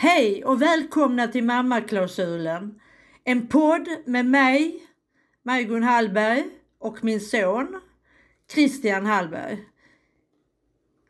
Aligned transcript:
Hej 0.00 0.44
och 0.44 0.62
välkomna 0.62 1.28
till 1.28 1.44
Mammaklausulen. 1.44 2.80
En 3.24 3.46
podd 3.46 3.88
med 4.06 4.26
mig, 4.26 4.82
Majgun 5.42 5.82
Hallberg 5.82 6.44
och 6.78 7.04
min 7.04 7.20
son 7.20 7.80
Christian 8.52 9.06
Hallberg. 9.06 9.64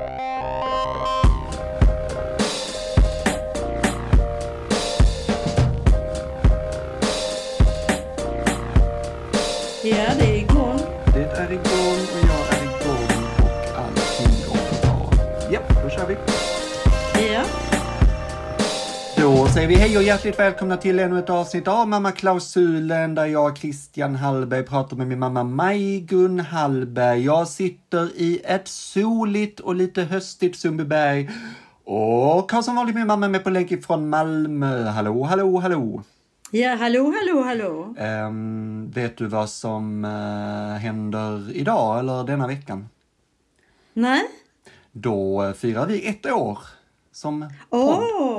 Säger 19.53 19.67
vi 19.67 19.75
hej 19.75 19.97
och 19.97 20.03
hjärtligt 20.03 20.39
välkomna 20.39 20.77
till 20.77 20.99
ännu 20.99 21.19
ett 21.19 21.29
avsnitt 21.29 21.67
av 21.67 21.87
Mamma 21.87 22.11
Klausulen 22.11 23.15
där 23.15 23.25
jag, 23.25 23.57
Christian 23.57 24.15
Hallberg, 24.15 24.63
pratar 24.63 24.97
med 24.97 25.07
min 25.07 25.19
mamma 25.19 25.43
Maj-Gun 25.43 26.39
Hallberg. 26.39 27.25
Jag 27.25 27.47
sitter 27.47 28.11
i 28.15 28.41
ett 28.45 28.67
soligt 28.67 29.59
och 29.59 29.75
lite 29.75 30.03
höstigt 30.03 30.55
Sundbyberg 30.55 31.29
och 31.83 32.51
har 32.51 32.61
som 32.61 32.75
vanligt 32.75 32.95
min 32.95 33.07
mamma 33.07 33.27
med 33.27 33.43
på 33.43 33.49
länk 33.49 33.85
från 33.85 34.09
Malmö. 34.09 34.83
Hallå, 34.83 35.23
hallå, 35.23 35.57
hallå! 35.59 36.03
Ja, 36.51 36.75
hallå, 36.75 37.13
hallå, 37.19 37.43
hallå. 37.43 37.95
Ehm, 37.97 38.91
vet 38.91 39.17
du 39.17 39.25
vad 39.27 39.49
som 39.49 40.05
eh, 40.05 40.81
händer 40.81 41.51
idag 41.55 41.99
eller 41.99 42.23
denna 42.23 42.47
veckan? 42.47 42.89
Nej? 43.93 44.21
Då 44.91 45.43
eh, 45.43 45.53
firar 45.53 45.85
vi 45.85 46.07
ett 46.07 46.25
år 46.25 46.59
som 47.11 47.49
podd. 47.69 48.32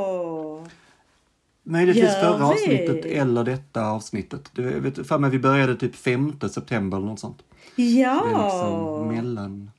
Möjligtvis 1.66 2.04
gör 2.04 2.20
förra 2.20 2.38
vi? 2.38 2.44
avsnittet 2.44 3.04
eller 3.04 3.44
detta 3.44 3.86
avsnittet. 3.86 4.50
Du 4.52 4.80
vet, 4.80 5.06
för 5.06 5.18
mig 5.18 5.30
vi 5.30 5.38
började 5.38 5.76
typ 5.76 5.96
5 5.96 6.32
september 6.50 6.96
eller 6.98 7.06
något 7.06 7.20
sånt. 7.20 7.42
Det 7.76 7.82
är 7.82 8.00
Ja! 8.02 8.44
liksom 8.44 9.08
mellan... 9.16 9.70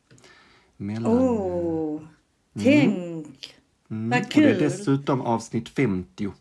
mellan 0.78 1.12
Åh! 1.19 2.01
Tänk! 2.63 2.95
mm, 3.90 4.09
vad 4.09 4.19
Och 4.19 4.25
det 4.34 4.40
är 4.50 4.53
kul. 4.53 4.57
dessutom 4.59 5.22
avsnitt 5.22 5.69
50. 5.69 6.31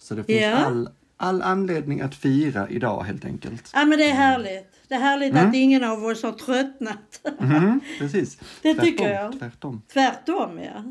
Så 0.00 0.14
det 0.14 0.24
finns 0.24 0.40
Ja. 0.42 0.56
all, 0.56 0.88
all 1.16 1.42
anledning 1.42 2.00
att 2.00 2.14
fira 2.14 2.68
idag 2.68 3.02
helt 3.02 3.24
enkelt. 3.24 3.70
Ja, 3.74 3.84
men 3.84 3.98
det 3.98 4.04
är 4.10 4.14
härligt. 4.14 4.68
Det 4.88 4.94
är 4.94 4.98
härligt 5.00 5.34
att 5.34 5.54
ingen 5.54 5.84
av 5.84 6.04
oss 6.04 6.22
har 6.22 6.32
tröttnat. 6.32 7.20
Mhm, 7.40 7.80
precis. 7.98 8.36
Det 8.62 8.74
Tvärtom, 8.74 8.84
tycker 8.84 9.10
jag. 9.12 9.38
Tvärtom. 9.38 9.82
Tvärtom, 9.92 10.58
ja. 10.58 10.82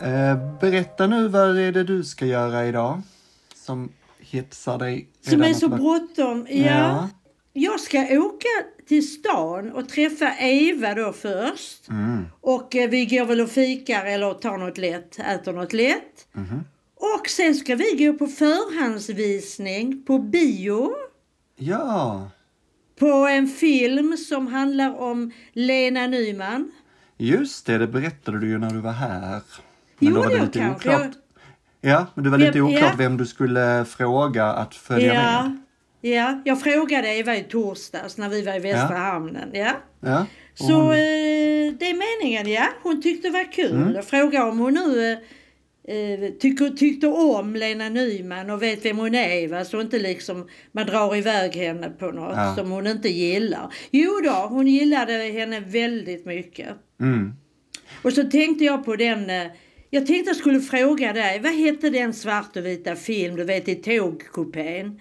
Eh, 0.00 0.58
berätta 0.60 1.06
nu, 1.06 1.28
vad 1.28 1.58
är 1.58 1.72
det 1.72 1.84
du 1.84 2.04
ska 2.04 2.26
göra 2.26 2.66
idag? 2.66 3.02
Som 3.54 3.88
hetsar 4.18 4.78
dig 4.78 5.08
Som 5.20 5.42
är 5.42 5.54
så 5.54 5.68
bråttom. 5.68 6.46
Ja. 6.50 6.64
Ja. 6.64 7.08
Jag 7.52 7.80
ska 7.80 7.98
åka 7.98 8.48
till 8.88 9.10
stan 9.12 9.72
och 9.72 9.88
träffa 9.88 10.32
Eva 10.38 10.94
då 10.94 11.12
först. 11.12 11.88
Mm. 11.88 12.24
Och 12.40 12.76
eh, 12.76 12.90
vi 12.90 13.06
går 13.06 13.24
väl 13.24 13.40
och 13.40 13.50
fikar 13.50 14.04
eller 14.04 14.34
tar 14.34 14.58
något 14.58 14.78
lätt, 14.78 15.18
äter 15.18 15.52
något 15.52 15.72
lätt. 15.72 16.26
Mhm. 16.32 16.64
Och 16.96 17.28
sen 17.28 17.54
ska 17.54 17.74
vi 17.74 18.06
gå 18.06 18.12
på 18.12 18.26
förhandsvisning 18.26 20.02
på 20.06 20.18
bio. 20.18 20.90
Ja, 21.56 22.30
På 22.98 23.06
en 23.06 23.48
film 23.48 24.16
som 24.16 24.46
handlar 24.46 24.98
om 25.00 25.32
Lena 25.52 26.06
Nyman. 26.06 26.72
just 27.16 27.66
det, 27.66 27.78
det 27.78 27.86
berättade 27.86 28.40
du 28.40 28.48
ju 28.48 28.58
när 28.58 28.70
du 28.70 28.78
var 28.80 28.92
här. 28.92 29.40
Men 30.00 30.12
då 30.14 30.18
Gjorde 30.18 30.28
var 30.28 30.28
det 30.28 30.36
jag 30.36 30.44
lite 30.46 30.58
kanske? 30.58 30.88
oklart. 30.88 31.10
Ja, 31.80 32.06
men 32.14 32.24
det 32.24 32.30
var 32.30 32.38
lite 32.38 32.58
Ja, 32.58 32.64
oklart 32.64 32.80
ja. 32.82 32.94
vem 32.98 33.16
du 33.16 33.26
skulle 33.26 33.84
fråga 33.88 34.44
att 34.44 34.74
följa 34.74 35.14
Ja, 35.14 35.42
med. 35.42 35.58
ja, 36.12 36.40
jag 36.44 36.60
frågade 36.60 37.08
Eva 37.08 37.36
i 37.36 37.42
torsdags 37.42 38.16
när 38.18 38.28
vi 38.28 38.42
var 38.42 38.54
i 38.56 38.58
Västra 38.58 38.96
hamnen. 38.98 39.50
Ja. 39.52 39.70
Ja, 40.00 40.26
Så 40.54 40.72
hon- 40.72 40.90
eh, 40.92 40.96
det 41.78 41.90
är 41.90 42.20
meningen, 42.22 42.52
ja. 42.52 42.66
Hon 42.82 43.02
tyckte 43.02 43.28
det 43.28 43.32
var 43.32 43.52
kul. 43.52 43.72
Mm. 43.76 43.94
Jag 43.94 44.04
frågade 44.04 44.44
om 44.50 44.58
hon 44.58 44.74
nu 44.74 45.12
eh, 45.12 45.96
eh, 45.96 46.30
tycker, 46.40 46.68
tyckte 46.70 47.06
om 47.06 47.56
Lena 47.56 47.88
Nyman 47.88 48.50
och 48.50 48.62
vet 48.62 48.84
vem 48.84 48.98
hon 48.98 49.14
är. 49.14 49.48
Va? 49.48 49.64
Så 49.64 49.80
inte 49.80 49.98
liksom 49.98 50.48
man 50.72 50.86
drar 50.86 51.16
iväg 51.16 51.56
henne 51.56 51.90
på 51.90 52.06
något 52.06 52.36
Ja. 52.36 52.54
som 52.56 52.70
hon 52.70 52.86
inte 52.86 53.08
gillar. 53.08 53.72
Jo 53.90 54.20
då, 54.24 54.30
hon 54.30 54.66
gillade 54.66 55.12
henne 55.12 55.60
väldigt 55.60 56.26
mycket. 56.26 56.68
Mm. 57.00 57.32
Och 58.02 58.12
så 58.12 58.24
tänkte 58.24 58.64
jag 58.64 58.84
på 58.84 58.96
den 58.96 59.30
eh, 59.30 59.46
jag 59.90 60.06
tänkte 60.06 60.30
jag 60.30 60.36
skulle 60.36 60.60
fråga 60.60 61.12
dig, 61.12 61.40
vad 61.40 61.52
hette 61.52 61.90
den 61.90 62.14
svart 62.14 62.56
och 62.56 62.66
vita 62.66 62.96
film, 62.96 63.36
du 63.36 63.44
vet 63.44 63.68
i 63.68 63.74
tågkupén? 63.74 65.00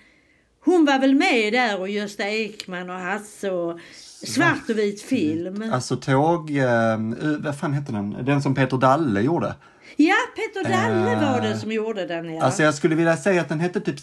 Hon 0.66 0.86
var 0.86 1.00
väl 1.00 1.16
med 1.16 1.54
där 1.54 1.80
och 1.80 1.90
Gösta 1.90 2.30
Ekman 2.30 2.90
och 2.90 2.96
Hasse 3.00 3.52
och 3.52 3.80
svart 4.24 4.70
och 4.70 4.78
vit 4.78 5.02
film. 5.02 5.72
Alltså 5.74 5.96
tåg, 5.96 6.50
uh, 6.52 7.38
vad 7.40 7.60
fan 7.60 7.74
hette 7.74 7.92
den? 7.92 8.26
Den 8.26 8.42
som 8.42 8.56
Peter 8.56 8.78
Dalle 8.78 9.22
gjorde. 9.22 9.56
Ja, 9.96 10.16
Peter 10.36 10.70
Dalle 10.70 11.12
Eh, 11.12 11.34
var 11.34 11.42
det 11.42 11.58
som 11.58 11.72
gjorde 11.72 12.06
den 12.06 12.34
ja. 12.36 12.44
Alltså 12.44 12.64
jag 12.64 12.74
skulle 12.74 12.96
vilja 12.96 13.18
säga 13.18 13.42
att 13.42 13.50
den 13.50 13.60
hette 13.60 13.80
typ, 13.82 13.96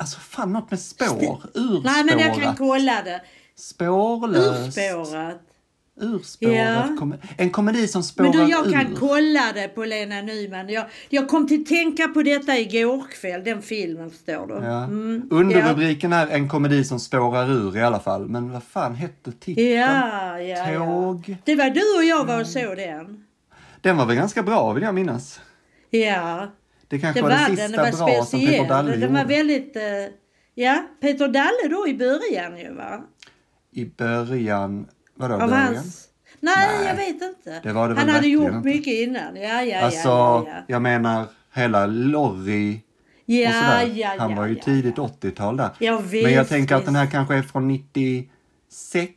alltså 0.00 0.18
fan 0.20 0.52
något 0.52 0.70
med 0.70 0.80
spår, 0.80 1.06
urspårat, 1.54 1.84
Nej 1.84 2.04
men 2.04 2.18
jag 2.18 2.42
kan 2.42 2.56
kolla 2.56 3.02
det. 3.04 3.20
spårlöst, 3.56 4.78
Urspårat. 4.78 5.40
Urspårat, 6.00 6.54
Ja. 6.56 6.96
kom, 6.98 7.14
en 7.36 7.50
komedi 7.50 7.88
som 7.88 8.02
spårar 8.02 8.28
Men 8.28 8.46
du, 8.46 8.50
jag 8.52 8.64
kan 8.72 8.92
ur. 8.92 8.96
kolla 8.96 9.52
det 9.54 9.68
på 9.68 9.84
Lena 9.84 10.22
Nyman. 10.22 10.68
Jag, 10.68 10.84
jag 11.08 11.28
kom 11.28 11.46
till 11.48 11.66
tänka 11.66 12.08
på 12.08 12.22
detta 12.22 12.58
igår 12.58 13.04
kväll, 13.20 13.44
den 13.44 13.62
filmen 13.62 14.10
förstår 14.10 14.46
du. 14.46 14.54
Ja. 14.66 14.84
Mm, 14.84 15.28
Underrubriken 15.30 16.12
är 16.12 16.26
en 16.26 16.48
komedi 16.48 16.84
som 16.84 17.00
spårar 17.00 17.50
ur 17.50 17.76
i 17.76 17.82
alla 17.82 18.00
fall. 18.00 18.28
Men 18.28 18.52
vad 18.52 18.62
fan 18.62 18.94
hette 18.94 19.32
titeln? 19.32 19.68
Ja, 19.70 20.40
ja, 20.40 20.70
ja. 20.72 20.84
Tåg. 20.86 21.36
Det 21.44 21.54
var 21.56 21.70
du 21.70 21.98
och 21.98 22.04
jag 22.04 22.24
var 22.24 22.40
och 22.40 22.46
såg 22.46 22.76
den. 22.76 23.24
Den 23.80 23.96
var 23.96 24.06
väl 24.06 24.16
ganska 24.16 24.42
bra 24.42 24.72
vill 24.72 24.82
jag 24.82 24.94
minnas. 24.94 25.40
Ja, 25.90 26.48
Det 26.88 26.98
kanske 26.98 27.18
det 27.20 27.22
var, 27.22 27.30
var 27.30 27.36
den. 27.48 27.56
sista 27.56 27.82
Den 27.82 27.96
var 27.98 28.06
bra 28.06 28.24
som 28.24 28.40
Peter 28.40 28.68
Dalle. 28.68 28.96
Den 28.96 29.14
var 29.14 29.24
väldigt... 29.24 29.76
eh, 29.76 29.82
ja, 30.54 30.84
Peter 31.00 31.28
Dalle 31.28 31.68
då 31.70 31.88
i 31.88 31.94
början 31.94 32.58
ju 32.58 32.74
va? 32.74 33.00
I 33.72 33.84
början, 33.84 34.86
vadå 35.18 35.34
Av 35.34 35.40
början? 35.50 35.74
hans... 35.76 36.04
Nej, 36.40 36.54
Nej, 36.78 36.86
jag 36.86 36.94
vet 36.96 37.22
inte. 37.22 37.60
det 37.62 37.72
var 37.72 37.88
det 37.88 37.94
Han 38.00 38.08
hade 38.08 38.26
gjort 38.28 38.52
inte. 38.52 38.68
mycket 38.68 38.94
innan. 38.94 39.36
Ja, 39.36 39.62
ja, 39.62 39.80
Alltså, 39.80 40.08
ja, 40.08 40.44
ja. 40.48 40.52
jag 40.66 40.82
menar 40.82 41.26
hela 41.54 41.86
Lorry 41.86 42.80
Ja, 43.26 43.48
och 43.48 43.54
sådär. 43.54 43.94
ja, 43.94 44.14
Han 44.18 44.34
var 44.36 44.46
ju 44.46 44.54
tidigt 44.54 44.94
ja. 44.96 45.10
80-tal 45.20 45.56
där. 45.56 45.70
Ja, 45.78 46.00
Men 46.12 46.20
jag 46.32 46.40
visst, 46.42 46.50
tänker 46.50 46.74
att 46.74 46.84
den 46.84 46.94
här 46.96 47.02
visst. 47.02 47.12
kanske 47.12 47.34
är 47.34 47.42
från 47.42 47.68
96. 47.68 49.12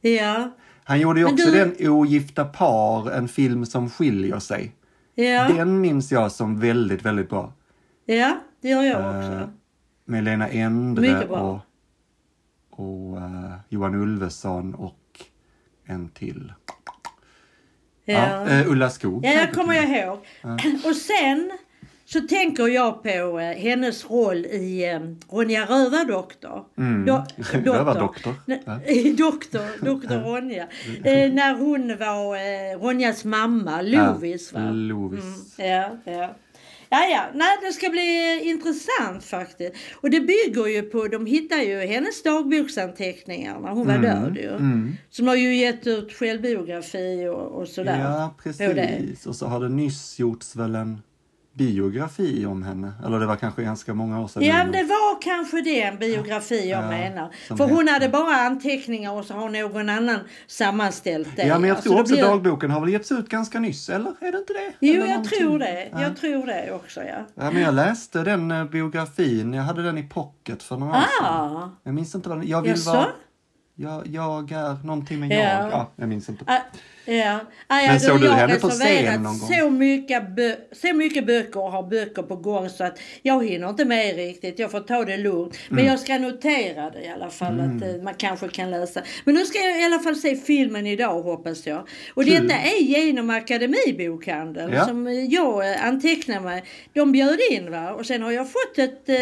Ja, 0.00 0.50
Han 0.84 1.00
gjorde 1.00 1.20
ju 1.20 1.26
också 1.26 1.46
du- 1.50 1.52
den 1.52 1.88
Ogifta 1.90 2.44
par, 2.44 3.10
en 3.10 3.28
film 3.28 3.66
som 3.66 3.90
skiljer 3.90 4.38
sig. 4.38 4.72
ja, 5.14 5.48
Den 5.48 5.80
minns 5.80 6.12
jag 6.12 6.32
som 6.32 6.60
väldigt, 6.60 7.02
väldigt 7.02 7.28
bra. 7.28 7.52
ja, 8.06 8.38
det 8.62 8.68
gör 8.68 8.82
jag 8.82 9.00
Eh, 9.00 9.18
också. 9.18 9.50
Med 10.04 10.24
Lena 10.24 10.48
Endre 10.48 11.26
bra. 11.28 11.60
Och, 12.76 13.12
och 13.12 13.18
Johan 13.68 13.94
Ulveson 13.94 14.74
och 14.74 15.00
en 15.86 16.08
till. 16.08 16.52
Ja. 18.04 18.14
Ja, 18.14 18.48
eh, 18.48 18.70
Ulla 18.70 18.90
Skog. 18.90 19.24
Ja, 19.24 19.30
jag 19.30 19.52
kommer 19.52 19.74
jag 19.74 19.88
ihåg. 19.90 20.18
Och 20.84 20.96
sen 20.96 21.52
så 22.04 22.20
tänker 22.20 22.68
jag 22.68 23.02
på 23.02 23.08
eh, 23.40 23.56
hennes 23.58 24.10
roll 24.10 24.46
i 24.46 24.84
eh, 24.90 25.00
Ronja 25.36 25.64
Rövardoktor. 25.64 26.64
Mm. 26.78 27.06
Do- 27.08 27.24
Rövardoktor. 27.64 28.34
Ja. 28.46 28.54
doktor, 29.18 29.84
doktor 29.84 30.18
Ronja. 30.18 30.66
Eh, 31.04 31.32
när 31.32 31.54
hon 31.54 31.96
var 31.98 32.36
eh, 32.36 32.78
Ronjas 32.80 33.24
mamma, 33.24 33.82
Lovis 33.82 34.52
va? 34.52 34.70
Lovis. 34.70 35.54
Ja, 35.58 35.96
ja. 36.04 36.34
Ja, 36.88 37.04
ja, 37.04 37.24
nej 37.34 37.58
det 37.62 37.72
ska 37.72 37.90
bli 37.90 38.40
intressant 38.44 39.24
faktiskt. 39.24 39.74
Och 39.94 40.10
det 40.10 40.20
bygger 40.20 40.66
ju 40.66 40.82
på, 40.82 41.08
de 41.08 41.26
hittar 41.26 41.56
ju 41.56 41.80
hennes 41.80 42.22
dagboksanteckningar 42.22 43.60
när 43.60 43.70
hon 43.70 43.86
var 43.86 43.98
död 43.98 44.36
ju. 44.36 44.50
Mm. 44.50 44.96
Som 45.10 45.28
har 45.28 45.34
ju 45.34 45.56
gett 45.56 45.86
ut 45.86 46.12
självbiografi 46.12 47.28
och, 47.28 47.60
och 47.60 47.68
sådär. 47.68 48.00
Ja, 48.00 48.34
precis. 48.42 49.26
Och 49.26 49.36
så 49.36 49.46
har 49.46 49.60
det 49.60 49.68
nyss 49.68 50.18
gjorts 50.18 50.56
väl 50.56 50.74
en 50.74 51.02
biografi 51.56 52.46
om 52.46 52.62
henne. 52.62 52.92
Eller 53.06 53.20
det 53.20 53.26
var 53.26 53.36
kanske 53.36 53.62
ganska 53.62 53.94
många 53.94 54.20
år 54.20 54.28
sedan. 54.28 54.42
Ja, 54.44 54.54
men 54.56 54.72
det 54.72 54.82
var 54.82 55.22
kanske 55.22 55.60
det, 55.60 55.82
en 55.82 55.98
biografi 55.98 56.70
jag 56.70 56.84
Ja, 56.84 56.88
menar. 56.88 57.30
För 57.48 57.56
hon 57.56 57.70
heter- 57.78 57.92
hade 57.92 58.08
bara 58.08 58.34
anteckningar 58.36 59.12
och 59.12 59.24
så 59.24 59.34
har 59.34 59.48
någon 59.48 59.88
annan 59.88 60.18
sammanställt 60.46 61.28
det. 61.36 61.42
Ja, 61.46 61.58
men 61.58 61.68
jag 61.68 61.82
tror 61.82 61.94
då 61.94 62.00
också 62.00 62.12
blir- 62.14 62.22
dagboken 62.22 62.70
har 62.70 62.80
väl 62.80 62.88
getts 62.90 63.12
ut 63.12 63.28
ganska 63.28 63.60
nyss, 63.60 63.88
eller? 63.88 64.12
Är 64.20 64.32
det 64.32 64.38
inte 64.38 64.52
det? 64.52 64.72
Jo, 64.80 64.92
Eller 64.92 65.00
jag 65.00 65.08
någonting? 65.10 65.38
tror 65.38 65.58
det. 65.58 65.88
Ja. 65.92 66.02
Jag 66.02 66.16
tror 66.16 66.46
det 66.46 66.72
också, 66.72 67.00
ja. 67.02 67.26
Ja, 67.34 67.50
men 67.50 67.62
jag 67.62 67.74
läste 67.74 68.22
den 68.22 68.50
eh, 68.50 68.64
biografin. 68.64 69.54
Jag 69.54 69.62
hade 69.62 69.82
den 69.82 69.98
i 69.98 70.02
pocket 70.02 70.62
för 70.62 70.76
några 70.76 70.92
år 70.96 71.00
sedan. 71.20 71.26
Ah, 71.34 71.70
Jag 71.84 71.94
minns 71.94 72.14
inte 72.14 72.28
vad 72.28 72.38
den... 72.38 72.48
Jag 72.48 72.62
vill 72.62 72.70
jaså? 72.70 72.90
vara... 72.92 73.06
Jag, 73.78 74.06
jag 74.06 74.52
är 74.52 74.86
någonting 74.86 75.20
med 75.20 75.30
Ja. 75.30 75.36
jag. 75.38 75.70
Ja, 75.70 75.92
jag 75.96 76.08
minns 76.08 76.28
inte. 76.28 76.44
Ah, 76.46 76.58
Ja, 77.08 77.38
ah, 77.66 77.80
ja 77.80 77.90
Men 77.90 78.00
såg 78.00 78.20
du 78.20 78.30
henne 78.30 78.54
på 78.54 78.68
scen 78.68 79.22
någon 79.22 79.38
gång? 79.38 79.48
Så 79.48 79.70
mycket, 79.70 80.22
så 80.72 80.94
mycket 80.94 81.26
böcker 81.26 81.60
och 81.60 81.72
har 81.72 81.82
böcker 81.82 82.22
på 82.22 82.36
gång 82.36 82.68
så 82.68 82.84
att 82.84 82.98
jag 83.22 83.46
hinner 83.46 83.68
inte 83.68 83.84
med 83.84 84.16
riktigt. 84.16 84.58
Jag 84.58 84.70
får 84.70 84.80
ta 84.80 85.04
det 85.04 85.16
lugnt. 85.16 85.58
Men 85.68 85.78
Mm. 85.78 85.90
jag 85.90 86.00
ska 86.00 86.18
notera 86.18 86.90
det 86.90 87.04
i 87.04 87.08
alla 87.08 87.30
fall 87.30 87.60
att 87.60 87.82
eh, 87.82 88.02
man 88.02 88.14
kanske 88.14 88.48
kan 88.48 88.70
läsa. 88.70 89.02
Men 89.24 89.34
nu 89.34 89.44
ska 89.44 89.58
jag 89.58 89.80
i 89.80 89.84
alla 89.84 89.98
fall 89.98 90.16
se 90.16 90.36
filmen 90.36 90.86
idag 90.86 91.22
hoppas 91.22 91.66
jag. 91.66 91.88
Och 92.14 92.24
Kul. 92.24 92.48
detta 92.48 92.60
är 92.60 92.82
genom 92.82 93.30
Akademibokhandeln 93.30 94.72
Ja. 94.72 94.84
som 94.86 95.26
jag 95.30 95.72
eh, 95.72 95.86
antecknar 95.86 96.40
mig. 96.40 96.64
De 96.92 97.12
bjöd 97.12 97.38
in 97.50 97.70
va 97.70 97.90
och 97.92 98.06
sen 98.06 98.22
har 98.22 98.30
jag 98.32 98.46
fått 98.52 98.78
ett 98.78 99.08
eh, 99.08 99.16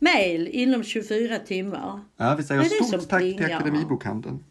mail 0.00 0.48
inom 0.48 0.82
24 0.84 1.38
timmar. 1.38 2.00
Ja, 2.16 2.34
vi 2.34 2.42
säger 2.42 2.62
stort 2.62 3.08
tack 3.08 3.20
till 3.22 3.36
plingar? 3.36 3.56
Akademibokhandeln. 3.56 4.44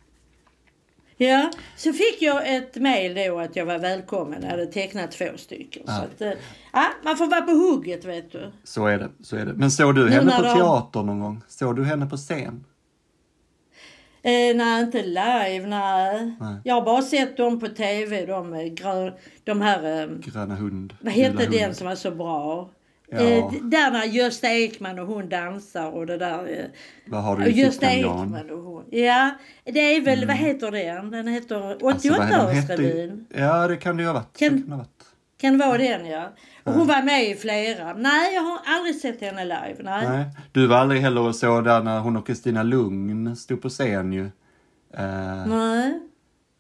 Ja, 1.22 1.52
så 1.76 1.94
fick 1.94 2.22
jag 2.22 2.56
ett 2.56 2.76
mejl 2.76 3.14
då 3.16 3.40
att 3.40 3.56
jag 3.56 3.66
var 3.66 3.80
välkommen. 3.80 4.42
Jag 4.44 4.50
hade 4.50 4.66
tecknat 4.66 5.12
två 5.12 5.26
stycken. 5.38 5.84
Så 5.86 5.92
att, 5.92 6.22
eh, 6.22 6.32
ja, 6.74 6.86
man 7.04 7.18
får 7.18 7.28
vara 7.28 7.42
på 7.42 7.52
hugget 7.52 8.06
vet 8.06 8.32
du. 8.32 8.52
Så 8.64 8.86
är 8.88 8.98
det. 9.00 9.10
Så 9.24 9.36
är 9.36 9.46
det. 9.46 9.54
Men 9.54 9.72
såg 9.72 9.96
du 9.96 10.06
Nu 10.06 10.12
henne 10.12 10.36
på 10.38 10.42
de- 10.44 10.56
teater 10.56 11.04
någon 11.04 11.20
gång? 11.20 11.42
Såg 11.48 11.76
du 11.76 11.84
henne 11.86 12.06
på 12.06 12.18
scen? 12.18 12.66
Eh, 14.22 14.56
nej, 14.56 14.82
inte 14.84 15.04
live, 15.06 15.68
nej. 15.68 16.36
Nej. 16.40 16.56
Jag 16.64 16.76
har 16.76 16.82
bara 16.82 17.02
sett 17.02 17.38
dem 17.38 17.60
på 17.60 17.68
tv, 17.68 18.26
de, 18.26 18.54
eh, 18.54 18.64
grö, 18.64 19.12
de 19.44 19.62
här, 19.62 20.02
eh, 20.04 20.10
Gröna 20.20 20.56
hund. 20.56 20.94
vad 21.02 21.14
hette 21.14 21.46
den 21.46 21.64
hund. 21.64 21.76
som 21.76 21.88
var 21.88 21.96
så 21.96 22.12
bra? 22.12 22.70
Ja. 23.12 23.20
Eh, 23.20 23.52
där 23.64 23.92
när 23.92 24.04
Gösta 24.06 24.48
Ekman 24.50 25.00
och 25.00 25.08
hon 25.08 25.30
dansar 25.30 25.92
och 25.92 26.06
det 26.06 26.18
där. 26.18 26.60
Eh, 26.60 26.66
Vad 27.08 27.24
har 27.24 27.38
du 27.38 27.46
i 27.46 27.52
Gösta? 27.62 27.92
Ekman 27.92 28.50
och 28.52 28.64
hon. 28.64 28.84
Ja, 28.92 29.30
det 29.64 29.80
är 29.80 30.02
väl, 30.02 30.28
vad 30.28 30.36
heter 30.36 30.72
den? 30.72 31.12
Den 31.12 31.28
heter 31.28 31.56
Alltså, 31.88 32.10
vad- 32.10 32.20
de 32.30 32.54
hette 32.56 32.74
ju- 32.74 32.90
88-årsrevyn. 32.90 33.26
Ja, 33.36 33.68
det 33.68 33.78
kan 33.78 33.98
det 33.98 34.04
ju 34.04 34.08
ha 34.10 34.14
varit. 34.14 34.38
Kan- 34.40 34.56
Det 34.56 34.62
kan 34.62 34.70
det 34.70 34.76
ha 34.76 34.78
varit. 34.78 35.06
Kan 35.42 35.58
vara 35.58 35.78
den 35.78 36.06
ja. 36.06 36.34
Och 36.64 36.74
hon 36.74 36.88
var 36.88 37.04
med 37.04 37.30
i 37.30 37.36
flera. 37.36 37.94
Nej, 37.94 38.34
jag 38.36 38.42
har 38.42 38.60
aldrig 38.66 38.96
sett 38.96 39.22
henne 39.22 39.44
live. 39.44 39.76
Nej. 39.80 40.08
Nej. 40.08 40.26
Du 40.52 40.68
var 40.68 40.78
aldrig 40.78 41.02
heller 41.02 41.22
och 41.22 41.36
såg 41.36 41.64
där 41.64 41.84
när 41.84 42.00
hon 42.00 42.18
och 42.18 42.28
Kristina 42.28 42.64
Lugn 42.64 43.36
stod 43.36 43.62
på 43.62 43.70
scen 43.70 44.14
ju. 44.14 44.26
Eh, 44.94 45.48
Nej. 45.48 46.00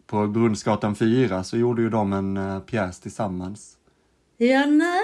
på 0.08 0.28
Brunnsgatan 0.28 0.96
4 0.96 1.44
så 1.44 1.58
gjorde 1.58 1.82
ju 1.82 1.90
de 1.90 2.14
en 2.14 2.38
uh, 2.38 2.60
pjäs 2.60 3.00
tillsammans. 3.00 3.76
Ja, 4.38 4.66
nej. 4.66 5.02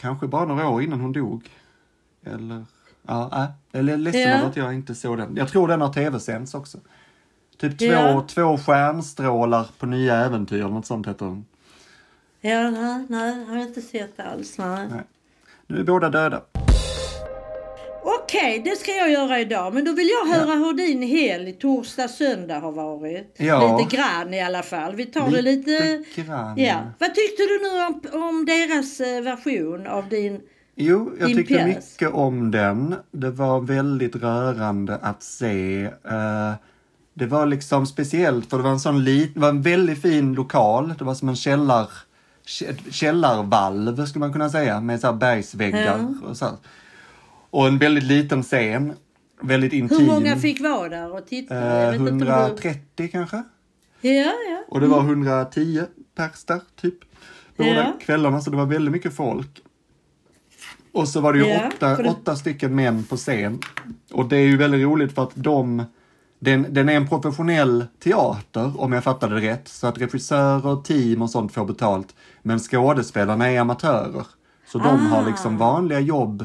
Kanske 0.00 0.26
bara 0.26 0.44
några 0.44 0.68
år 0.68 0.82
innan 0.82 1.00
hon 1.00 1.12
dog. 1.12 1.48
Eller, 2.24 2.64
ja. 3.06 3.46
Jag 3.72 3.78
är 3.88 3.96
ledsen 3.96 4.20
Ja. 4.20 4.28
över 4.28 4.48
att 4.48 4.56
jag 4.56 4.74
inte 4.74 4.94
såg 4.94 5.18
den. 5.18 5.36
Jag 5.36 5.48
tror 5.48 5.68
den 5.68 5.80
har 5.80 5.92
tv-sänds 5.92 6.54
också. 6.54 6.78
Typ 7.58 7.78
två, 7.78 7.84
Ja. 7.86 8.24
två 8.28 8.58
stjärnstrålar 8.58 9.66
på 9.78 9.86
nya 9.86 10.16
äventyr, 10.16 10.62
något 10.62 10.86
sånt 10.86 11.06
heter 11.06 11.26
den. 11.26 11.44
Ja, 12.40 12.70
nej, 12.70 13.06
nej, 13.08 13.44
har 13.44 13.56
inte 13.56 13.80
sett 13.80 14.20
alls. 14.20 14.58
Nej. 14.58 14.88
Nej. 14.90 15.02
Nu 15.66 15.80
är 15.80 15.84
båda 15.84 16.08
döda. 16.10 16.42
Okej, 18.30 18.62
det 18.64 18.76
ska 18.76 18.90
jag 18.90 19.10
göra 19.10 19.40
idag. 19.40 19.74
Men 19.74 19.84
då 19.84 19.92
vill 19.92 20.08
jag 20.08 20.34
höra 20.34 20.54
hur 20.54 20.72
din 20.72 21.02
helg, 21.02 21.52
torsdag, 21.52 22.08
söndag 22.08 22.60
har 22.60 22.72
varit. 22.72 23.34
Ja. 23.36 23.78
Lite 23.78 23.96
grann 23.96 24.34
i 24.34 24.40
alla 24.42 24.62
fall. 24.62 24.94
Vi 24.94 25.06
tar 25.06 25.30
det 25.30 25.42
lite... 25.42 26.04
grann. 26.14 26.58
Ja. 26.58 26.82
Vad 26.98 27.14
tyckte 27.14 27.42
du 27.42 27.58
nu 27.62 27.84
om, 27.86 28.22
om 28.22 28.44
deras 28.46 29.00
eh, 29.00 29.22
version 29.22 29.86
av 29.86 30.08
din... 30.08 30.40
Jo, 30.76 31.12
jag 31.18 31.28
Din 31.28 31.36
tyckte 31.36 31.54
pjäs. 31.54 31.66
mycket 31.66 32.14
om 32.14 32.50
den. 32.50 32.94
Det 33.10 33.30
var 33.30 33.60
väldigt 33.60 34.16
rörande 34.16 34.96
att 35.02 35.22
se. 35.22 35.82
Eh, 35.84 36.52
det 37.14 37.26
var 37.26 37.46
liksom 37.46 37.86
speciellt 37.86 38.50
för 38.50 38.56
det 38.56 38.62
var 38.62 38.70
en 38.70 38.80
sån 38.80 39.04
lit, 39.04 39.34
det 39.34 39.40
var 39.40 39.48
en 39.48 39.62
väldigt 39.62 40.02
fin 40.02 40.34
lokal. 40.34 40.94
Det 40.98 41.04
var 41.04 41.14
som 41.14 41.28
en 41.28 41.36
källar, 41.36 41.88
kä- 42.46 42.90
källarvalv 42.92 44.06
skulle 44.06 44.20
man 44.20 44.32
kunna 44.32 44.48
säga 44.48 44.80
med 44.80 45.00
så 45.00 45.06
här 45.06 45.14
bergsväggar 45.14 46.14
och 46.28 46.36
så. 46.36 46.44
här. 46.44 46.54
Och 47.50 47.66
en 47.66 47.78
väldigt 47.78 48.04
liten 48.04 48.42
scen. 48.42 48.92
Väldigt 49.42 49.72
intim. 49.72 49.98
Hur 49.98 50.06
många 50.06 50.36
fick 50.36 50.60
vara 50.60 50.88
där 50.88 51.14
och 51.14 51.26
titta? 51.26 51.56
Eh, 51.82 51.90
vet 51.90 52.00
inte 52.00 52.12
om 52.12 52.18
du- 52.18 52.26
130 52.26 53.08
kanske? 53.12 53.36
Ja, 54.00 54.12
ja. 54.22 54.64
Och 54.68 54.80
det 54.80 54.86
var 54.86 55.00
110 55.00 55.82
pers 56.16 56.44
där, 56.44 56.60
typ. 56.80 56.94
Båda 57.56 57.70
Ja. 57.74 57.92
kvällarna, 58.00 58.40
så 58.40 58.50
det 58.50 58.56
var 58.56 58.66
väldigt 58.66 58.92
mycket 58.92 59.14
folk. 59.16 59.60
Och 60.92 61.08
så 61.08 61.20
var 61.20 61.32
det 61.32 61.38
ju 61.38 61.46
Ja, 61.46 61.68
åtta, 61.76 61.96
det- 61.96 62.08
åtta 62.10 62.36
stycken 62.36 62.74
män 62.74 63.04
på 63.04 63.16
scen. 63.16 63.58
Och 64.12 64.28
det 64.28 64.36
är 64.36 64.46
ju 64.46 64.56
väldigt 64.56 64.80
roligt 64.84 65.14
för 65.14 65.22
att 65.22 65.30
de, 65.34 65.82
den, 66.38 66.66
den 66.70 66.88
är 66.88 66.92
en 66.94 67.08
professionell 67.08 67.84
teater, 68.04 68.80
om 68.80 68.92
jag 68.92 69.04
fattade 69.04 69.40
det 69.40 69.52
rätt. 69.52 69.68
Så 69.68 69.86
att 69.86 69.98
regissörer, 69.98 70.82
team 70.82 71.22
och 71.22 71.30
sånt 71.30 71.52
får 71.52 71.64
betalt. 71.64 72.14
Men 72.42 72.58
skådespelarna 72.58 73.50
är 73.50 73.60
amatörer. 73.60 74.26
Så 74.66 74.78
de 74.78 75.06
har 75.06 75.22
Ah. 75.22 75.26
liksom 75.26 75.58
vanliga 75.58 76.00
jobb 76.00 76.44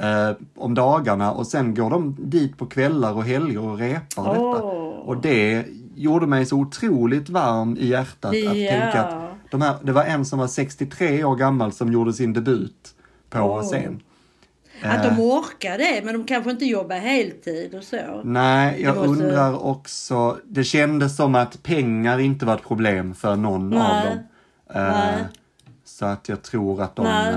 eh, 0.00 0.30
om 0.56 0.74
dagarna 0.74 1.32
och 1.32 1.46
sen 1.46 1.74
går 1.74 1.90
de 1.90 2.16
dit 2.18 2.58
på 2.58 2.66
kvällar 2.66 3.12
och 3.12 3.24
helger 3.24 3.58
och 3.60 3.78
repar 3.78 4.24
detta. 4.28 4.40
Åh. 4.40 4.60
Och 5.08 5.16
det 5.16 5.64
gjorde 5.94 6.26
mig 6.26 6.46
så 6.46 6.56
otroligt 6.56 7.28
varm 7.28 7.76
i 7.80 7.86
hjärtat 7.86 8.30
att 8.30 8.36
Ja. 8.36 8.70
tänka 8.70 9.02
att 9.04 9.30
de 9.50 9.62
här, 9.62 9.74
det 9.82 9.92
var 9.92 10.04
en 10.04 10.24
som 10.24 10.38
var 10.38 10.46
63 10.46 11.24
år 11.24 11.36
gammal 11.36 11.72
som 11.72 11.92
gjorde 11.92 12.12
sin 12.12 12.32
debut 12.32 12.94
på 13.30 13.38
Åh. 13.40 13.62
scen. 13.62 14.00
Att 14.82 15.04
Eh, 15.06 15.16
de 15.16 15.22
orkar 15.22 15.78
det, 15.78 16.00
men 16.04 16.14
de 16.14 16.24
kanske 16.24 16.50
inte 16.50 16.64
jobbar 16.64 16.96
heltid 16.96 17.74
och 17.74 17.82
så. 17.84 17.96
Nej, 18.24 18.82
jag 18.82 18.96
måste- 18.96 19.10
undrar 19.24 19.64
också. 19.66 20.36
Det 20.44 20.64
kändes 20.64 21.16
som 21.16 21.34
att 21.34 21.62
pengar 21.62 22.18
inte 22.18 22.46
var 22.46 22.54
ett 22.54 22.62
problem 22.62 23.14
för 23.14 23.36
någon 23.36 23.70
Nej. 23.70 23.80
av 23.80 24.04
dem. 24.04 24.18
Eh, 24.74 24.92
Nej. 24.92 25.24
Så 25.84 26.06
att 26.06 26.28
jag 26.28 26.42
tror 26.42 26.82
att 26.82 26.96
de... 26.96 27.02
Nej. 27.02 27.34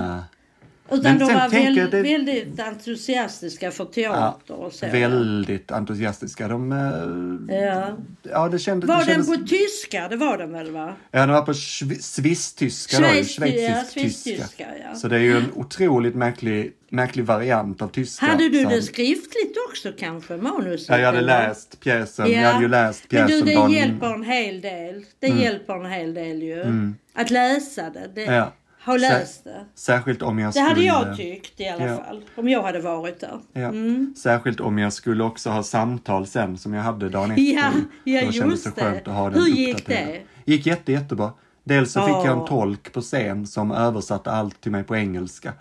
Utan 0.91 1.01
Men 1.17 1.19
de 1.19 1.33
var 1.33 1.49
väl, 1.49 1.75
det- 1.75 2.01
väldigt 2.01 2.59
entusiastiska 2.59 3.71
för 3.71 3.85
teater 3.85 4.53
och 4.55 4.73
så. 4.73 4.85
väldigt 4.87 5.71
entusiastiska. 5.71 6.47
De, 6.47 6.71
eh, 6.71 7.57
Ja. 7.57 7.97
ja, 8.23 8.47
det 8.49 8.59
kändes... 8.59 8.87
Var 8.87 8.99
det 8.99 9.05
den 9.05 9.25
kändes, 9.25 9.41
på 9.41 9.47
tyska? 9.47 10.07
Det 10.07 10.15
var 10.15 10.37
den 10.37 10.51
väl 10.51 10.71
va? 10.71 10.93
Ja, 11.11 11.19
den 11.19 11.29
var 11.29 11.41
på 11.41 11.53
sviss-tyska 11.53 12.97
då, 12.99 13.03
Schweiz, 13.03 13.37
ja, 13.39 13.43
schweizisk 13.45 13.93
tyska. 13.93 13.99
schweiztyska 13.99 14.65
ja. 14.83 14.95
Så 14.95 15.07
det 15.07 15.15
är 15.15 15.19
ju 15.19 15.37
en 15.37 15.51
otroligt 15.55 16.15
märklig, 16.15 16.71
märklig 16.89 17.25
variant 17.25 17.81
av 17.81 17.87
tyska. 17.87 18.25
Hade 18.25 18.49
du 18.49 18.65
det 18.65 18.81
skriftligt 18.81 19.55
också 19.69 19.91
kanske, 19.99 20.37
manuset? 20.37 20.89
Ja, 20.89 20.97
jag 20.99 21.05
hade 21.05 21.17
eller? 21.17 21.47
läst 21.47 21.79
pjäsen. 21.79 22.31
Jag 22.31 22.51
hade 22.51 22.63
ju 22.63 22.69
läst 22.69 23.03
Men 23.09 23.27
pjäsen 23.27 23.45
du, 23.45 23.51
det 23.51 23.55
dagen 23.55 23.71
hjälper 23.71 24.13
en 24.13 24.23
hel 24.23 24.61
del. 24.61 25.05
Det 25.19 25.27
hjälper 25.27 25.85
en 25.85 25.91
hel 25.91 26.13
del 26.13 26.41
ju. 26.43 26.91
Att 27.13 27.29
läsa 27.31 27.89
det. 27.89 28.09
det 28.15 28.23
Ja. 28.23 28.53
Ha 28.89 28.97
läst 28.97 29.43
det. 29.43 29.65
Särskilt 29.75 30.21
om 30.21 30.39
jag 30.39 30.47
Det 30.47 30.51
skulle... 30.51 30.65
hade 30.67 30.81
jag 30.81 31.17
tyckt 31.17 31.59
i 31.59 31.67
alla 31.69 31.85
Ja. 31.87 31.97
fall. 31.97 32.23
Om 32.35 32.49
jag 32.49 32.63
hade 32.63 32.79
varit 32.81 33.19
där. 33.19 33.39
Ja. 33.53 33.61
Mm. 33.61 34.13
Särskilt 34.17 34.59
om 34.59 34.77
jag 34.77 34.93
skulle 34.93 35.23
också 35.23 35.49
ha 35.49 35.63
samtal 35.63 36.27
sen 36.27 36.57
som 36.57 36.73
jag 36.73 36.83
hade 36.83 37.09
dagen 37.09 37.31
efter. 37.31 37.43
Ja, 37.43 37.71
ja, 38.03 38.25
Då 38.25 38.31
kändes 38.31 38.65
just 38.65 38.75
det 38.75 38.81
skönt 38.81 39.05
det. 39.05 39.11
att 39.11 39.17
ha 39.17 39.29
den 39.29 39.41
Hur 39.41 39.47
gick 39.49 39.87
det? 39.87 40.21
gick 40.45 40.65
jätte, 40.65 40.91
jättebra. 40.91 41.31
Dels 41.63 41.91
så 41.91 42.01
fick 42.07 42.15
jag 42.15 42.39
en 42.39 42.45
tolk 42.45 42.93
på 42.93 43.01
scen 43.01 43.47
som 43.47 43.71
översatte 43.71 44.31
allt 44.31 44.61
till 44.61 44.71
mig 44.71 44.83
på 44.83 44.95
engelska. 44.95 45.53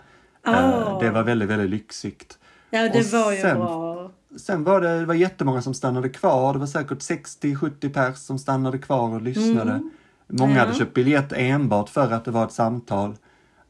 Eh, 0.47 0.99
Det 0.99 1.09
var 1.09 1.23
väldigt, 1.23 1.49
väldigt 1.49 1.69
lyxigt. 1.69 2.37
Ja, 2.69 2.81
det 2.81 2.99
Och 2.99 3.05
var 3.05 3.31
ju 3.31 3.41
sen- 3.41 3.57
bra. 3.57 4.11
sen 4.37 4.63
var 4.63 4.81
det, 4.81 4.99
det 4.99 5.05
var 5.05 5.13
jättemånga 5.13 5.61
som 5.61 5.73
stannade 5.73 6.09
kvar. 6.09 6.53
Det 6.53 6.59
var 6.59 6.67
säkert 6.67 7.01
60-70 7.01 7.89
pers 7.89 8.17
som 8.17 8.39
stannade 8.39 8.77
kvar 8.77 9.09
och 9.15 9.21
lyssnade. 9.21 9.89
Många 10.29 10.51
hade 10.51 10.61
Mm. 10.63 10.73
Ja. 10.73 10.79
köpt 10.79 10.93
biljett 10.93 11.33
enbart 11.33 11.89
för 11.89 12.11
att 12.11 12.25
det 12.25 12.31
var 12.31 12.43
ett 12.45 12.51
samtal. 12.51 13.09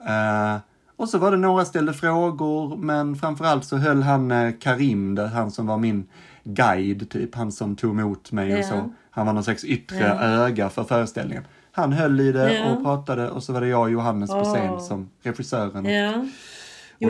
Eh, 0.08 0.58
och 0.96 1.10
så 1.10 1.18
var 1.18 1.32
det 1.32 1.38
några 1.38 1.66
ställde 1.66 1.94
frågor, 1.94 2.78
men 2.78 3.16
framförallt 3.16 3.66
så 3.66 3.78
höll 3.78 4.04
han 4.04 4.32
eh, 4.32 4.52
Karim, 4.60 5.16
det, 5.16 5.28
han 5.28 5.52
som 5.52 5.68
var 5.68 5.78
min 5.78 6.08
guide, 6.44 7.10
typ, 7.10 7.36
han 7.36 7.52
som 7.52 7.76
tog 7.76 7.92
emot 8.00 8.32
mig 8.32 8.54
och 8.54 8.60
Ja. 8.60 8.64
så. 8.64 8.90
Han 9.12 9.26
var 9.26 9.34
någon 9.34 9.44
slags 9.44 9.64
yttre 9.64 9.98
Ja. 9.98 10.22
öga 10.22 10.70
för 10.70 10.84
föreställningen. 10.84 11.44
Han 11.72 11.94
höll 11.94 12.20
i 12.20 12.32
det 12.32 12.54
Ja. 12.54 12.72
och 12.72 12.84
pratade 12.84 13.30
och 13.30 13.44
så 13.44 13.54
var 13.54 13.62
det 13.62 13.68
jag 13.68 13.82
och 13.82 13.92
Johannes 13.92 14.30
på 14.30 14.44
scen 14.44 14.82
som 14.82 15.10
regissören. 15.24 15.86
Och 15.86 15.92
jag 15.92 16.26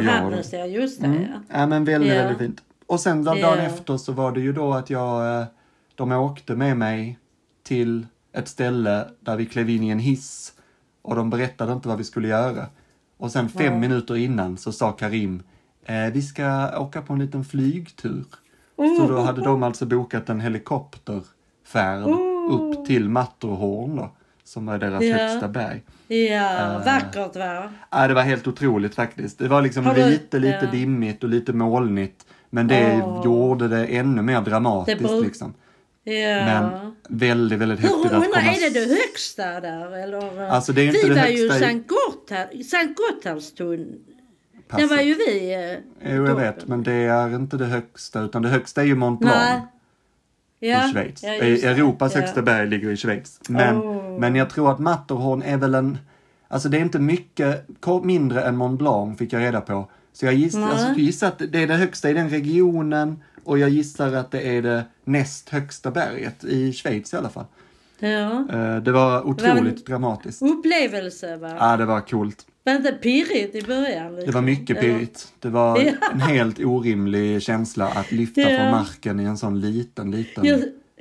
Johannes, 0.03 0.53
ja 0.53 0.65
just 0.65 1.01
det. 1.01 1.08
Mm. 1.08 1.22
Ja. 1.22 1.60
Ja 1.60 1.65
men 1.65 1.86
väldigt, 1.86 2.12
väldigt 2.13 2.38
fint. 2.38 2.62
Och 2.88 3.00
sen 3.00 3.24
dagen 3.24 3.60
efter 3.60 3.98
så 3.98 4.12
var 4.12 4.32
det 4.32 4.39
ju 4.41 4.53
då 4.53 4.74
att 4.74 4.89
jag, 4.89 5.39
eh, 5.41 5.46
de 5.96 6.12
åkte 6.12 6.56
med 6.56 6.77
mig 6.77 7.20
till 7.63 8.06
ett 8.33 8.48
ställe 8.48 9.05
där 9.19 9.36
vi 9.36 9.45
klev 9.45 9.69
in 9.69 9.83
i 9.83 9.89
en 9.89 10.00
hiss 10.00 10.53
och 11.01 11.15
de 11.15 11.29
berättade 11.29 11.74
inte 11.74 11.88
vad 11.88 11.98
vi 11.98 12.03
skulle 12.03 12.27
göra. 12.27 12.65
Och 13.17 13.31
sen 13.31 13.50
fem 13.50 13.74
Ja. 13.74 13.79
minuter 13.79 14.15
innan 14.17 14.57
så 14.57 14.71
sa 14.71 14.91
Karim, 14.91 15.43
eh, 15.86 15.95
vi 16.13 16.21
ska 16.21 16.79
åka 16.79 17.01
på 17.01 17.13
en 17.13 17.19
liten 17.19 17.43
flygtur. 17.45 18.25
Så 19.00 19.07
då 19.07 19.19
hade 19.21 19.41
de 19.43 19.63
alltså 19.63 19.86
bokat 19.86 20.29
en 20.29 20.39
helikopterfärd 20.41 22.03
Oh. 22.03 22.53
upp 22.55 22.86
till 22.86 23.09
Matterhorn 23.09 23.95
då, 23.95 24.12
som 24.43 24.69
är 24.69 24.77
deras 24.77 25.03
Ja. 25.03 25.17
högsta 25.17 25.48
berg. 25.48 25.83
Ja, 26.07 26.15
Eh. 26.75 26.86
vackert 26.86 27.36
va? 27.36 27.69
Ja, 27.91 28.07
det 28.07 28.13
var 28.13 28.21
helt 28.21 28.48
otroligt 28.48 28.95
faktiskt. 28.95 29.39
Det 29.39 29.48
var 29.48 29.62
liksom 29.62 29.83
du- 29.83 30.05
lite, 30.09 30.39
lite 30.39 30.59
ja. 30.65 30.71
dimmigt 30.71 31.24
och 31.24 31.29
lite 31.29 31.53
molnigt. 31.53 32.25
Men 32.50 32.67
det 32.67 33.01
Åh. 33.03 33.21
gjorde 33.25 33.67
det 33.67 33.86
ännu 33.86 34.21
mer 34.21 34.41
dramatiskt 34.41 35.00
Det 35.07 35.21
liksom. 35.21 35.53
Ja. 36.03 36.13
Men 36.46 36.96
väldigt, 37.10 37.60
väldigt 37.60 37.79
Hur, 37.79 37.88
häftigt 37.88 38.06
att 38.06 38.13
undrar, 38.13 38.29
komma... 38.41 38.41
är 38.56 38.74
det 38.74 38.79
det 38.79 38.96
högsta 38.96 39.60
där 39.60 40.03
eller? 40.03 40.41
Alltså, 40.50 40.74
det 40.74 40.82
är 40.82 40.86
inte 40.86 41.00
vi 41.08 41.13
det 41.13 41.22
var 41.22 41.27
ju 41.27 41.46
i- 41.46 41.60
Sankt 41.60 41.89
Gotthard, 41.89 42.48
Sankt. 42.65 43.00
Där 44.77 44.88
var 44.88 45.01
ju 45.01 45.13
vi. 45.13 45.53
eh, 46.03 46.13
Jo, 46.15 46.27
jag 46.27 46.36
vet, 46.36 46.68
men 46.68 46.84
det 46.84 46.91
är 46.94 47.36
inte 47.36 47.58
det 47.58 47.65
högsta, 47.65 48.22
utan 48.22 48.41
det 48.41 48.50
högsta 48.50 48.82
är 48.82 48.86
ju 48.86 48.96
Mont 48.96 49.20
Blanc 49.20 49.36
Nej. 49.36 49.62
Ja. 50.72 50.89
i 50.89 50.91
Schweiz. 50.91 51.24
Ja. 51.24 51.29
Europas 51.70 52.15
ja. 52.15 52.22
högsta 52.22 52.41
berg 52.41 52.68
ligger 52.70 52.89
i 52.89 52.98
Schweiz. 52.98 53.39
Men, 53.50 53.77
Oh. 53.77 54.20
men 54.20 54.36
jag 54.36 54.50
tror 54.50 54.72
att 54.72 54.79
Matterhorn 54.79 55.41
är 55.41 55.58
väl 55.58 55.75
en... 55.75 55.98
Alltså 56.48 56.70
det 56.70 56.77
är 56.77 56.82
inte 56.82 57.00
mycket 57.00 57.65
mindre 58.03 58.41
än 58.44 58.58
Mont 58.58 58.79
Blanc 58.79 59.18
fick 59.18 59.34
jag 59.34 59.41
reda 59.41 59.62
på. 59.62 59.91
Så 60.13 60.25
jag 60.25 60.34
gissar, 60.34 60.62
alltså, 60.62 60.88
jag 60.88 60.98
gissar 61.00 61.27
att 61.27 61.41
det 61.50 61.60
är 61.63 61.68
det 61.68 61.74
högsta 61.75 62.10
i 62.10 62.13
den 62.13 62.29
regionen 62.29 63.24
och 63.50 63.60
jag 63.60 63.70
gissar 63.70 64.13
att 64.13 64.32
det 64.32 64.41
är 64.41 64.62
det 64.62 64.84
näst 65.03 65.50
högsta 65.50 65.91
berget 65.91 66.44
i 66.44 66.74
Schweiz 66.74 67.13
i 67.13 67.18
alla 67.18 67.29
fall. 67.29 67.46
Ja. 68.00 68.46
Eh, 68.53 68.77
Det 68.84 68.91
var 68.91 69.27
otroligt 69.27 69.77
en- 69.77 69.84
dramatiskt. 69.86 70.41
Upplevelse 70.41 71.36
va? 71.38 71.56
Ja, 71.60 71.77
det 71.77 71.86
var 71.86 72.01
coolt. 72.01 72.46
Var 72.63 72.74
det 72.74 72.77
inte 72.77 72.91
pirrigt 72.91 73.56
i 73.56 73.62
början? 73.62 74.15
Liksom? 74.15 74.25
Det 74.25 74.32
var 74.32 74.41
mycket 74.41 74.77
Eller? 74.77 74.89
pirrigt. 74.94 75.27
Det 75.39 75.50
var 75.50 75.79
Ja. 75.82 75.91
en 76.13 76.20
helt 76.22 76.60
orimlig 76.60 77.41
känsla 77.41 77.88
att 77.88 78.12
lyfta 78.12 78.41
Ja. 78.41 78.48
från 78.60 78.72
marken 78.72 79.20
i 79.20 79.24
en 79.24 79.38
sån 79.38 79.62
liten, 79.62 80.12
liten... 80.12 80.46
Ja, 80.46 80.56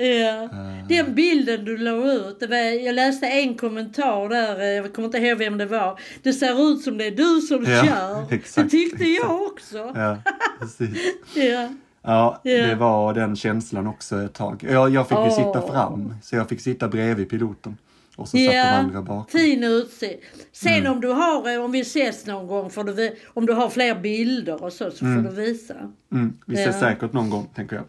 ja. 0.05 0.43
Eh. 0.45 0.87
Den 0.88 1.14
bilden 1.14 1.64
du 1.64 1.76
la 1.78 2.12
ut, 2.12 2.40
det 2.40 2.47
var, 2.47 2.57
jag 2.87 2.95
läste 2.95 3.26
en 3.26 3.55
kommentar 3.55 4.28
där, 4.28 4.61
eh, 4.61 4.67
jag 4.67 4.93
kommer 4.95 5.07
inte 5.07 5.19
ihåg 5.19 5.38
vem 5.38 5.59
det 5.59 5.67
var. 5.67 6.00
Det 6.23 6.33
ser 6.33 6.71
ut 6.73 6.83
som 6.83 6.99
det 6.99 7.07
är 7.07 7.11
du 7.11 7.40
som 7.40 7.64
Ja, 7.64 7.85
kör. 7.85 8.26
exakt, 8.35 8.71
det 8.71 8.76
tyckte 8.76 9.05
jag 9.05 9.43
också. 9.43 9.93
Ja, 9.95 10.19
precis. 10.61 10.99
Ja. 11.35 11.69
Ja, 12.08 12.40
Ja. 12.42 12.66
det 12.66 12.74
var 12.74 13.14
den 13.14 13.36
känslan 13.36 13.86
också 13.86 14.22
ett 14.22 14.32
tag. 14.34 14.64
Jag, 14.70 14.90
jag 14.94 15.08
fick 15.08 15.18
ju 15.18 15.24
Åh. 15.24 15.36
sitta 15.36 15.62
fram, 15.72 16.14
så 16.22 16.36
jag 16.36 16.48
fick 16.48 16.60
sitta 16.60 16.88
bredvid 16.88 17.30
piloten. 17.30 17.76
Och 18.16 18.28
så 18.28 18.36
satt 18.36 18.46
de 18.46 18.58
andra 18.60 19.02
bakom. 19.02 19.26
fin 19.40 19.64
utsikt. 19.64 20.24
Sen 20.52 20.72
Mm. 20.74 20.92
om 20.92 21.00
du 21.00 21.08
har, 21.08 21.54
eh, 21.54 21.64
om 21.64 21.72
vi 21.72 21.80
ses 21.80 22.26
någon 22.26 22.46
gång, 22.46 22.70
får 22.70 22.84
du, 22.84 23.16
om 23.34 23.46
du 23.46 23.52
har 23.52 23.68
fler 23.68 23.94
bilder 23.94 24.64
och 24.64 24.72
så, 24.72 24.90
så 24.90 24.96
får 24.98 25.22
du 25.22 25.30
visa. 25.34 25.74
Mm, 26.12 26.38
vi 26.46 26.54
ses 26.54 26.66
Ja. 26.74 26.80
säkert 26.80 27.12
någon 27.12 27.30
gång, 27.30 27.48
tänker 27.54 27.76
jag. 27.76 27.84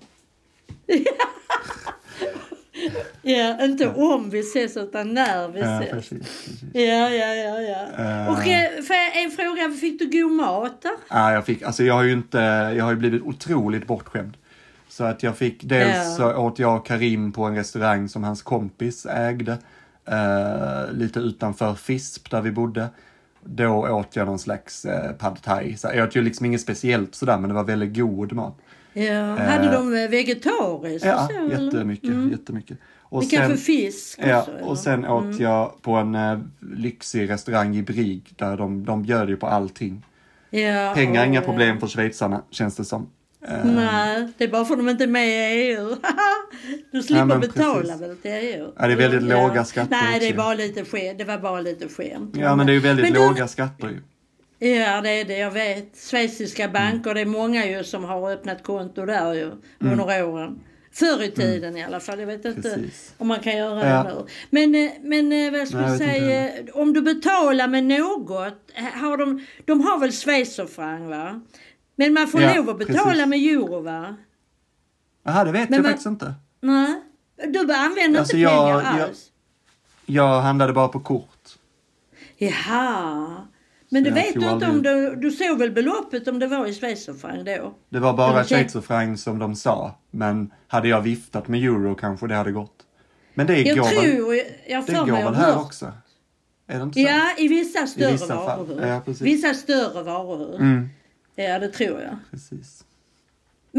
Ja, 3.22 3.64
inte 3.66 3.88
om 3.88 4.30
vi 4.30 4.40
ses 4.40 4.78
utan 4.78 5.14
när 5.14 5.48
vi 5.48 5.60
Ja, 5.60 5.80
ses. 5.80 5.92
precis. 5.92 6.20
precis. 6.20 6.64
Ja, 6.74 6.82
ja, 7.10 7.34
ja, 7.36 7.60
ja. 7.62 8.04
Eh. 8.04 8.30
Och 8.30 8.48
eh, 8.48 9.24
en 9.24 9.32
fråga, 9.32 9.70
fick 9.82 10.00
du 10.00 10.22
god 10.22 10.32
mat 10.32 10.82
där? 10.82 10.92
Ja, 11.10 11.34
jag, 11.34 11.46
fick, 11.46 11.62
alltså 11.64 11.84
jag 11.84 11.94
har 11.94 12.04
ju 12.04 12.12
inte, 12.14 12.38
jag 12.78 12.84
har 12.84 12.92
ju 12.92 12.98
blivit 12.98 13.22
otroligt 13.24 13.88
bortskämd. 13.88 14.38
Så 14.90 15.04
att 15.04 15.24
jag 15.24 15.38
fick, 15.38 15.64
dels 15.64 16.20
Ja. 16.20 16.38
åt 16.38 16.60
jag 16.60 16.76
och 16.78 16.86
Karim 16.86 17.32
på 17.32 17.44
en 17.44 17.56
restaurang 17.56 18.10
som 18.10 18.24
hans 18.24 18.42
kompis 18.42 19.06
ägde. 19.06 19.58
eh, 20.06 20.92
lite 20.94 21.20
utanför 21.20 21.74
Fisp 21.76 22.32
där 22.32 22.42
vi 22.42 22.52
bodde. 22.52 22.88
Då 23.44 23.68
åt 23.90 24.16
jag 24.16 24.26
någon 24.28 24.40
slags 24.40 24.86
eh, 24.86 25.12
pad 25.12 25.42
thai. 25.44 25.78
Så 25.78 25.88
jag 25.96 26.08
åt 26.08 26.16
ju 26.16 26.22
liksom 26.22 26.46
inget 26.46 26.62
speciellt 26.62 27.16
sådär 27.16 27.38
men 27.38 27.48
det 27.50 27.54
var 27.56 27.64
väldigt 27.64 27.96
god 27.98 28.32
mat. 28.34 28.58
Ja, 28.94 29.36
hade 29.36 29.72
de 29.72 29.96
eh, 29.96 30.10
vegetariskt? 30.10 31.06
och 31.06 31.12
Ja, 31.12 31.28
så, 31.28 31.64
jättemycket, 31.64 32.10
Mm. 32.10 32.32
jättemycket. 32.32 32.78
Och 33.02 33.24
Det 33.24 33.36
kanske 33.38 33.58
fisk 33.58 34.20
ja, 34.24 34.40
också? 34.40 34.52
eller? 34.52 34.68
och 34.70 34.78
sen 34.78 35.06
åt 35.06 35.40
jag 35.40 35.82
på 35.82 35.92
en 35.92 36.16
eh, 36.16 36.40
lyxig 36.78 37.30
restaurang 37.30 37.76
i 37.76 37.82
Brig 37.84 38.34
där 38.38 38.58
de, 38.58 38.86
de 38.86 39.04
bjöd 39.04 39.30
ju 39.30 39.38
på 39.38 39.48
allting. 39.48 40.06
ja, 40.50 40.92
Pengar 40.96 41.22
är 41.22 41.26
inga 41.28 41.40
och, 41.40 41.46
problem 41.46 41.80
för 41.80 41.88
schweizarna, 41.88 42.42
känns 42.52 42.76
det 42.76 42.86
som. 42.86 43.10
Eh, 43.48 43.66
Nej, 43.66 44.28
det 44.38 44.44
är 44.44 44.48
bara 44.48 44.66
för 44.66 44.74
att 44.74 44.80
de 44.80 44.90
inte 44.90 45.04
är 45.04 45.08
med 45.08 45.28
i 45.28 45.32
EU. 45.72 45.96
du 46.92 47.04
slipper 47.04 47.26
men 47.26 47.40
betala 47.40 47.82
precis. 47.82 48.02
väl 48.02 48.16
till 48.18 48.32
EU? 48.32 48.68
Ja, 48.78 48.88
det 48.88 48.94
är 48.94 48.98
väldigt 48.98 49.22
låga 49.24 49.66
skatter 49.66 49.90
Nej, 49.92 50.20
det 50.20 50.28
är 50.28 50.34
bara 50.38 50.54
lite. 50.54 51.14
Det 51.18 51.24
var 51.24 51.38
bara 51.38 51.62
lite 51.62 51.88
skämt. 51.88 52.36
Ja, 52.40 52.56
men 52.56 52.66
det 52.66 52.72
är 52.72 52.74
ju 52.74 52.80
väldigt 52.80 53.04
Men 53.06 53.14
du- 53.14 53.20
låga 53.20 53.48
skatter 53.48 53.88
ju. 53.90 54.02
Ja, 54.60 55.02
det 55.02 55.10
är 55.10 55.26
det. 55.26 55.38
Jag 55.38 55.52
vet. 55.52 55.98
Schweiziska 55.98 56.68
banker, 56.70 57.14
det 57.14 57.22
är 57.22 57.26
många 57.26 57.66
ju 57.66 57.84
som 57.84 58.04
har 58.04 58.32
öppnat 58.32 58.64
konto 58.64 59.06
där 59.06 59.34
ju 59.34 59.44
Mm. 59.44 59.60
under 59.82 60.24
åren. 60.24 60.60
Förr 60.92 61.24
i 61.24 61.32
tiden 61.32 61.78
i 61.78 61.84
alla 61.84 62.00
fall. 62.00 62.20
Jag 62.20 62.28
vet 62.28 62.46
inte 62.46 62.62
Precis. 62.62 63.14
om 63.18 63.28
man 63.28 63.40
kan 63.40 63.58
göra 63.58 63.90
Ja. 63.90 64.04
det 64.04 64.14
nu. 64.14 64.26
Men, 64.50 64.76
eh, 64.86 64.92
men 65.02 65.32
eh, 65.32 65.60
vad 65.60 65.68
ska 65.68 65.78
Nej, 65.78 65.86
jag 65.86 65.94
jag 65.94 66.00
vet 66.00 66.52
inte 66.52 66.64
säga? 66.64 66.74
Om 66.82 66.94
du 66.94 67.02
betalar 67.02 67.68
med 67.68 67.84
något. 67.84 68.54
eh, 68.76 68.84
Har 68.84 69.18
de, 69.18 69.46
de 69.66 69.82
har 69.82 70.00
väl 70.00 70.12
schweizerfranc 70.12 71.10
va? 71.10 71.42
Men 71.96 72.14
man 72.14 72.28
får 72.28 72.42
Ja, 72.42 72.54
lov 72.56 72.70
att 72.70 72.78
betala 72.78 73.04
precis. 73.12 73.26
med 73.28 73.40
euro 73.40 73.82
va? 73.82 74.16
Jaha, 75.24 75.44
det 75.44 75.52
vet 75.52 75.70
Men 75.70 75.78
jag 75.78 75.84
man- 75.84 75.92
faktiskt 75.92 76.08
inte. 76.08 76.34
Nej. 76.62 77.02
Du 77.48 77.60
använder 77.74 78.20
Alltså, 78.20 78.38
inte 78.38 78.52
jag- 78.52 78.82
pengar 78.82 78.98
jag- 79.00 79.10
alls? 79.10 79.32
Jag 80.06 80.42
handlade 80.42 80.74
bara 80.74 80.88
på 80.88 81.00
kort. 81.00 81.50
Jaha. 82.38 83.36
Men 83.90 84.06
jag 84.06 84.14
vet 84.14 84.34
du 84.34 84.50
inte 84.50 84.66
om 84.66 84.82
du, 84.82 85.16
du 85.16 85.32
såg 85.32 85.58
väl 85.60 85.72
beloppet 85.72 86.28
om 86.28 86.40
det 86.40 86.48
var 86.48 86.68
i 86.68 86.74
schweizerfranc 86.74 87.46
då? 87.46 87.74
Det 87.90 88.00
var 88.00 88.14
bara 88.14 88.44
schweizerfranc 88.44 89.24
som 89.24 89.40
de 89.40 89.56
sa. 89.56 89.96
Men 90.12 90.54
hade 90.68 90.88
jag 90.88 91.02
viftat 91.02 91.48
med 91.48 91.64
euro 91.64 91.96
kanske 91.96 92.28
det 92.28 92.36
hade 92.36 92.52
gått. 92.52 92.86
Men 93.34 93.48
det 93.48 93.62
Jag 93.62 93.78
går 93.78 93.84
väl, 93.84 93.94
tror, 93.94 94.36
jag 94.68 94.86
det 94.86 94.94
går 94.94 95.06
väl 95.06 95.36
här 95.36 95.60
också? 95.60 95.94
Är 96.68 96.78
det 96.78 96.84
inte 96.84 96.94
så? 96.94 97.08
Ja, 97.08 97.22
i 97.38 97.48
vissa 97.48 97.88
större 97.88 98.12
vissa 98.12 98.28
fall. 98.28 98.66
varuhus. 98.66 99.06
Ja, 99.08 99.26
vissa 99.26 99.54
större 99.54 100.04
varuhus. 100.04 100.60
Mm, 100.60 100.90
Ja, 101.36 101.60
det 101.60 101.68
tror 101.68 102.02
jag. 102.02 102.16
precis. 102.32 102.86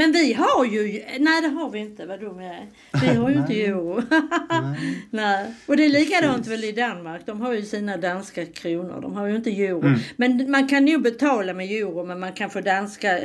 Men 0.01 0.13
vi 0.13 0.33
har 0.33 0.65
ju, 0.65 1.03
nej 1.19 1.43
det 1.43 1.49
har 1.49 1.71
vi 1.71 1.79
inte, 1.79 2.07
vad 2.07 2.21
dum 2.21 2.41
jag 2.41 2.55
är. 2.55 2.67
Vi 3.01 3.07
har 3.17 3.31
ju 3.31 3.37
inte 3.37 3.63
euro. 3.65 4.03
Nej. 4.51 5.05
nej. 5.11 5.55
Och 5.67 5.77
det 5.77 5.85
är 5.85 5.89
likadant 5.89 6.37
Precis. 6.37 6.53
väl 6.53 6.65
i 6.65 6.73
Danmark, 6.73 7.27
de 7.27 7.41
har 7.41 7.53
ju 7.53 7.63
sina 7.63 7.97
danska 7.97 8.47
kronor, 8.47 8.99
de 9.03 9.13
har 9.17 9.27
ju 9.27 9.37
inte 9.37 9.51
euro. 9.51 9.87
Mm. 9.87 9.99
Men 10.17 10.51
man 10.51 10.69
kan 10.69 10.87
ju 10.87 10.99
betala 10.99 11.55
med 11.55 11.67
euro 11.71 12.05
men 12.05 12.21
man 12.21 12.33
kan 12.33 12.51
få 12.51 12.61
danska, 12.61 13.19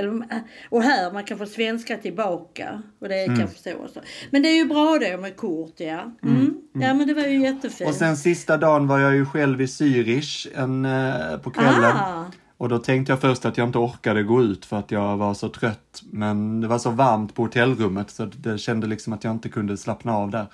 och 0.69 0.83
här 0.83 1.11
man 1.11 1.23
kan 1.23 1.37
få 1.37 1.45
svenska 1.45 1.97
tillbaka. 1.97 2.81
Och 3.01 3.09
det 3.09 3.15
Mm. 3.15 3.35
kan 3.35 3.39
jag 3.45 3.51
förstå 3.53 3.71
också. 3.83 3.99
Men 4.31 4.41
det 4.41 4.49
är 4.49 4.55
ju 4.55 4.65
bra 4.65 4.97
då 5.11 5.17
med 5.21 5.35
kort 5.35 5.73
ja. 5.77 6.11
Mm. 6.23 6.55
Ja 6.73 6.93
men 6.93 7.07
det 7.07 7.13
var 7.13 7.21
ju 7.23 7.39
jättefint. 7.41 7.89
Och 7.89 7.95
sen 7.95 8.17
sista 8.17 8.57
dagen 8.57 8.87
var 8.87 8.99
jag 8.99 9.15
ju 9.15 9.25
själv 9.25 9.61
i 9.61 9.65
Zürich 9.65 10.47
en, 10.55 10.85
eh, 10.85 11.37
på 11.37 11.49
kvällen. 11.51 11.83
ah, 11.95 12.25
Och 12.57 12.69
då 12.69 12.77
tänkte 12.79 13.11
jag 13.11 13.21
först 13.21 13.45
att 13.45 13.57
jag 13.57 13.67
inte 13.67 13.77
orkade 13.77 14.23
gå 14.23 14.41
ut 14.43 14.65
för 14.65 14.77
att 14.79 14.91
jag 14.91 15.17
var 15.17 15.33
så 15.33 15.49
trött. 15.49 16.01
Men 16.11 16.61
det 16.61 16.67
var 16.67 16.77
så 16.77 16.89
varmt 16.89 17.35
på 17.35 17.41
hotellrummet 17.41 18.11
så 18.11 18.25
det 18.25 18.57
kände 18.57 18.87
liksom 18.87 19.13
att 19.13 19.23
jag 19.23 19.31
inte 19.31 19.49
kunde 19.49 19.77
slappna 19.77 20.13
av 20.17 20.31
där. 20.31 20.45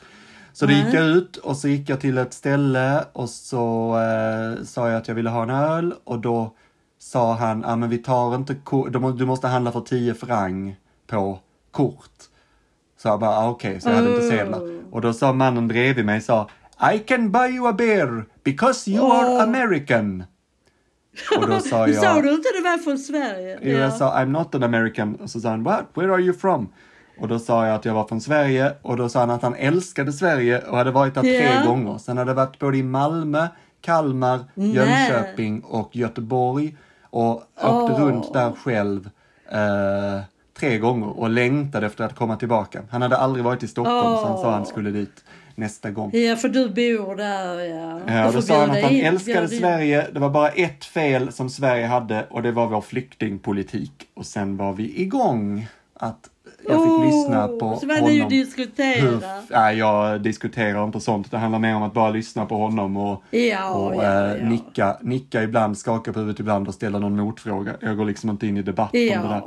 Så 0.54 0.66
då 0.66 0.72
gick 0.74 0.94
jag 0.94 1.06
ut 1.06 1.38
och 1.38 1.58
så 1.58 1.68
gick 1.68 1.90
jag 1.90 2.00
till 2.02 2.18
ett 2.18 2.34
ställe 2.34 3.06
och 3.14 3.30
så 3.30 3.96
eh, 4.00 4.64
sa 4.64 4.90
jag 4.90 4.98
att 4.98 5.08
jag 5.08 5.16
ville 5.16 5.30
ha 5.30 5.44
en 5.44 5.50
öl 5.50 5.94
och 6.04 6.20
då 6.20 6.56
sa 7.00 7.34
han, 7.34 7.62
ja 7.68 7.76
men 7.76 7.90
vi 7.90 7.98
tar 7.98 8.36
inte 8.36 8.56
du 8.92 9.00
må- 9.00 9.12
du 9.12 9.26
måste 9.26 9.48
handla 9.48 9.72
för 9.72 9.82
10 9.82 10.14
franc 10.14 10.74
på 11.08 11.40
kort. 11.72 12.10
Så 12.98 13.08
jag 13.08 13.20
bara, 13.20 13.32
ah, 13.38 13.50
okej, 13.50 13.82
så 13.82 13.90
jag 13.90 13.96
hade 13.96 14.10
inte 14.10 14.22
Oh. 14.26 14.30
sedlar. 14.30 14.62
Och 14.92 15.02
då 15.02 15.14
sa 15.14 15.34
mannen 15.34 15.68
bredvid 15.68 16.06
mig, 16.06 16.22
sa, 16.22 16.50
I 16.94 17.00
can 17.00 17.32
buy 17.32 17.48
you 17.50 17.68
a 17.70 17.74
beer 17.74 18.26
because 18.44 18.92
you 18.92 19.06
Oh. 19.06 19.12
are 19.16 19.44
American. 19.44 20.24
Och 21.38 21.48
då 21.50 21.60
sa 21.60 21.88
jag... 21.88 21.96
Sa 21.96 22.22
du 22.22 22.32
inte 22.32 22.50
det 22.58 22.62
var 22.64 22.78
från 22.78 22.98
Sverige? 22.98 23.60
Jo, 23.62 23.78
jag 23.78 23.94
sa 23.94 24.14
I'm 24.16 24.26
not 24.26 24.56
an 24.56 24.64
American. 24.64 25.16
Och 25.16 25.30
så 25.30 25.40
sa 25.40 25.50
han, 25.50 25.64
what? 25.64 25.86
Where 25.94 26.14
are 26.14 26.22
you 26.22 26.34
from? 26.34 26.70
Och 27.20 27.28
då 27.28 27.40
sa 27.40 27.66
jag 27.66 27.76
att 27.76 27.86
jag 27.86 27.94
var 27.94 28.08
från 28.08 28.22
Sverige 28.22 28.74
och 28.82 28.98
då 28.98 29.10
sa 29.10 29.20
han 29.20 29.30
att 29.30 29.42
han 29.42 29.56
älskade 29.56 30.14
Sverige 30.14 30.60
och 30.62 30.78
hade 30.78 30.92
varit 30.92 31.14
där 31.14 31.22
tre 31.22 31.44
Ja. 31.56 31.64
gånger. 31.66 31.98
Sen 31.98 32.18
hade 32.18 32.34
varit 32.34 32.60
både 32.60 32.78
i 32.78 32.84
Malmö, 32.84 33.48
Kalmar, 33.82 34.40
Nej. 34.54 34.72
Jönköping 34.76 35.62
och 35.62 35.96
Göteborg 35.96 36.78
och 37.10 37.36
åkte 37.36 37.94
Åh. 37.94 38.00
runt 38.02 38.34
där 38.34 38.52
själv 38.52 39.10
eh, 39.52 40.22
tre 40.60 40.78
gånger 40.78 41.20
och 41.20 41.30
längtade 41.30 41.86
efter 41.86 42.04
att 42.04 42.16
komma 42.16 42.36
tillbaka. 42.36 42.82
Han 42.92 43.02
hade 43.02 43.18
aldrig 43.18 43.46
varit 43.46 43.64
i 43.64 43.68
Stockholm 43.68 44.18
så 44.18 44.28
han 44.28 44.38
sa 44.38 44.48
att 44.48 44.54
han 44.54 44.66
skulle 44.66 44.90
dit 44.92 45.24
nästa 45.56 45.92
gång. 45.92 46.12
Ja, 46.14 46.36
för 46.36 46.50
du 46.50 46.70
bor 46.70 47.16
där 47.16 47.60
ja. 47.60 48.00
Ja, 48.08 48.32
då 48.32 48.42
sa 48.42 48.60
han 48.62 48.72
att 48.72 48.82
han 48.84 48.92
in- 48.92 49.06
älskade. 49.06 49.48
Sverige. 49.48 50.08
Det 50.14 50.20
var 50.20 50.30
bara 50.30 50.50
ett 50.50 50.86
fel 50.86 51.32
som 51.32 51.50
Sverige 51.50 51.86
hade 51.86 52.26
och 52.30 52.44
det 52.44 52.52
var 52.52 52.68
vår 52.68 52.82
flyktingpolitik. 52.82 53.92
Och 54.14 54.26
sen 54.26 54.58
var 54.58 54.74
vi 54.74 55.02
igång. 55.02 55.68
Att 55.94 56.30
jag 56.68 56.82
fick 56.84 56.92
Åh, 56.92 57.06
lyssna 57.06 57.48
på 57.48 57.78
Så 57.82 57.88
var 57.88 58.00
honom. 58.00 58.30
diskutera. 58.30 59.02
Hur, 59.10 59.20
nej, 59.50 59.78
jag 59.78 60.22
diskuterar 60.22 60.84
inte 60.84 61.00
sånt. 61.00 61.32
Det 61.32 61.38
handlar 61.38 61.60
mer 61.60 61.76
om 61.76 61.84
att 61.84 61.94
bara 61.94 62.10
lyssna 62.10 62.46
på 62.46 62.56
honom 62.58 62.98
och, 62.98 63.24
Ja, 63.32 63.70
och 63.74 63.96
ja, 63.96 64.02
eh, 64.04 64.36
ja. 64.42 64.50
nicka, 64.50 64.98
nicka 65.02 65.44
ibland, 65.44 65.78
skaka 65.78 66.14
på 66.14 66.20
huvudet 66.20 66.40
ibland 66.40 66.68
och 66.68 66.74
ställa 66.74 67.00
någon 67.00 67.16
motfråga. 67.18 67.72
Jag 67.82 67.98
går 67.98 68.06
liksom 68.06 68.30
inte 68.30 68.48
in 68.48 68.58
i 68.58 68.62
debatt 68.62 68.94
om 68.94 69.00
det 69.00 69.10
där. 69.16 69.42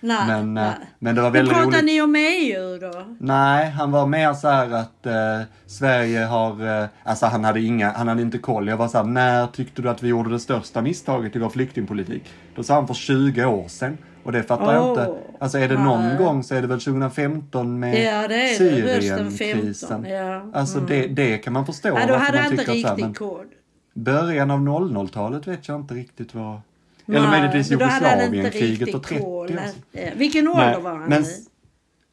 Nej, 0.00 0.26
Men, 0.26 0.56
eh, 0.56 0.64
nej. 0.64 0.74
men 0.98 1.14
det 1.14 1.20
var 1.22 1.30
Men 1.30 1.32
väldigt 1.32 1.54
pratar 1.54 1.70
roligt. 1.70 1.84
ni 1.84 2.02
om 2.02 2.16
EU 2.16 2.78
då? 2.78 3.04
Nej, 3.18 3.70
han 3.70 3.90
var 3.90 4.06
mer 4.06 4.34
så 4.34 4.48
här 4.48 4.70
att 4.70 5.06
eh, 5.06 5.40
Sverige 5.66 6.24
har, 6.24 6.80
eh, 6.82 6.88
alltså 7.04 7.26
han 7.26 7.44
hade 7.44 7.60
inga, 7.60 7.90
han 7.90 8.08
hade 8.08 8.22
inte 8.22 8.38
koll. 8.38 8.68
Jag 8.68 8.76
var 8.76 8.88
så 8.88 8.98
här, 8.98 9.04
när 9.04 9.46
tyckte 9.46 9.82
du 9.82 9.90
att 9.90 10.02
vi 10.02 10.08
gjorde 10.08 10.30
det 10.30 10.40
största 10.40 10.82
misstaget 10.82 11.36
i 11.36 11.38
vår 11.38 11.48
flyktingpolitik? 11.48 12.22
Då 12.54 12.62
sa 12.62 12.74
han 12.74 12.86
för 12.86 12.94
20 12.94 13.44
år 13.44 13.68
sedan. 13.68 13.98
Och 14.24 14.32
det 14.32 14.42
fattar 14.42 14.72
jag 14.72 14.84
Åh, 14.84 14.90
inte. 14.90 15.14
Alltså 15.40 15.58
är 15.58 15.68
det 15.68 15.78
någon 15.78 16.08
nej. 16.08 16.16
gång 16.16 16.42
så 16.42 16.54
är 16.54 16.62
det 16.62 16.66
väl 16.66 16.80
2015 16.80 17.80
med 17.80 18.04
Ja, 18.04 18.28
det 18.28 18.54
är 18.54 18.58
det. 18.58 18.92
Hösten 18.92 19.16
15. 19.16 19.30
Syrienkrisen. 19.30 20.04
Ja. 20.04 20.50
Alltså 20.54 20.78
mm. 20.78 20.88
det, 20.90 21.06
det 21.06 21.38
kan 21.38 21.52
man 21.52 21.66
förstå. 21.66 21.88
ja, 21.88 22.06
då 22.06 22.14
hade 22.14 22.38
han 22.38 22.52
inte 22.52 22.72
riktigt 22.72 23.18
koll. 23.18 23.46
Början 23.94 24.50
av 24.50 24.58
00-talet 24.58 25.46
vet 25.46 25.68
jag 25.68 25.80
inte 25.80 25.94
riktigt 25.94 26.34
vad... 26.34 26.60
Eller 27.08 27.20
Nej, 27.20 27.30
möjligtvis 27.30 27.70
Jugoslavienkriget 27.70 28.94
och 28.94 29.02
30. 29.02 29.24
koll. 29.24 29.58
alltså. 29.58 29.78
Vilken 30.18 30.48
ålder 30.48 30.66
Nej, 30.72 30.80
var 30.82 30.90
han 30.90 31.08
men 31.08 31.22
i? 31.24 31.26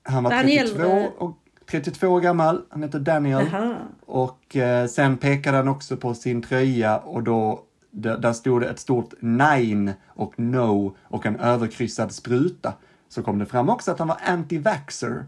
Han 0.04 0.24
var 0.24 0.32
Var 0.32 0.38
han 0.38 0.46
32 0.48 0.82
äldre? 0.84 1.10
och 1.18 1.38
32 1.72 2.08
år 2.08 2.20
gammal. 2.22 2.62
Han 2.70 2.84
heter 2.84 3.00
Daniel. 3.00 3.46
Jaha. 3.52 3.76
Och 4.06 4.56
eh, 4.56 4.88
sen 4.88 5.18
pekade 5.18 5.58
han 5.58 5.68
också 5.68 5.98
på 5.98 6.14
sin 6.14 6.42
tröja 6.42 6.98
och 6.98 7.24
då 7.24 7.64
där, 7.92 8.18
där 8.18 8.34
stod 8.34 8.62
det 8.62 8.68
ett 8.70 8.80
stort 8.80 9.14
nine 9.20 9.94
och 10.08 10.40
no 10.40 10.96
och 11.04 11.26
en 11.26 11.36
överkryssad 11.40 12.12
spruta. 12.12 12.74
Så 13.10 13.24
kom 13.24 13.40
det 13.40 13.46
fram 13.46 13.70
också 13.70 13.92
att 13.92 14.00
han 14.00 14.08
var 14.08 14.18
anti-vaxxer. 14.26 15.24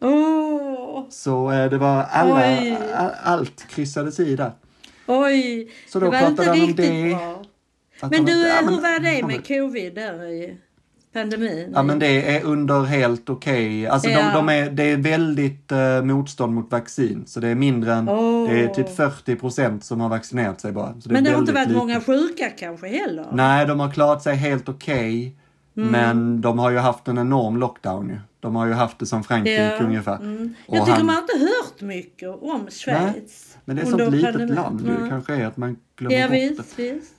Åh, 0.00 1.04
Så 1.10 1.50
eh, 1.50 1.70
det 1.70 1.78
var 1.78 2.02
alla, 2.10 2.34
Oj. 2.34 2.78
a, 2.94 3.10
allt 3.22 3.68
kryssades 3.68 4.20
i 4.20 4.36
där. 4.36 4.52
oj. 5.06 5.70
Så 5.88 6.00
då 6.00 6.06
det 6.06 6.10
var 6.10 6.18
pratade 6.18 6.30
inte 6.30 6.42
han 6.44 6.60
om 6.60 6.66
riktigt 6.66 6.76
det. 6.86 7.14
bra. 7.14 7.42
Men 8.10 8.10
du, 8.10 8.18
inte- 8.18 8.32
ja, 8.32 8.60
hur 8.70 8.80
var 8.80 9.00
det 9.00 9.26
med 9.26 9.46
covid 9.48 9.94
där 9.94 10.24
i 10.24 10.56
pandemin? 11.12 11.72
Ja 11.74 11.82
men 11.82 11.98
det 11.98 12.36
är 12.36 12.44
under 12.44 12.82
helt 12.82 13.30
okej. 13.30 13.86
Alltså 13.86 14.10
Ja. 14.10 14.18
de, 14.18 14.32
de 14.34 14.48
är, 14.48 14.70
det 14.70 14.82
är 14.82 14.96
väldigt 14.96 15.72
eh, 15.72 16.02
motstånd 16.02 16.54
mot 16.54 16.70
vaccin. 16.72 17.22
Så 17.26 17.40
det 17.40 17.48
är 17.48 17.54
mindre 17.54 17.94
än, 17.94 18.08
Åh. 18.08 18.48
det 18.50 18.60
är 18.64 18.68
typ 18.68 18.96
40 18.96 19.36
procent 19.36 19.84
som 19.84 20.00
har 20.00 20.08
vaccinerat 20.08 20.60
sig 20.60 20.72
bara. 20.72 20.92
Det 21.04 21.12
Men 21.12 21.24
det 21.24 21.30
har 21.30 21.38
inte 21.38 21.52
varit 21.52 21.68
lite. 21.68 21.78
många 21.78 22.00
sjuka 22.00 22.50
kanske 22.50 22.86
heller? 22.88 23.26
Nej, 23.32 23.66
de 23.66 23.80
har 23.80 23.90
klarat 23.90 24.22
sig 24.22 24.36
helt 24.36 24.68
okej. 24.68 25.36
Mm. 25.76 25.88
Men 25.88 26.40
de 26.40 26.58
har 26.58 26.70
ju 26.70 26.78
haft 26.78 27.08
en 27.08 27.18
enorm 27.18 27.56
lockdown 27.56 28.08
ju. 28.08 28.16
De 28.40 28.56
har 28.56 28.66
ju 28.66 28.72
haft 28.72 28.98
det 28.98 29.06
som 29.06 29.24
Frankrike 29.24 29.62
Ja, 29.78 29.84
ungefär. 29.84 30.16
Mm. 30.16 30.54
Jag 30.68 30.84
tycker 30.84 30.96
han- 30.96 31.06
man 31.06 31.14
har 31.14 31.22
inte 31.22 31.38
hört 31.38 31.80
mycket 31.80 32.28
om 32.28 32.66
Schweiz. 32.70 33.58
Men 33.64 33.76
det 33.76 33.82
är 33.82 33.84
ett 33.84 33.90
sånt 33.90 34.12
litet 34.14 34.50
land 34.50 34.80
ju. 34.80 34.98
Nej. 35.00 35.08
kanske 35.10 35.34
är 35.34 35.46
att 35.46 35.56
man 35.56 35.76
glömmer 35.96 36.16
Ja 36.16 36.26
bort 36.28 36.32
det. 36.34 36.48
visst, 36.48 36.78
visst. 36.78 37.12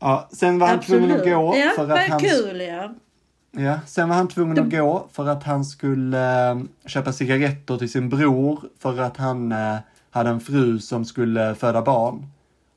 Ja, 0.00 0.28
sen 0.32 0.58
var 0.58 0.66
han 0.68 0.80
tvungen 0.80 1.12
att 1.12 1.24
gå 1.24 1.56
Ja, 1.56 1.70
för 1.76 1.90
att 1.90 2.08
han... 2.08 2.20
kul 2.20 2.60
ja. 2.60 2.94
Ja, 3.52 3.78
sen 3.86 4.08
var 4.08 4.16
han 4.16 4.28
tvungen 4.28 4.58
att 4.58 4.70
gå 4.70 5.06
för 5.12 5.28
att 5.28 5.42
han 5.44 5.64
skulle 5.64 6.50
eh, 6.50 6.58
köpa 6.86 7.12
cigaretter 7.12 7.76
till 7.78 7.90
sin 7.92 8.08
bror 8.08 8.60
för 8.78 8.98
att 9.00 9.16
han 9.16 9.52
eh, 9.52 9.76
hade 10.10 10.30
en 10.30 10.40
fru 10.40 10.78
som 10.78 11.04
skulle 11.04 11.54
föda 11.54 11.82
barn. 11.82 12.26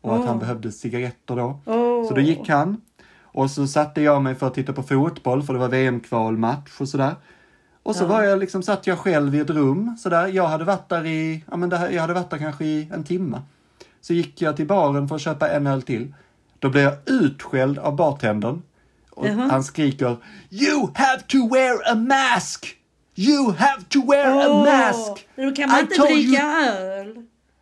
Och 0.02 0.16
att 0.16 0.26
han 0.26 0.40
behövde 0.40 0.72
cigaretter 0.72 1.36
då. 1.36 1.60
Åh. 1.66 2.08
Så 2.08 2.14
då 2.16 2.22
gick 2.22 2.50
han. 2.50 2.82
Och 3.22 3.52
så 3.52 3.68
satte 3.68 4.02
jag 4.02 4.22
mig 4.22 4.36
för 4.36 4.48
att 4.48 4.54
titta 4.54 4.74
på 4.74 4.84
fotboll 4.84 5.44
för 5.44 5.54
det 5.54 5.60
var 5.60 5.68
VM-kvalmatch 5.70 6.82
och 6.82 6.90
sådär. 6.90 7.16
Och 7.84 7.96
så 7.96 8.04
Ja. 8.04 8.08
var 8.08 8.24
jag 8.24 8.40
liksom, 8.40 8.64
satt 8.64 8.88
jag 8.88 8.98
själv 9.00 9.36
i 9.36 9.40
ett 9.40 9.50
rum 9.50 9.98
sådär. 10.00 10.28
Jag 10.28 10.48
hade 10.48 10.64
varit 10.64 10.90
där 10.90 11.06
i, 11.06 11.44
ja 11.52 11.58
men 11.58 11.70
det 11.70 11.78
här, 11.78 11.90
jag 11.90 12.02
hade 12.02 12.14
varit 12.14 12.30
där 12.30 12.38
kanske 12.38 12.66
i 12.66 12.90
en 12.94 13.04
timme. 13.04 13.42
Så 14.02 14.14
gick 14.14 14.42
jag 14.42 14.56
till 14.56 14.68
baren 14.68 15.08
för 15.08 15.16
att 15.16 15.22
köpa 15.22 15.50
en 15.50 15.68
öl 15.68 15.82
till. 15.82 16.14
Då 16.64 16.70
blev 16.70 16.84
jag 16.84 16.94
utskälld 17.06 17.80
av 17.80 17.96
bartendern. 17.96 18.62
Och 19.12 19.28
Jaha. 19.28 19.48
han 19.52 19.64
skriker 19.64 20.18
You 20.50 20.88
have 20.96 21.22
to 21.28 21.54
wear 21.54 21.92
a 21.92 21.96
mask! 21.96 22.76
You 23.16 23.52
have 23.54 23.82
to 23.90 24.12
wear 24.12 24.32
a 24.42 24.46
Åh, 24.50 24.64
mask! 24.66 25.28
Då 25.36 25.52
kan 25.56 25.70
man 25.70 25.80
I 25.80 25.82
inte 25.82 25.96
dricka 26.02 26.42
you- 26.42 27.00
öl. 27.00 27.16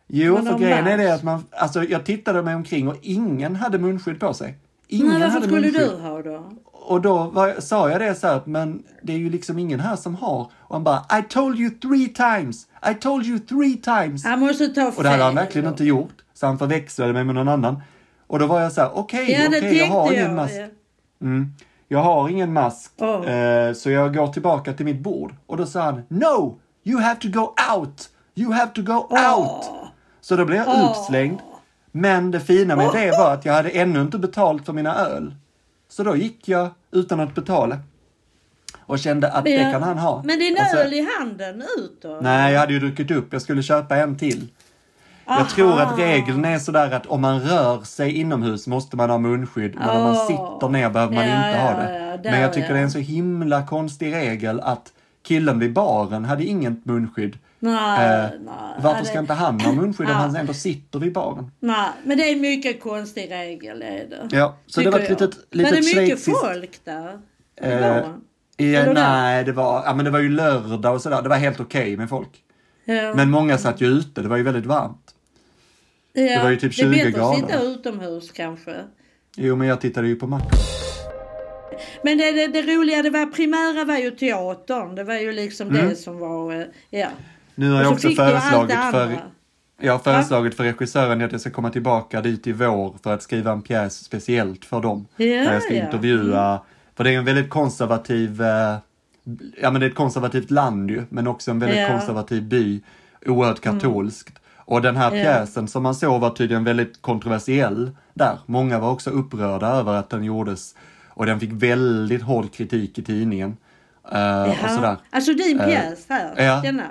Jo, 0.08 0.36
för 0.36 0.58
grejen 0.58 0.86
är 0.86 0.96
det 0.98 1.04
mask. 1.08 1.14
att 1.18 1.22
man, 1.22 1.44
alltså 1.50 1.84
jag 1.84 2.04
tittade 2.04 2.42
mig 2.42 2.54
omkring 2.54 2.88
och 2.88 2.96
ingen 3.02 3.56
hade 3.56 3.78
munskydd 3.78 4.20
på 4.20 4.34
sig. 4.34 4.58
Ingen 4.88 5.06
Men 5.08 5.20
varför 5.20 5.32
hade 5.34 5.46
skulle 5.46 5.60
munskydd. 5.60 5.90
du 5.90 5.96
ha 6.02 6.22
då? 6.22 6.52
Och 6.72 7.00
då 7.00 7.22
var, 7.24 7.60
sa 7.60 7.90
jag 7.90 8.00
det 8.00 8.14
så 8.14 8.26
här, 8.26 8.40
men 8.44 8.82
det 9.02 9.12
är 9.12 9.18
ju 9.18 9.30
liksom 9.30 9.58
ingen 9.58 9.80
här 9.80 9.96
som 9.96 10.14
har. 10.14 10.50
Och 10.58 10.74
han 10.74 10.84
bara, 10.84 11.18
I 11.18 11.22
told 11.28 11.58
you 11.60 11.70
three 11.70 12.08
times! 12.08 12.66
I 12.90 12.94
told 12.94 13.26
you 13.26 13.38
three 13.38 13.76
times! 13.76 14.24
Han 14.24 14.40
måste 14.40 14.68
ta 14.68 14.74
fel. 14.90 14.92
Och 14.96 15.02
det 15.02 15.08
hade 15.08 15.22
han 15.24 15.34
verkligen 15.34 15.64
då. 15.64 15.70
inte 15.70 15.84
gjort. 15.84 16.14
Så 16.34 16.46
han 16.46 16.58
förväxlade 16.58 17.12
mig 17.12 17.24
med 17.24 17.34
någon 17.34 17.48
annan. 17.48 17.82
Och 18.26 18.38
då 18.38 18.46
var 18.46 18.60
jag 18.60 18.72
så 18.72 18.80
här, 18.80 18.90
okej, 18.98 19.32
Ja, 19.32 19.48
det 19.48 19.58
okej, 19.58 19.76
jag 19.78 19.86
har 19.86 20.12
ingen 20.12 20.24
jag. 20.24 20.34
mask. 20.34 20.54
ja. 20.58 20.66
Mm. 21.26 21.54
Jag 21.88 21.98
har 21.98 22.28
ingen 22.28 22.52
mask. 22.52 22.92
Åh. 22.98 23.30
Eh, 23.30 23.72
så 23.72 23.90
jag 23.90 24.14
går 24.14 24.26
tillbaka 24.28 24.72
till 24.72 24.84
mitt 24.84 25.00
bord. 25.00 25.34
Och 25.46 25.56
då 25.56 25.66
sa 25.66 25.80
han, 25.82 26.02
no! 26.08 26.58
You 26.84 27.00
have 27.00 27.20
to 27.20 27.28
go 27.28 27.54
out! 27.76 28.08
You 28.34 28.52
have 28.52 28.72
to 28.74 28.82
go 28.82 28.92
out! 28.94 29.10
Åh. 29.70 29.84
Så 30.20 30.36
då 30.36 30.44
blev 30.44 30.58
jag 30.58 30.68
Åh. 30.68 30.90
utslängd. 30.90 31.38
Men 31.92 32.30
det 32.30 32.40
fina 32.40 32.76
med 32.76 32.92
det 32.92 33.10
var 33.10 33.34
att 33.34 33.44
jag 33.44 33.52
hade 33.52 33.68
ännu 33.70 34.00
inte 34.00 34.18
betalt 34.18 34.66
för 34.66 34.72
mina 34.72 34.94
öl. 34.96 35.34
Så 35.88 36.02
då 36.02 36.16
gick 36.16 36.48
jag 36.48 36.68
utan 36.92 37.20
att 37.20 37.34
betala. 37.34 37.78
Och 38.80 38.98
kände 38.98 39.32
att 39.32 39.44
det 39.44 39.58
Men- 39.62 39.72
kan 39.72 39.82
han 39.82 39.98
ha. 39.98 40.22
Men 40.24 40.38
din 40.38 40.56
Alltså, 40.58 40.76
öl 40.76 40.92
i 40.94 41.08
handen 41.18 41.62
ut 41.78 41.98
då? 42.02 42.18
Nej, 42.22 42.52
jag 42.52 42.60
hade 42.60 42.72
ju 42.72 42.78
druckit 42.78 43.10
upp. 43.10 43.32
Jag 43.32 43.42
skulle 43.42 43.62
köpa 43.62 43.96
en 43.96 44.18
till. 44.18 44.48
Jag 45.38 45.48
tror 45.50 45.80
att 45.80 45.98
regeln 45.98 46.44
är 46.44 46.58
sådär 46.58 46.90
att 46.90 47.06
om 47.06 47.20
man 47.20 47.40
rör 47.40 47.80
sig 47.82 48.12
inomhus 48.20 48.66
måste 48.66 48.96
man 48.96 49.10
ha 49.10 49.18
munskydd, 49.18 49.74
men 49.74 49.88
om 49.90 50.02
man 50.02 50.16
sitter 50.26 50.68
ner 50.68 50.90
behöver 50.90 51.14
man 51.14 51.28
Ja, 51.28 51.48
inte 51.48 51.58
ha 51.60 51.70
det. 51.70 52.18
ja, 52.24 52.30
men 52.30 52.40
jag 52.40 52.52
tycker 52.52 52.72
det 52.72 52.78
är 52.78 52.82
en 52.82 52.90
så 52.90 52.98
himla 52.98 53.66
konstig 53.66 54.14
regel 54.14 54.60
att 54.60 54.92
killen 55.26 55.58
vid 55.58 55.72
baren 55.72 56.24
hade 56.24 56.44
inget 56.44 56.84
munskydd. 56.86 57.38
Nej, 57.58 58.24
Eh, 58.24 58.30
nej. 58.44 58.54
Varför 58.80 59.04
ska 59.04 59.14
det- 59.14 59.20
inte 59.20 59.32
han 59.34 59.60
ha 59.60 59.72
munskydd 59.72 60.06
om 60.08 60.14
han 60.14 60.36
ändå 60.36 60.52
sitter 60.54 60.98
vid 60.98 61.12
baren? 61.12 61.50
Nej, 61.60 61.88
men 62.04 62.18
det 62.18 62.28
är 62.28 62.32
en 62.32 62.40
mycket 62.40 62.82
konstig 62.82 63.30
regel 63.30 63.82
är 63.82 64.06
det. 64.10 64.36
Ja, 64.36 64.54
så 64.66 64.80
det 64.80 64.90
var 64.90 64.98
ett 64.98 65.08
litet, 65.10 65.34
litet 65.50 65.72
Var 65.72 65.76
det 65.80 66.00
mycket 66.02 66.18
schweiziskt- 66.18 66.46
folk 66.52 66.80
där? 66.84 67.18
Eh, 67.56 68.92
nej, 68.94 69.44
det 69.44 69.52
var, 69.52 69.82
ja, 69.86 69.94
men 69.94 70.04
det 70.04 70.10
var 70.10 70.18
ju 70.18 70.28
lördag 70.28 70.94
och 70.94 71.02
sådär. 71.02 71.22
Det 71.22 71.28
var 71.28 71.36
helt 71.36 71.60
okej 71.60 71.96
med 71.96 72.08
folk. 72.08 72.28
Ja. 72.84 73.14
Men 73.14 73.30
många 73.30 73.58
satt 73.58 73.80
ju 73.80 73.86
ute. 73.86 74.22
Det 74.22 74.28
var 74.28 74.36
ju 74.36 74.42
väldigt 74.42 74.66
varmt. 74.66 75.01
Ja. 76.12 76.42
var 76.42 76.50
ju 76.50 76.56
typ 76.56 76.76
Det 76.76 76.82
är 76.82 76.92
20 76.92 77.04
bättre 77.04 77.22
att 77.24 77.34
sitta 77.36 77.48
grader. 77.48 77.70
utomhus 77.72 78.30
kanske. 78.32 78.74
Jo, 79.36 79.56
men 79.56 79.68
jag 79.68 79.80
tittade 79.80 80.08
ju 80.08 80.16
på 80.16 80.26
matchen. 80.26 80.50
Men 82.02 82.18
det, 82.18 82.32
det, 82.32 82.46
det 82.46 82.62
roliga, 82.62 83.02
det 83.02 83.10
var 83.10 83.26
primära 83.26 83.84
var 83.84 83.96
ju 83.98 84.10
teatern. 84.10 84.94
Det 84.94 85.04
var 85.04 85.14
ju 85.14 85.32
liksom 85.32 85.68
Mm. 85.68 85.88
det 85.88 85.96
som 85.96 86.18
var, 86.18 86.54
eh, 86.54 86.64
ja. 86.90 87.08
Nu 87.54 87.70
har 87.70 87.76
jag 87.78 87.86
så 87.86 87.92
också 87.94 88.08
föreslagit 88.10 88.68
det 88.70 88.88
för, 88.92 89.18
jag 89.80 89.92
har 89.92 89.98
föreslagit 89.98 90.54
för 90.54 90.64
regissören 90.64 91.22
att 91.22 91.32
jag 91.32 91.40
ska 91.40 91.50
komma 91.50 91.70
tillbaka 91.70 92.20
dit 92.20 92.46
i 92.46 92.52
vår 92.52 92.96
för 93.02 93.14
att 93.14 93.22
skriva 93.22 93.52
en 93.52 93.62
pjäs 93.62 94.04
speciellt 94.04 94.64
för 94.64 94.80
dem. 94.80 95.06
Ja, 95.16 95.26
där 95.26 95.52
jag 95.52 95.62
ska 95.62 95.74
ja. 95.74 95.80
Mm. 95.80 95.86
intervjua, 95.94 96.60
för 96.96 97.04
det 97.04 97.10
är 97.14 97.18
en 97.18 97.24
väldigt 97.24 97.50
konservativ, 97.50 98.42
eh, 98.42 98.76
ja 99.62 99.70
men 99.70 99.80
det 99.80 99.86
är 99.86 99.90
ett 99.90 99.96
konservativt 99.96 100.50
land 100.50 100.90
ju, 100.90 101.02
men 101.08 101.26
också 101.26 101.50
en 101.50 101.58
väldigt 101.58 101.78
Ja. 101.78 101.84
Mm. 101.86 101.98
konservativ 101.98 102.42
by, 102.42 102.80
oerhört 103.26 103.60
katolskt. 103.60 104.38
Och 104.64 104.82
den 104.82 104.96
här 104.96 105.10
pjäsen 105.10 105.68
som 105.68 105.82
man 105.82 105.94
såg 105.94 106.20
var 106.20 106.30
tydligen 106.30 106.64
väldigt 106.64 107.02
kontroversiell 107.02 107.90
där. 108.14 108.38
Många 108.46 108.78
var 108.78 108.90
också 108.90 109.10
upprörda 109.10 109.66
över 109.66 109.92
att 109.94 110.10
den 110.10 110.24
gjordes 110.24 110.74
och 111.08 111.26
den 111.26 111.40
fick 111.40 111.52
väldigt 111.52 112.22
hård 112.22 112.52
kritik 112.52 112.98
i 112.98 113.02
tidningen. 113.02 113.56
eh, 114.12 114.64
och 114.64 114.70
sådär. 114.70 114.96
Alltså 115.10 115.32
din 115.32 115.60
Eh, 115.60 115.66
pjäs 115.66 116.06
här, 116.08 116.44
ja. 116.44 116.60
denna. 116.62 116.82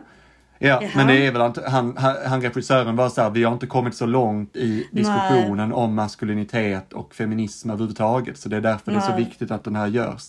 Ja, 0.63 0.67
Jaha. 0.81 0.91
men 0.95 1.07
det 1.07 1.27
är 1.27 1.31
väl 1.31 1.41
att 1.41 1.65
han, 1.67 1.97
han, 1.97 2.15
han 2.25 2.41
regissören 2.41 2.95
var 2.95 3.09
så 3.09 3.21
här, 3.21 3.29
vi 3.29 3.43
har 3.43 3.53
inte 3.53 3.67
kommit 3.67 3.95
så 3.95 4.05
långt 4.05 4.55
i 4.55 4.87
diskussionen 4.91 5.73
om 5.73 5.95
maskulinitet 5.95 6.93
och 6.93 7.15
feminism 7.15 7.69
överhuvudtaget. 7.69 8.37
Så 8.37 8.49
det 8.49 8.57
är 8.57 8.61
därför 8.61 8.91
det 8.91 8.97
är 8.97 9.01
så 9.01 9.09
Nej. 9.11 9.23
viktigt 9.23 9.51
att 9.51 9.63
den 9.63 9.75
här 9.75 9.87
görs. 9.87 10.23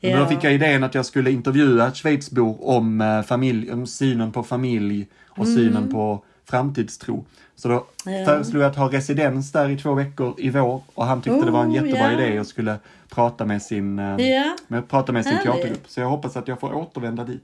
Men 0.00 0.10
Ja. 0.10 0.18
Då 0.18 0.26
fick 0.26 0.44
jag 0.44 0.52
idén 0.54 0.84
att 0.84 0.94
jag 0.94 1.06
skulle 1.06 1.30
intervjua 1.30 1.88
ett 1.88 1.96
Schweizbor 1.96 2.68
om, 2.68 3.00
eh, 3.00 3.22
familj, 3.22 3.72
om 3.72 3.86
synen 3.86 4.32
på 4.32 4.42
familj 4.42 5.06
och 5.28 5.46
synen 5.48 5.90
på 5.92 6.24
framtidstro. 6.50 7.24
Så 7.56 7.68
då. 7.68 7.86
Ja. 8.04 8.24
föreslog 8.24 8.62
jag 8.62 8.70
att 8.70 8.76
ha 8.76 8.92
residens 8.92 9.52
där 9.52 9.68
i 9.70 9.76
två 9.78 9.94
veckor 9.94 10.34
i 10.38 10.50
vår 10.50 10.82
och 10.94 11.04
han 11.04 11.22
tyckte 11.22 11.44
det 11.44 11.50
var 11.50 11.62
en 11.62 11.70
Oh, 11.70 11.74
jättebra 11.74 12.12
ja. 12.12 12.20
idé 12.22 12.40
och 12.40 12.46
skulle 12.46 12.76
prata 13.08 13.44
med 13.44 13.62
sin, 13.62 13.98
Ja. 13.98 14.56
med, 14.68 14.88
prata 14.88 15.12
med 15.12 15.24
sin 15.24 15.32
Härligt. 15.32 15.52
teatergrupp. 15.52 15.82
Så 15.88 16.00
jag 16.00 16.08
hoppas 16.08 16.36
att 16.36 16.48
jag 16.48 16.60
får 16.60 16.74
återvända 16.74 17.24
dit. 17.24 17.42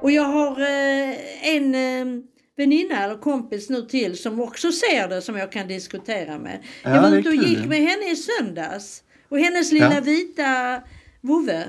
Och 0.00 0.10
jag 0.10 0.22
har 0.24 0.60
eh, 0.60 1.16
en 1.56 1.74
eh, 1.74 2.22
väninna 2.56 3.04
eller 3.04 3.16
kompis 3.16 3.70
nu 3.70 3.82
till 3.82 4.18
som 4.18 4.40
också 4.40 4.72
ser 4.72 5.08
det 5.08 5.22
som 5.22 5.36
jag 5.38 5.52
kan 5.52 5.68
diskutera 5.68 6.38
med. 6.38 6.58
Ja, 6.84 6.94
jag 6.94 7.02
var 7.02 7.08
ute 7.16 7.28
och 7.28 7.34
kul. 7.34 7.44
gick 7.48 7.66
med 7.66 7.78
henne 7.78 8.10
i 8.12 8.16
söndags. 8.16 9.02
Och 9.28 9.38
hennes 9.38 9.72
lilla 9.72 9.94
Ja. 9.94 10.00
vita 10.00 10.80
vovve. 11.20 11.64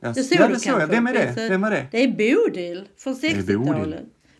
Det 0.00 0.14
såg 0.14 0.40
ja, 0.40 0.46
du 0.48 0.54
det 0.54 0.60
såg 0.60 0.72
jag. 0.72 0.78
kanske. 0.80 0.96
Vem 0.96 1.06
är 1.06 1.12
det? 1.12 1.48
Vem 1.48 1.64
är 1.64 1.70
det? 1.70 1.86
Det 1.90 2.02
är 2.04 2.08
Bodil 2.08 2.84
från 2.98 3.12
är 3.12 3.18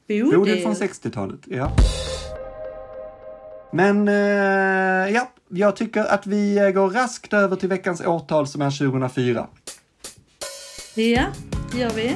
Bodil. 0.09 0.25
60-talet. 0.25 0.39
Bodil 0.39 0.63
från 0.63 0.75
60-talet, 0.75 1.41
ja. 1.45 1.73
Men 3.73 4.09
eh, 4.09 5.15
ja, 5.15 5.31
jag 5.49 5.77
tycker 5.77 6.05
att 6.05 6.27
vi 6.27 6.59
eh, 6.59 6.69
går 6.71 6.91
raskt 6.91 7.33
över 7.33 7.57
till 7.57 7.69
veckans 7.69 8.01
årtal 8.01 8.47
som 8.47 8.63
är 8.63 8.71
2004. 8.79 9.47
Ja, 10.95 11.23
det 11.73 11.79
gör 11.79 11.91
vi. 11.91 12.07
Eh, 12.07 12.15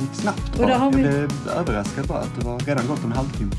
gick 0.00 0.14
snabbt 0.14 0.48
Och 0.52 0.56
bara. 0.58 0.66
där 0.68 0.74
har 0.78 0.86
Jag 0.86 0.96
vi- 0.96 1.02
blev 1.02 1.30
överraskad 1.56 2.06
bara 2.06 2.18
att 2.18 2.38
det 2.38 2.44
var 2.44 2.58
redan 2.58 2.86
gått 2.86 3.04
en 3.04 3.12
halvtimme. 3.12 3.52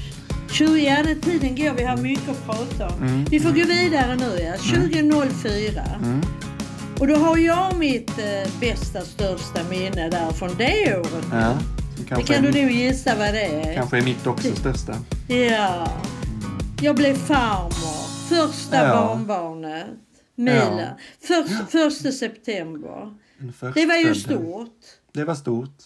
20, 0.51 0.77
ja, 0.84 1.15
tiden 1.21 1.56
går. 1.56 1.73
Vi 1.77 1.84
har 1.84 1.97
mycket 1.97 2.29
att 2.29 2.45
prata 2.45 2.88
om. 2.95 3.01
Mm. 3.03 3.25
Vi 3.25 3.39
får 3.39 3.49
gå 3.49 3.65
vidare 3.65 4.15
nu. 4.15 4.39
Ja. 4.39 4.53
2004. 4.58 5.82
Mm. 6.03 6.21
Och 6.99 7.08
då 7.08 7.15
har 7.15 7.38
jag 7.38 7.77
mitt 7.77 8.10
eh, 8.19 8.51
bästa, 8.60 9.01
största 9.01 9.60
minne 9.69 10.10
där 10.10 10.32
från 10.32 10.49
det 10.58 10.97
året. 10.97 11.25
Ja, 11.32 11.58
kanske, 12.15 12.34
kan 12.34 12.43
du 12.43 12.62
nog 12.62 12.71
gissa 12.71 13.15
vad 13.15 13.34
det 13.34 13.45
är. 13.45 13.73
kanske 13.73 13.97
är 13.97 14.02
mitt 14.02 14.28
också 14.28 14.56
största. 14.56 14.95
Ja. 15.28 15.91
Jag 16.82 16.95
blev 16.95 17.13
farmor. 17.15 18.28
Första 18.30 18.76
Ja. 18.88 18.93
barnbarnet. 18.95 19.86
Mila. 20.36 20.97
Först, 21.21 21.71
första 21.71 22.12
september. 22.12 23.13
Det 23.73 23.86
var 23.86 23.95
ju 23.95 24.15
stort. 24.15 24.80
Det 25.13 25.23
var 25.23 25.36
stort. 25.36 25.78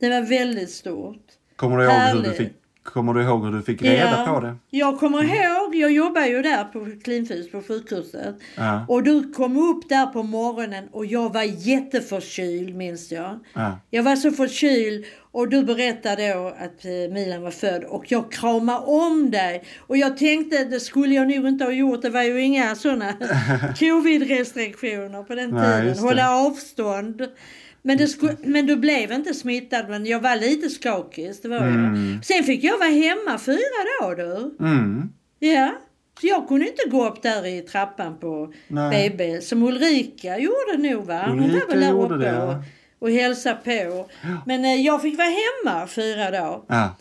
Det 0.00 0.08
var 0.08 0.20
väldigt 0.22 0.70
stort. 0.70 1.26
Kommer 1.56 1.76
du 1.78 1.84
ihåg 1.84 1.92
hur 1.92 1.98
du 2.00 2.04
Härligt. 2.06 2.36
fick, 2.36 2.52
kommer 2.90 3.14
du 3.14 3.22
ihåg 3.22 3.44
hur 3.44 3.52
du 3.52 3.62
fick 3.62 3.82
reda 3.82 4.26
på 4.26 4.40
det? 4.40 4.56
Jag 4.70 4.98
kommer 4.98 5.24
ihåg, 5.24 5.74
jag 5.74 5.92
jobbar 5.92 6.26
ju 6.26 6.42
där 6.42 6.64
på 6.64 6.86
Klinfys 7.04 7.50
på 7.50 7.62
sjukhuset. 7.62 8.36
Ja. 8.56 8.84
Och 8.88 9.02
du 9.02 9.32
kom 9.32 9.56
upp 9.56 9.88
där 9.88 10.06
på 10.06 10.22
morgonen 10.22 10.88
och 10.92 11.06
jag 11.06 11.32
var 11.32 11.42
jätteförkyld 11.42 12.74
minns 12.74 13.12
jag. 13.12 13.38
Ja. 13.54 13.78
Jag 13.90 14.02
var 14.02 14.16
så 14.16 14.30
förkyld 14.30 15.04
och 15.32 15.48
du 15.48 15.62
berättade 15.62 16.34
då 16.34 16.46
att 16.48 16.84
eh, 16.84 17.14
Milan 17.14 17.42
var 17.42 17.50
född 17.50 17.84
och 17.84 18.12
jag 18.12 18.32
kramade 18.32 18.78
om 18.78 19.30
dig. 19.30 19.64
Och 19.78 19.96
jag 19.96 20.16
tänkte, 20.16 20.64
det 20.64 20.80
skulle 20.80 21.14
jag 21.14 21.28
nog 21.28 21.48
inte 21.48 21.64
ha 21.64 21.72
gjort. 21.72 22.02
Det 22.02 22.10
var 22.10 22.22
ju 22.22 22.42
inga 22.42 22.74
sådana 22.74 23.12
covid-restriktioner 23.78 25.22
på 25.22 25.34
den 25.34 25.50
tiden. 25.50 25.98
Hålla 25.98 26.30
avstånd. 26.30 27.22
Men, 27.82 27.98
det 27.98 28.06
sku, 28.08 28.28
men 28.44 28.66
du 28.66 28.76
blev 28.76 29.12
inte 29.12 29.34
smittad 29.34 29.88
men 29.88 30.06
jag 30.06 30.20
var 30.20 30.36
lite 30.36 30.68
skakig. 30.70 31.32
Det 31.42 31.48
var 31.48 31.56
Mm. 31.58 32.12
jag. 32.14 32.24
Sen 32.24 32.44
fick 32.44 32.64
jag 32.64 32.78
vara 32.78 32.88
hemma 32.88 33.38
fyra 33.38 33.58
dagar 34.00 34.16
du. 34.16 34.64
Mm. 34.66 35.08
Ja. 35.38 35.72
Så 36.20 36.26
jag 36.26 36.48
kunde 36.48 36.66
inte 36.68 36.88
gå 36.90 37.06
upp 37.08 37.22
där 37.22 37.46
i 37.46 37.60
trappan 37.60 38.18
på 38.18 38.52
Nej. 38.68 39.10
BB 39.10 39.40
som 39.40 39.62
Ulrika 39.62 40.38
gjorde 40.38 40.76
nog 40.78 41.06
va? 41.06 41.24
Hon 41.28 41.40
Ulrika 41.44 41.66
var 41.66 41.74
väl 41.74 41.80
där 41.80 42.04
uppe 42.04 42.14
det, 42.14 42.42
och, 42.42 42.54
och 42.98 43.10
hälsade 43.10 43.56
på. 43.64 44.08
Men 44.46 44.64
eh, 44.64 44.74
jag 44.74 45.02
fick 45.02 45.18
vara 45.18 45.28
hemma 45.28 45.86
fyra 45.86 46.30
dagar. 46.30 46.60
Ja. 46.68 46.96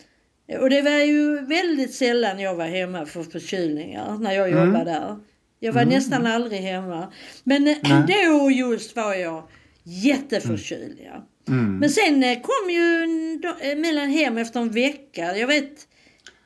Och 0.59 0.69
det 0.69 0.81
var 0.81 0.91
ju 0.91 1.45
väldigt 1.45 1.93
sällan 1.93 2.39
jag 2.39 2.55
var 2.55 2.65
hemma 2.65 3.05
för 3.05 3.23
förkylningar 3.23 4.17
när 4.19 4.31
jag 4.31 4.49
Mm. 4.49 4.65
jobbade 4.67 4.91
där. 4.91 5.15
Jag 5.59 5.73
var 5.73 5.85
nästan 5.85 6.25
aldrig 6.25 6.61
hemma. 6.61 7.07
Men 7.43 7.67
eh, 7.67 7.77
då 8.07 8.51
just 8.51 8.95
var 8.95 9.13
jag 9.13 9.43
jätteförkyld. 9.87 10.97
Ja. 11.05 11.25
Mm. 11.53 11.77
Men 11.79 11.89
sen 11.89 12.23
eh, 12.23 12.35
kom 12.41 12.69
ju 12.69 13.05
då- 13.43 13.55
eh, 13.69 13.77
Milan 13.77 14.09
hem 14.09 14.37
efter 14.37 14.59
en 14.59 14.69
vecka. 14.71 15.37
Jag 15.37 15.47
vet, 15.47 15.71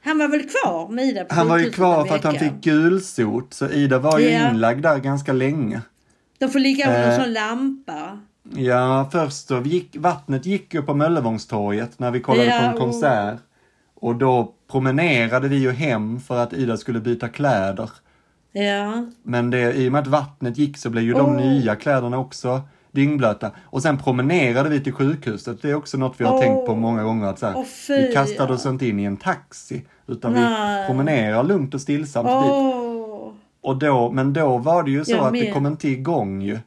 han 0.03 0.17
var 0.17 0.27
väl 0.27 0.41
kvar 0.49 0.89
med 0.89 1.05
Ida 1.05 1.23
på 1.25 1.35
Han 1.35 1.47
var 1.47 1.57
ju 1.57 1.69
kvar 1.71 2.05
för 2.05 2.15
att 2.15 2.23
han 2.23 2.39
fick 2.39 2.53
gulsot, 2.63 3.53
så 3.53 3.69
Ida 3.69 3.99
var 3.99 4.19
ju 4.19 4.29
Ja. 4.29 4.49
inlagd 4.49 4.83
där 4.83 4.97
ganska 4.97 5.33
länge. 5.33 5.81
De 6.39 6.49
får 6.49 6.59
ligga 6.59 6.87
under 6.87 7.03
en 7.03 7.11
Eh. 7.11 7.23
sån 7.23 7.33
lampa. 7.33 8.19
Ja, 8.55 9.09
först 9.11 9.47
så 9.47 9.61
gick, 9.61 9.95
vattnet 9.99 10.45
gick 10.45 10.73
ju 10.73 10.81
på 10.81 10.93
Möllevångstorget 10.93 11.99
när 11.99 12.11
vi 12.11 12.19
kollade 12.19 12.49
Ja, 12.49 12.59
på 12.59 12.65
en 12.65 12.73
och- 12.73 12.79
konsert. 12.79 13.39
Och 13.93 14.15
då 14.15 14.53
promenerade 14.71 15.47
vi 15.47 15.55
ju 15.57 15.71
hem 15.71 16.19
för 16.19 16.37
att 16.43 16.53
Ida 16.53 16.77
skulle 16.77 16.99
byta 16.99 17.27
kläder. 17.29 17.89
Ja. 18.51 19.05
Men 19.23 19.49
det, 19.49 19.73
i 19.73 19.87
och 19.87 19.91
med 19.91 20.01
att 20.01 20.07
vattnet 20.07 20.57
gick 20.57 20.77
så 20.77 20.89
blev 20.89 21.03
ju 21.03 21.13
de 21.13 21.29
Åh. 21.35 21.35
nya 21.37 21.75
kläderna 21.75 22.17
också 22.17 22.61
dyngblöta. 22.91 23.51
Och 23.61 23.81
sen 23.81 23.97
promenerade 23.97 24.69
vi 24.69 24.83
till 24.83 24.93
sjukhuset. 24.93 25.61
Det 25.61 25.69
är 25.69 25.75
också 25.75 25.97
något 25.97 26.15
vi 26.17 26.25
har 26.25 26.33
Åh. 26.33 26.39
tänkt 26.39 26.65
på 26.65 26.75
många 26.75 27.03
gånger. 27.03 27.27
Att 27.27 27.39
så 27.39 27.45
här, 27.45 27.63
fy, 27.63 27.93
vi 27.93 28.13
kastade 28.13 28.53
oss 28.53 28.65
inte 28.65 28.87
in 28.87 28.99
i 28.99 29.03
en 29.03 29.17
taxi. 29.17 29.85
Utan 30.07 30.33
Nej. 30.33 30.81
vi 30.81 30.87
promenerar 30.87 31.43
lugnt 31.43 31.73
och 31.73 31.81
stillsamt 31.81 32.27
dit. 32.27 32.51
Åh. 32.51 33.31
Och 33.61 33.77
då, 33.77 34.11
men 34.11 34.33
då 34.33 34.57
var 34.57 34.83
det 34.83 34.91
ju 34.91 35.05
så 35.05 35.21
att 35.21 35.33
det 35.33 35.51
kom 35.51 35.65
inte 35.65 35.87
igång 35.87 36.41
ju. 36.41 36.59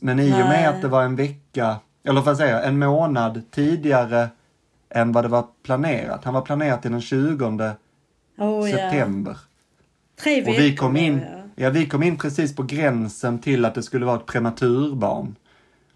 Men 0.00 0.20
i 0.20 0.32
och 0.32 0.38
Nej. 0.38 0.48
med 0.48 0.68
att 0.68 0.82
det 0.82 0.88
var 0.88 1.02
en 1.02 1.16
vecka, 1.16 1.76
eller 2.04 2.20
vad 2.20 2.36
säger 2.36 2.54
jag, 2.54 2.66
en 2.66 2.78
månad 2.78 3.42
tidigare 3.50 4.28
än 4.90 5.12
vad 5.12 5.24
det 5.24 5.28
var 5.28 5.46
planerat. 5.62 6.24
Han 6.24 6.34
var 6.34 6.40
planerat 6.40 6.82
till 6.82 6.90
den 6.90 7.00
20 7.00 7.72
Åh, 8.38 8.70
ja. 8.70 8.76
september. 8.76 9.36
Tre 10.22 10.42
Och 10.42 10.48
veckor 10.48 10.62
vi 10.62 10.76
kom 10.76 10.96
in, 10.96 11.20
ja 11.56 11.70
vi 11.70 11.86
kom 11.86 12.02
in 12.02 12.16
precis 12.18 12.56
på 12.56 12.62
gränsen 12.62 13.38
till 13.38 13.64
att 13.64 13.74
det 13.74 13.82
skulle 13.82 14.06
vara 14.06 14.16
ett 14.16 14.26
prematurbarn. 14.26 15.36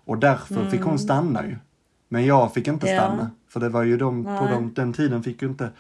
Och 0.09 0.19
därför 0.19 0.71
fick 0.71 0.81
hon 0.83 0.99
stanna 0.99 1.47
ju. 1.47 1.57
Men 2.09 2.27
jag 2.27 2.55
fick 2.55 2.69
inte 2.69 2.87
Mm. 2.91 2.97
Ja. 2.97 3.03
stanna. 3.09 3.31
För 3.49 3.61
det 3.61 3.69
var 3.69 3.83
ju 3.83 3.97
de, 3.97 4.25
på 4.25 4.47
de, 4.51 4.73
den 4.75 4.93
tiden 4.93 5.23
fick 5.23 5.43
ju 5.43 5.49
inte, 5.49 5.71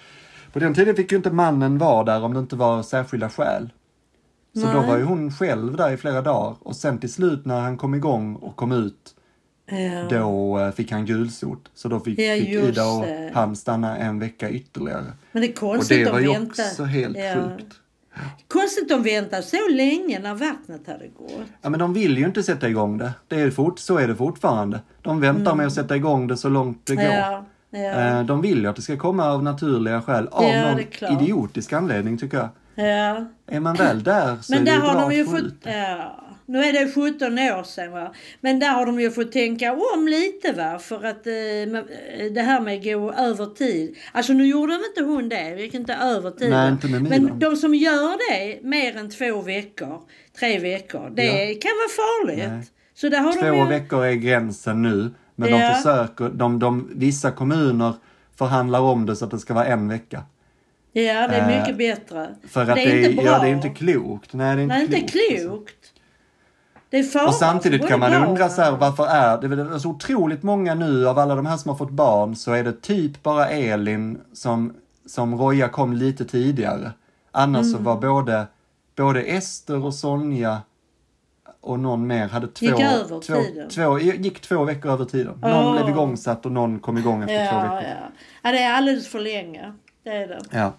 på 0.52 0.58
den 0.58 0.74
tiden 0.74 0.94
fick 0.96 1.10
ju 1.12 1.16
inte 1.16 1.30
mannen 1.30 1.78
vara 1.78 2.04
där 2.04 2.24
om 2.24 2.34
det 2.34 2.40
inte 2.40 2.56
var 2.56 2.82
särskilda 2.82 3.30
skäl. 3.30 3.70
Så 4.54 4.60
då 4.66 4.78
Nej. 4.80 4.88
var 4.88 4.98
ju 4.98 5.04
hon 5.04 5.32
själv 5.32 5.76
där 5.76 5.90
i 5.90 5.96
flera 5.96 6.22
dagar 6.22 6.56
och 6.60 6.76
sen 6.76 6.98
till 6.98 7.12
slut 7.12 7.44
när 7.46 7.60
han 7.60 7.76
kom 7.76 7.94
igång 7.94 8.34
och 8.36 8.56
kom 8.56 8.72
ut 8.72 9.14
Ja. 9.70 10.18
då 10.18 10.58
eh, 10.58 10.70
fick 10.70 10.92
han 10.92 11.06
gulsot. 11.06 11.70
Så 11.74 11.88
då 11.88 12.00
fick, 12.00 12.18
Ja, 12.18 12.34
fick 12.34 12.48
Ida 12.48 12.84
och 12.86 13.04
han 13.34 13.56
stanna 13.56 13.96
en 13.96 14.18
vecka 14.18 14.50
ytterligare. 14.50 15.04
Men 15.32 15.42
det 15.42 15.48
är 15.48 15.52
Och 15.52 15.56
konstigt 15.58 16.04
det 16.06 16.12
var 16.12 16.20
ju 16.20 16.28
också 16.42 16.84
helt 16.84 17.18
ja. 17.18 17.34
sjukt. 17.34 17.74
Konstigt 18.48 18.92
att 18.92 19.06
vänta 19.06 19.42
så 19.42 19.68
länge 19.70 20.18
när 20.18 20.34
vattnet 20.34 20.86
hade 20.86 21.08
gått. 21.08 21.46
Ja 21.62 21.70
men 21.70 21.80
de 21.80 21.92
vill 21.94 22.18
ju 22.18 22.24
inte 22.24 22.42
sätta 22.42 22.68
igång 22.68 22.98
det. 22.98 23.12
det 23.28 23.40
är 23.40 23.50
fort, 23.50 23.78
så 23.78 23.98
är 23.98 24.08
det 24.08 24.16
fortfarande. 24.16 24.80
De 25.02 25.20
väntar 25.20 25.54
med 25.54 25.66
att 25.66 25.72
sätta 25.72 25.96
igång 25.96 26.26
det 26.26 26.36
så 26.36 26.48
långt 26.48 26.86
det 26.86 26.94
går. 26.94 27.02
Mm. 27.02 27.16
Ja. 27.20 27.44
Ja. 27.70 27.78
Eh, 28.18 28.24
De 28.24 28.40
vill 28.42 28.58
ju 28.62 28.66
att 28.66 28.76
det 28.76 28.82
ska 28.82 28.96
komma 28.96 29.26
av 29.32 29.42
naturliga 29.42 30.02
skäl. 30.02 30.28
Av 30.28 30.44
Ja, 30.44 30.70
någon 30.70 30.80
idiotisk 31.20 31.72
anledning 31.72 32.18
tycker 32.18 32.36
jag. 32.36 32.48
ja. 32.86 33.26
Är 33.46 33.60
man 33.60 33.74
väl 33.74 34.02
där 34.02 34.36
så 34.42 34.52
Men 34.52 34.60
är 34.62 34.64
det 34.64 34.70
där 34.70 34.76
ju 34.78 34.80
har 34.86 34.94
bra 34.94 35.08
de 35.08 35.14
ju 35.16 35.24
fått... 35.24 35.54
Ja. 35.62 36.14
Nu 36.48 36.58
är 36.64 36.72
det 36.72 36.92
17 36.92 37.38
år 37.38 37.62
sedan 37.62 37.92
va. 37.92 38.12
Men 38.40 38.58
där 38.58 38.68
har 38.70 38.86
de 38.86 39.00
ju 39.00 39.10
fått 39.10 39.32
tänka 39.32 39.72
om 39.72 40.08
lite 40.08 40.52
va. 40.52 40.78
För 40.78 41.04
att 41.04 41.26
eh, 41.26 41.34
eh, 41.34 42.32
det 42.34 42.40
här 42.42 42.60
med 42.60 42.78
att 42.78 42.84
gå 42.84 43.12
över 43.12 43.46
tid. 43.46 43.96
Alltså 44.12 44.32
nu 44.32 44.46
gjorde 44.46 44.72
de 44.72 44.78
inte 44.84 45.02
hon 45.12 45.28
det. 45.28 45.54
Vi 45.56 45.62
gick 45.62 45.74
inte 45.74 45.94
över 45.94 46.30
tiden. 46.30 46.50
Nej, 46.50 46.72
inte 46.72 46.88
med. 46.88 47.02
Men 47.02 47.38
de 47.38 47.56
som 47.56 47.74
gör 47.74 48.18
det 48.30 48.62
mer 48.68 48.96
än 48.96 49.10
två 49.10 49.40
veckor, 49.42 50.00
tre 50.38 50.58
veckor. 50.58 51.10
Det 51.14 51.54
kan 51.54 51.70
vara 51.70 51.88
farligt. 52.06 52.48
Nej. 52.48 52.62
Så 52.94 53.08
där 53.08 53.18
har 53.20 53.32
de 53.32 53.38
Två 53.40 53.54
ju... 53.56 53.66
veckor 53.68 54.04
är 54.04 54.12
gränsen 54.12 54.82
nu. 54.82 55.10
Men 55.36 55.48
Ja. 55.50 55.68
de 55.68 55.74
försöker, 55.74 56.28
de, 56.28 56.58
de, 56.58 56.90
vissa 56.94 57.30
kommuner 57.30 57.92
förhandlar 58.38 58.80
om 58.80 59.06
det 59.06 59.16
så 59.16 59.24
att 59.24 59.30
det 59.30 59.38
ska 59.38 59.54
vara 59.54 59.66
en 59.66 59.88
vecka. 59.88 60.22
Ja, 60.92 61.02
det 61.02 61.34
är 61.36 61.50
Eh, 61.50 61.60
mycket 61.60 61.76
bättre. 61.78 62.28
För 62.48 62.60
att 62.62 62.74
det 62.74 62.82
är 62.82 62.98
inte 63.08 63.22
bra. 63.22 63.24
Ja, 63.24 63.38
det 63.38 63.48
är 63.48 63.52
inte 63.52 63.68
klokt. 63.68 64.32
Nej, 64.32 64.56
det 64.56 64.62
är 64.62 64.64
inte 64.64 64.76
Nej, 64.76 64.86
klokt. 64.86 65.14
inte 65.14 65.34
alltså. 65.34 65.64
Det 66.90 66.98
är 66.98 67.02
farligt. 67.02 67.28
Och 67.28 67.34
samtidigt 67.34 67.88
kan 67.88 68.00
man 68.00 68.14
undra 68.14 68.48
så 68.48 68.62
här, 68.62 68.72
varför 68.72 69.06
är 69.06 69.40
det, 69.40 69.48
det 69.56 69.74
är 69.74 69.78
så 69.78 69.88
otroligt 69.88 70.42
många 70.42 70.74
nu 70.74 71.08
av 71.08 71.18
alla 71.18 71.34
de 71.34 71.46
här 71.46 71.56
som 71.56 71.68
har 71.68 71.76
fått 71.76 71.90
barn 71.90 72.36
så 72.36 72.52
är 72.52 72.64
det 72.64 72.72
typ 72.82 73.22
bara 73.22 73.48
Elin 73.48 74.20
som, 74.32 74.74
som 75.06 75.38
Roja 75.40 75.68
kom 75.68 75.92
lite 75.92 76.24
tidigare. 76.24 76.92
Annars 77.32 77.66
Mm. 77.66 77.76
så 77.78 77.82
var 77.84 77.96
både, 77.96 78.46
både 78.96 79.22
Ester 79.22 79.84
och 79.84 79.94
Sonja 79.94 80.58
och 81.60 81.78
någon 81.80 82.06
mer 82.06 82.28
hade 82.28 82.46
två, 82.46 82.66
Gick 82.66 82.80
över 82.80 83.20
två, 83.20 83.20
tiden. 83.20 83.68
två, 83.70 83.98
gick 84.00 84.40
två 84.40 84.64
veckor 84.64 84.90
över 84.92 85.04
tiden. 85.04 85.38
Någon 85.42 85.66
Åh. 85.66 85.72
blev 85.76 85.88
igångsatt 85.88 86.46
och 86.46 86.52
någon 86.52 86.78
kom 86.78 86.98
igång 86.98 87.22
efter 87.22 87.50
två 87.50 87.56
Ja, 87.56 87.74
veckor. 87.74 87.90
ja. 87.90 88.08
ja, 88.42 88.52
det 88.52 88.58
är 88.58 88.72
alldeles 88.72 89.08
för 89.08 89.20
länge. 89.20 89.72
Det 90.04 90.10
är 90.10 90.28
det. 90.28 90.40
Ja. 90.50 90.72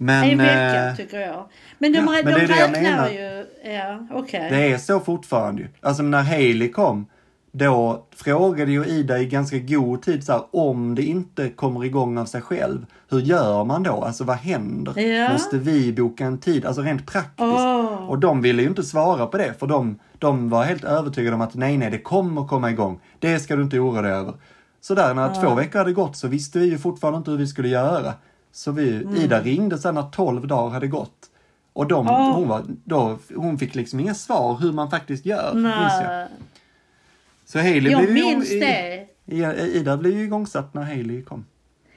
Men, 0.00 0.24
en 0.24 0.38
vecka 0.38 0.88
eh, 0.88 0.96
tycker 0.96 1.20
jag. 1.20 1.48
Men 1.78 1.92
de, 1.92 1.98
ja, 1.98 2.04
de 2.04 2.22
men 2.24 2.34
det 2.34 2.40
är 2.40 2.48
det 2.48 2.58
jag 2.58 2.70
räknar 2.70 3.08
ju... 3.08 3.46
Ja, 3.72 4.06
okej. 4.10 4.50
det 4.50 4.72
är 4.72 4.78
så 4.78 5.00
fortfarande 5.00 5.62
ju. 5.62 5.68
Alltså 5.80 6.02
när 6.02 6.22
Haley 6.22 6.68
kom, 6.72 7.06
då 7.52 8.06
frågade 8.16 8.72
ju 8.72 8.84
Ida 8.84 9.18
i 9.18 9.26
ganska 9.26 9.58
god 9.58 10.02
tid 10.02 10.24
så 10.24 10.32
här, 10.32 10.42
om 10.50 10.94
det 10.94 11.02
inte 11.02 11.48
kommer 11.48 11.84
igång 11.84 12.18
av 12.18 12.24
sig 12.24 12.40
själv, 12.40 12.86
hur 13.10 13.20
gör 13.20 13.64
man 13.64 13.82
då? 13.82 14.04
Alltså 14.04 14.24
vad 14.24 14.36
händer? 14.36 15.00
Ja. 15.00 15.32
Måste 15.32 15.58
vi 15.58 15.92
boka 15.92 16.24
en 16.24 16.38
tid? 16.38 16.66
Alltså 16.66 16.82
rent 16.82 17.06
praktiskt. 17.06 17.40
Åh. 17.40 18.10
Och 18.10 18.18
de 18.18 18.42
ville 18.42 18.62
ju 18.62 18.68
inte 18.68 18.82
svara 18.82 19.26
på 19.26 19.38
det, 19.38 19.54
för 19.58 19.66
de, 19.66 19.98
de 20.18 20.50
var 20.50 20.64
helt 20.64 20.84
övertygade 20.84 21.34
om 21.34 21.40
att 21.40 21.54
nej, 21.54 21.76
nej, 21.76 21.90
det 21.90 21.98
kommer 21.98 22.46
komma 22.46 22.70
igång. 22.70 23.00
Det 23.18 23.38
ska 23.38 23.56
du 23.56 23.62
inte 23.62 23.78
oroa 23.78 24.02
dig 24.02 24.12
över. 24.12 24.34
Så 24.80 24.94
där 24.94 25.14
när 25.14 25.42
två 25.42 25.54
veckor 25.54 25.78
hade 25.78 25.92
gått 25.92 26.16
så 26.16 26.28
visste 26.28 26.58
vi 26.58 26.66
ju 26.66 26.78
fortfarande 26.78 27.18
inte 27.18 27.30
hur 27.30 27.38
vi 27.38 27.46
skulle 27.46 27.68
göra. 27.68 28.14
Så 28.58 28.72
vi, 28.72 28.96
Mm. 28.96 29.16
Ida 29.16 29.40
ringde 29.40 29.78
sen 29.78 29.94
när 29.94 30.02
12 30.10 30.46
dagar 30.46 30.70
hade 30.70 30.86
gått. 30.86 31.30
Och 31.72 31.88
de, 31.88 32.08
Åh. 32.08 32.34
hon, 32.38 32.48
var, 32.48 32.62
då, 32.84 33.18
hon 33.34 33.58
fick 33.58 33.74
liksom 33.74 34.00
inga 34.00 34.14
svar 34.14 34.58
hur 34.60 34.72
man 34.72 34.90
faktiskt 34.90 35.26
gör. 35.26 35.54
Nej, 35.54 36.26
Så 37.44 37.58
Hailey 37.58 37.92
jag 37.92 38.00
blev 38.02 38.16
ju, 38.16 38.24
minns 38.24 38.48
det. 38.50 39.06
Ja, 39.24 39.54
Ida 39.54 39.96
blev 39.96 40.12
ju 40.12 40.24
igångsatt 40.24 40.74
när 40.74 40.82
Hailey 40.82 41.22
kom. 41.22 41.44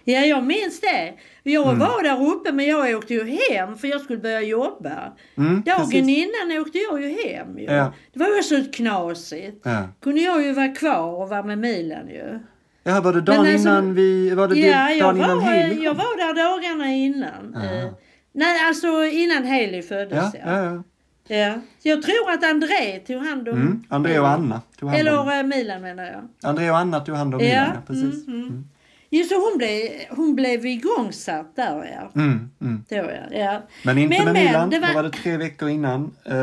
Ja, 0.04 0.20
jag 0.20 0.44
minns 0.44 0.82
det. 0.82 1.14
Jag 1.44 1.68
Mm. 1.68 1.80
var 1.80 2.04
där 2.04 2.28
uppe 2.28 2.52
men 2.52 2.66
jag 2.66 2.98
åkte 2.98 3.14
ju 3.14 3.38
hem 3.52 3.78
för 3.78 3.88
jag 3.88 4.02
skulle 4.02 4.20
börja 4.20 4.42
jobba. 4.42 5.14
Mm, 5.38 5.62
Dagen 5.66 5.80
precis. 5.80 6.08
innan 6.08 6.62
åkte 6.62 6.78
jag 6.78 7.02
ju 7.02 7.10
hem 7.10 7.60
ju. 7.60 7.66
Ja. 7.66 7.94
Det 8.14 8.20
var 8.20 8.28
ju 8.38 8.44
så 8.44 8.64
knasigt. 8.74 9.62
Ja. 9.64 9.88
Kunde 10.00 10.22
jag 10.22 10.44
ju 10.44 10.54
vara 10.54 10.68
kvar 10.68 11.22
och 11.22 11.30
vara 11.30 11.44
med 11.44 11.58
Milan 11.58 12.08
ju. 12.08 12.40
Ja, 12.84 13.02
var 13.02 13.14
det 13.14 13.22
dagen 13.22 13.40
alltså- 13.40 13.70
innan 13.70 13.94
vi, 13.94 14.30
var 14.30 14.48
det 14.48 14.56
Ja, 14.60 14.90
jag 14.90 15.00
dagen 15.00 15.18
innan 15.18 15.38
var, 15.38 15.70
kom? 15.70 15.84
jag 15.84 15.94
var 15.94 16.18
där 16.18 16.34
dagarna 16.44 16.92
innan. 16.94 17.56
Eh, 17.64 17.90
nej, 18.34 18.68
alltså 18.68 18.88
innan 19.06 19.44
Haley 19.46 19.82
föddes 19.82 20.34
Ja, 20.34 20.42
ja, 20.46 20.64
ja. 20.64 20.84
Ja. 21.28 21.54
Jag 21.84 22.02
tror 22.04 22.32
att 22.32 22.44
André 22.44 23.00
tog 23.00 23.26
hand 23.26 23.50
om... 23.50 23.56
Mm, 23.56 23.84
André 23.90 24.20
och 24.20 24.30
Anna 24.30 24.62
tog 24.80 24.90
hand 24.90 25.02
om. 25.02 25.08
Eller 25.08 25.40
eh, 25.40 25.44
Milan 25.44 25.82
menar 25.82 26.04
jag. 26.04 26.28
André 26.50 26.70
och 26.72 26.78
Anna 26.78 27.00
tog 27.00 27.16
hand 27.16 27.36
om 27.36 27.40
Ja, 27.42 27.46
Milan, 27.48 27.66
ja, 27.76 27.82
precis. 27.88 28.28
mm, 28.28 28.42
mm. 28.42 28.68
Jo, 29.10 29.24
så 29.24 29.36
hon 29.50 29.58
blev, 29.58 29.90
hon 30.10 30.36
blev 30.36 30.66
igångsatt 30.66 31.56
där 31.56 31.98
ja. 32.02 32.22
Mm, 32.22 32.50
mm. 32.62 32.84
Då, 32.90 32.96
ja. 32.96 33.38
ja. 33.40 33.62
Men 33.86 33.98
inte 33.98 34.16
Men, 34.18 34.26
med 34.26 34.34
men, 34.34 34.46
Milan, 34.46 34.70
det 34.70 34.80
var- 34.80 34.88
då 34.88 34.94
var 34.94 35.04
det 35.04 35.10
tre 35.10 35.38
veckor 35.38 35.70
innan. 35.70 36.12
Eh, 36.26 36.34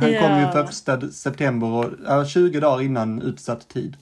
han 0.00 0.12
Ja. 0.12 0.20
kom 0.20 0.38
ju 0.40 0.66
första 0.66 1.00
september, 1.10 1.66
och, 1.68 1.84
ja, 2.06 2.24
20 2.24 2.60
dagar 2.60 2.82
innan 2.84 3.22
utsatt 3.22 3.68
tid. 3.68 3.96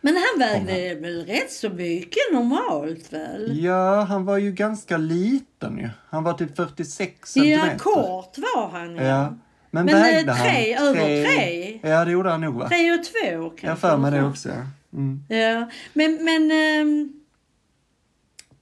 Men 0.00 0.14
han 0.16 0.38
vägde 0.38 0.94
väl 1.00 1.26
rätt 1.26 1.52
så 1.52 1.68
mycket 1.70 2.22
normalt 2.32 3.12
väl? 3.12 3.64
Ja, 3.64 4.00
han 4.00 4.24
var 4.24 4.38
ju 4.38 4.52
ganska 4.52 4.96
liten 4.96 5.78
ju. 5.78 5.88
Han 6.10 6.24
var 6.24 6.32
typ 6.32 6.56
46 6.56 7.12
Ja, 7.12 7.26
centimeter. 7.26 7.78
kort 7.78 8.38
var 8.38 8.68
han 8.68 8.96
ja. 8.96 9.02
Ja. 9.02 9.34
Men, 9.70 9.86
Men, 9.86 9.94
eh, 9.94 10.02
vägde 10.02 10.34
tre, 10.34 10.74
han? 10.78 10.86
över 10.88 11.24
tre? 11.24 11.78
Ja, 11.82 12.04
det 12.04 12.10
gjorde 12.10 12.30
han 12.30 12.40
nog 12.40 12.54
va? 12.54 12.68
Tre 12.68 12.92
och 12.92 13.04
två 13.04 13.50
kanske. 13.50 13.66
Jag 13.66 13.78
för 13.78 13.96
mig 13.96 14.10
det 14.10 14.20
så. 14.20 14.26
också. 14.28 14.48
Ja. 14.48 14.64
Mm. 14.92 15.24
Ja, 15.28 15.70
men, 15.92 16.24
men... 16.24 16.50
ehm, 16.50 17.12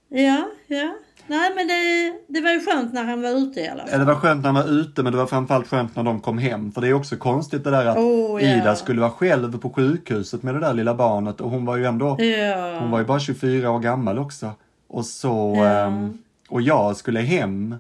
ja, 0.09 0.49
ja. 0.67 0.95
Nej, 1.27 1.53
men 1.57 1.67
det, 1.69 2.13
det 2.29 2.41
var 2.41 2.51
ju 2.51 2.61
skönt 2.61 2.93
när 2.93 3.05
han 3.05 3.23
var 3.23 3.31
ute 3.31 3.61
i 3.61 3.69
alla 3.69 3.83
Ja, 3.83 3.91
fall. 3.91 3.99
Det 3.99 4.05
var 4.05 4.15
skönt 4.15 4.43
när 4.43 4.53
han 4.53 4.63
var 4.65 4.71
ute, 4.81 5.03
men 5.03 5.13
det 5.13 5.19
var 5.19 5.27
framförallt 5.27 5.67
skönt 5.69 5.97
när 5.97 6.03
de 6.03 6.21
kom 6.21 6.39
hem. 6.39 6.73
För 6.73 6.81
det 6.81 6.89
är 6.89 6.93
också 6.95 7.17
konstigt 7.17 7.65
det 7.65 7.71
där 7.71 7.87
att 7.87 7.97
Oh, 7.99 8.43
ja. 8.45 8.57
Ida 8.57 8.77
skulle 8.77 9.01
vara 9.01 9.11
själv 9.11 9.59
på 9.59 9.71
sjukhuset 9.71 10.43
med 10.43 10.55
det 10.55 10.61
där 10.61 10.75
lilla 10.75 10.95
barnet 10.95 11.41
och 11.41 11.51
hon 11.51 11.65
var 11.65 11.77
ju 11.77 11.85
ändå, 11.85 12.17
Ja. 12.23 12.79
hon 12.81 12.91
var 12.91 12.99
ju 12.99 13.05
bara 13.05 13.21
24 13.21 13.71
år 13.71 13.79
gammal 13.79 14.19
också. 14.19 14.51
Och 14.89 15.07
så, 15.07 15.55
Ja. 15.57 15.65
ehm, 15.65 16.19
och 16.49 16.63
jag 16.63 16.97
skulle 16.97 17.21
hem 17.21 17.75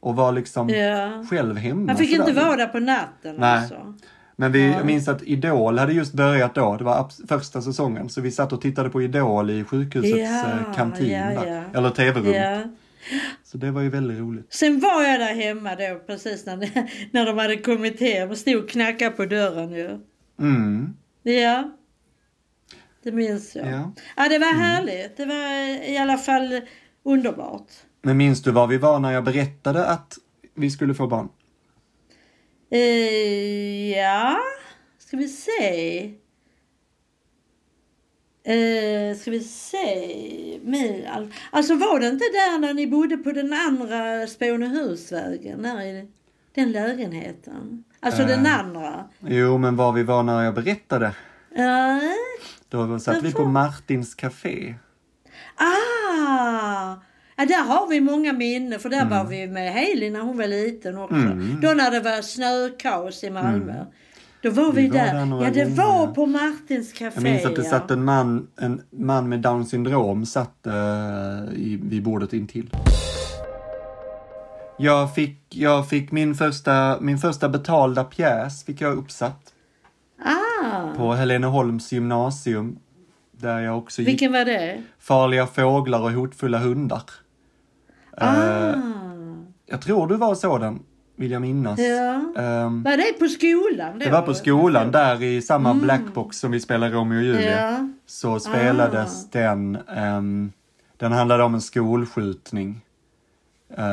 och 0.00 0.16
var 0.16 0.32
liksom 0.32 0.68
ja. 0.68 1.24
själv 1.30 1.56
hemma. 1.56 1.92
Han 1.92 1.96
fick 1.98 2.10
inte 2.12 2.32
vara 2.32 2.56
där 2.56 2.66
på 2.66 2.78
natten 2.80 3.36
Nej. 3.38 3.58
alltså. 3.58 3.94
Men 4.36 4.52
vi, 4.52 4.66
Ja. 4.70 4.76
jag 4.76 4.86
minns 4.86 5.08
att 5.08 5.22
Idol 5.22 5.78
hade 5.78 5.92
just 5.92 6.12
börjat 6.12 6.54
då, 6.54 6.76
det 6.76 6.84
var 6.84 7.08
första 7.28 7.62
säsongen. 7.62 8.08
Så 8.08 8.20
vi 8.20 8.30
satt 8.30 8.52
och 8.52 8.60
tittade 8.60 8.88
på 8.88 9.02
Idol 9.02 9.50
i 9.50 9.64
sjukhusets 9.64 10.18
Ja, 10.18 10.40
eh, 10.68 10.74
kantin 10.76 11.10
ja, 11.10 11.40
där. 11.40 11.46
ja. 11.72 11.78
Eller 11.78 11.90
tv-rum. 11.90 12.74
Så 13.44 13.58
det 13.58 13.70
var 13.70 13.80
ju 13.82 13.90
väldigt 13.90 14.18
roligt. 14.18 14.46
Sen 14.52 14.80
var 14.80 15.02
jag 15.02 15.20
där 15.20 15.34
hemma 15.34 15.74
då 15.74 16.00
precis 16.06 16.46
när, 16.46 16.56
när 17.12 17.26
de 17.26 17.38
hade 17.38 17.56
kommit 17.56 18.00
hem 18.00 18.30
och 18.30 18.38
stod 18.38 18.56
och 18.56 18.68
knackade 18.68 19.10
på 19.10 19.26
dörren 19.26 19.72
ju. 19.72 19.98
Mm. 20.40 20.96
Ja. 21.22 21.70
Det 23.02 23.12
minns 23.12 23.56
jag. 23.56 23.66
Ja. 23.66 23.70
Mm. 23.70 23.92
Ja, 24.16 24.28
det 24.28 24.38
var 24.38 24.54
härligt. 24.54 25.16
Det 25.16 25.26
var 25.26 25.88
i 25.90 25.98
alla 25.98 26.18
fall 26.18 26.60
underbart. 27.02 27.68
Men 28.02 28.16
minns 28.16 28.42
du 28.42 28.50
var 28.50 28.66
vi 28.66 28.78
var 28.78 28.98
när 28.98 29.12
jag 29.12 29.24
berättade 29.24 29.86
att 29.86 30.18
vi 30.54 30.70
skulle 30.70 30.94
få 30.94 31.06
barn? 31.06 31.28
Eh, 32.70 33.90
ja, 33.90 34.36
ska 34.98 35.16
vi 35.16 35.28
se. 35.28 36.10
Eh, 38.44 39.16
ska 39.16 39.30
vi 39.30 39.40
se. 39.40 41.06
All- 41.12 41.32
alltså 41.50 41.74
var 41.74 42.00
det 42.00 42.06
inte 42.08 42.24
där 42.24 42.58
när 42.58 42.74
ni 42.74 42.86
bodde 42.86 43.16
på 43.16 43.32
den 43.32 43.52
andra 43.52 44.26
Spånehusvägen? 44.26 45.62
Där 45.62 45.80
i 45.82 46.08
den 46.54 46.72
lägenheten? 46.72 47.84
Alltså 48.00 48.22
den 48.24 48.46
Eh. 48.46 48.58
andra? 48.60 49.04
Jo, 49.20 49.58
men 49.58 49.76
var 49.76 49.92
vi 49.92 50.02
var 50.02 50.22
när 50.22 50.42
jag 50.44 50.54
berättade. 50.54 51.12
Ja. 51.54 52.00
Då 52.68 52.98
satt 52.98 53.22
vi 53.22 53.32
på 53.32 53.38
Varför? 53.38 53.50
Martins 53.52 54.14
café. 54.14 54.74
Ah! 55.56 56.96
Ja, 57.36 57.46
där 57.46 57.62
har 57.64 57.88
vi 57.88 58.00
många 58.00 58.32
minnen 58.32 58.80
för 58.80 58.88
där 58.88 59.04
var 59.04 59.24
vi 59.24 59.46
med 59.46 59.72
Hailey 59.72 60.10
när 60.10 60.20
hon 60.20 60.38
var 60.38 60.46
liten 60.46 60.98
också. 60.98 61.14
Mm. 61.14 61.58
Då 61.60 61.68
när 61.68 61.90
det 61.90 62.00
var 62.00 62.22
snökaos 62.22 63.24
i 63.24 63.30
Malmö. 63.30 63.84
Då 64.42 64.50
var 64.50 64.72
vi, 64.72 64.82
Vi 64.82 64.88
var 64.88 64.96
där. 64.98 65.14
där 65.14 65.44
ja, 65.44 65.50
det 65.50 65.64
gånger. 65.64 65.76
var 65.76 66.06
på 66.06 66.26
Martins 66.26 66.92
café. 66.92 67.10
Jag 67.14 67.22
minns 67.22 67.44
att 67.44 67.56
det 67.56 67.62
ja. 67.62 67.70
satt 67.70 67.90
en 67.90 68.04
man, 68.04 68.48
en 68.60 68.82
man 68.90 69.28
med 69.28 69.40
down 69.40 69.66
syndrom 69.66 70.26
satt 70.26 70.66
eh, 70.66 70.72
i, 71.52 71.80
vid 71.82 72.02
bordet 72.02 72.32
intill. 72.32 72.70
Jag 74.78 75.14
fick, 75.14 75.56
jag 75.56 75.88
fick 75.88 76.12
min, 76.12 76.34
första, 76.34 76.98
min 77.00 77.18
första 77.18 77.48
betalda 77.48 78.04
pjäs 78.04 78.64
fick 78.64 78.80
jag 78.80 78.98
uppsatt 78.98 79.52
Ah! 80.24 80.96
på 80.96 81.12
Heleneholms 81.12 81.92
gymnasium. 81.92 82.78
Där 83.32 83.60
jag 83.60 83.78
också 83.78 84.02
Vilken 84.02 84.32
var 84.32 84.44
det? 84.44 84.82
Farliga 84.98 85.46
fåglar 85.46 86.00
och 86.00 86.10
hotfulla 86.12 86.58
hundar. 86.58 87.02
Ah! 88.16 88.36
Eh, 88.68 88.74
jag 89.66 89.80
tror 89.82 90.06
du 90.06 90.16
var 90.16 90.34
sådan, 90.34 90.82
vill 91.16 91.30
jag 91.30 91.42
minnas. 91.42 91.78
Ja. 91.80 92.42
Ehm, 92.42 92.82
Var 92.82 92.96
det 92.96 93.18
på 93.18 93.28
skolan 93.28 93.92
då? 93.98 94.04
det 94.04 94.10
var 94.10 94.22
på 94.22 94.34
skolan, 94.34 94.90
där 94.90 95.22
i 95.22 95.42
samma 95.42 95.74
blackbox 95.74 96.38
som 96.38 96.50
vi 96.50 96.60
spelar 96.60 96.90
Romeo 96.90 97.16
och 97.18 97.22
Julia. 97.24 97.70
Ja. 97.70 97.88
Så 98.06 98.40
spelades 98.40 99.24
Ah. 99.24 99.28
den, 99.32 99.78
ehm, 99.96 100.52
den 100.96 101.12
handlade 101.12 101.42
om 101.44 101.54
en 101.54 101.60
skolskjutning. 101.60 102.80
Eh, 103.76 103.84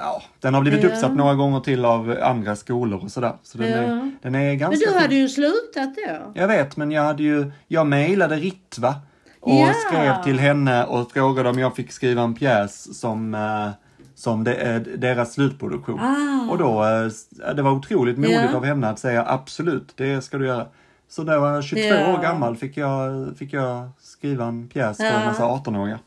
ja, 0.00 0.22
den 0.40 0.54
har 0.54 0.60
blivit 0.60 0.82
Ja. 0.82 0.88
uppsatt 0.88 1.14
några 1.16 1.34
gånger 1.34 1.60
till 1.60 1.84
av 1.84 2.16
andra 2.22 2.56
skolor 2.56 3.04
och 3.04 3.10
sådär. 3.10 3.32
Så 3.42 3.58
den, 3.58 3.70
Ja. 3.70 3.76
är, 3.78 4.10
den 4.22 4.34
är 4.34 4.38
Men 4.48 4.58
ganska 4.58 4.86
du 4.86 4.92
fin. 4.92 5.02
hade 5.02 5.14
ju 5.14 5.28
slutat 5.28 5.94
då. 6.08 6.32
Jag 6.34 6.48
vet, 6.48 6.76
men 6.76 6.90
jag 6.90 7.02
hade 7.02 7.22
ju, 7.22 7.50
jag 7.68 7.86
mejlade 7.86 8.36
Ritva 8.36 8.94
och 9.40 9.66
skrev 9.88 10.22
till 10.24 10.38
henne 10.38 10.84
och 10.84 11.12
frågade 11.12 11.48
om 11.48 11.58
jag 11.58 11.76
fick 11.76 11.92
skriva 11.92 12.22
en 12.22 12.34
pjäs 12.34 13.00
som, 13.00 13.34
eh, 13.34 13.68
som 14.16 14.44
de, 14.44 14.78
deras 14.96 15.32
slutproduktion. 15.34 16.00
Ah. 16.00 16.50
Och 16.50 16.58
då, 16.58 16.84
eh, 16.84 17.54
det 17.54 17.62
var 17.62 17.70
otroligt 17.70 18.16
modigt 18.18 18.32
Ja. 18.50 18.56
av 18.56 18.64
henne 18.64 18.88
att 18.88 18.98
säga 18.98 19.24
absolut, 19.26 19.92
det 19.96 20.22
ska 20.24 20.38
du 20.38 20.46
göra. 20.46 20.66
Så 21.08 21.22
när 21.22 21.32
jag 21.32 21.40
var 21.40 21.62
22 21.62 21.82
Ja. 21.82 22.14
år 22.14 22.22
gammal 22.22 22.56
fick 22.56 22.76
jag, 22.76 23.28
fick 23.38 23.52
jag 23.52 23.88
skriva 24.00 24.44
en 24.44 24.68
pjäs 24.68 24.96
för 24.96 25.04
Ja. 25.04 25.10
en 25.10 25.26
massa 25.26 25.44
18-åringar. 25.44 25.98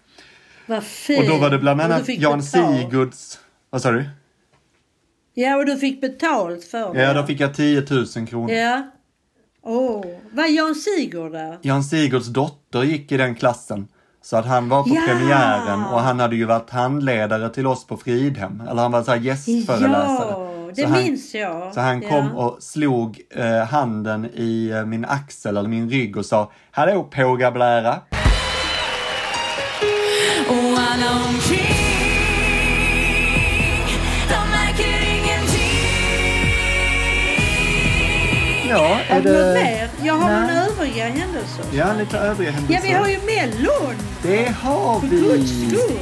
Vad 0.65 0.83
fint. 0.83 1.19
Och 1.23 1.27
då 1.29 1.37
var 1.37 1.49
det 1.49 1.57
bland 1.59 1.81
annat 1.81 2.09
Jan. 2.09 2.43
Sigurds, 2.43 3.39
vad 3.69 3.81
sa 3.81 3.91
du? 3.91 4.09
Ja, 5.33 5.55
och 5.57 5.65
du 5.65 5.77
fick 5.77 6.01
betalt 6.01 6.63
för 6.63 6.93
det. 6.93 7.01
Ja, 7.01 7.13
då 7.13 7.23
fick 7.23 7.39
jag 7.39 7.53
10 7.55 7.83
000 8.15 8.27
kronor. 8.27 8.51
Ja. 8.51 8.91
Åh, 9.61 10.05
var 10.31 10.45
Jan 10.45 10.75
Sigurd 10.75 11.31
där? 11.31 11.57
Jan 11.61 11.83
Sigurds 11.83 12.27
dotter 12.27 12.83
gick 12.83 13.11
i 13.11 13.17
den 13.17 13.35
klassen. 13.35 13.87
Så 14.21 14.37
att 14.37 14.45
han 14.45 14.69
var 14.69 14.83
på 14.83 14.89
Ja! 14.89 15.01
premiären 15.07 15.85
och 15.85 15.99
han 16.01 16.19
hade 16.19 16.35
ju 16.35 16.45
varit 16.45 16.69
handledare 16.69 17.49
till 17.49 17.67
oss 17.67 17.87
på 17.87 17.97
Fridhem. 17.97 18.63
Eller 18.69 18.81
han 18.81 18.91
var 18.91 19.03
så 19.03 19.11
här 19.11 19.17
gästföreläsare. 19.19 20.27
Ja, 20.29 20.69
det 20.75 20.81
så 20.81 20.87
han, 20.87 21.03
minns 21.03 21.35
jag. 21.35 21.73
Så 21.73 21.79
han 21.79 22.01
ja. 22.01 22.09
kom 22.09 22.31
och 22.37 22.57
slog 22.63 23.21
eh, 23.35 23.63
handen 23.67 24.25
i 24.33 24.69
eh, 24.69 24.85
min 24.85 25.05
axel 25.05 25.57
eller 25.57 25.69
min 25.69 25.89
rygg 25.89 26.17
och 26.17 26.25
sa 26.25 26.51
Hallå 26.71 27.03
pågablära. 27.03 27.99
Och 30.49 30.79
alla 30.79 31.25
omkring 31.27 31.75
De 34.29 34.49
märker 34.51 35.01
ingenting 35.09 35.79
Ja, 38.69 38.99
är 39.09 39.21
det... 39.21 39.53
mer? 39.53 39.89
Jag 40.07 40.13
har 40.13 40.29
Nej. 40.29 40.68
Övriga 40.89 41.05
händelser. 41.05 41.65
Ja, 41.73 41.93
lite 41.99 42.17
övriga 42.17 42.51
händelser. 42.51 42.75
Ja, 42.75 42.81
vi 42.83 42.91
har 42.93 43.07
ju 43.07 43.19
Mellon! 43.25 43.95
Det 44.23 44.49
har 44.61 44.99
För 44.99 45.07
guds 45.07 45.51
vi! 45.51 45.67
skull! 45.69 45.97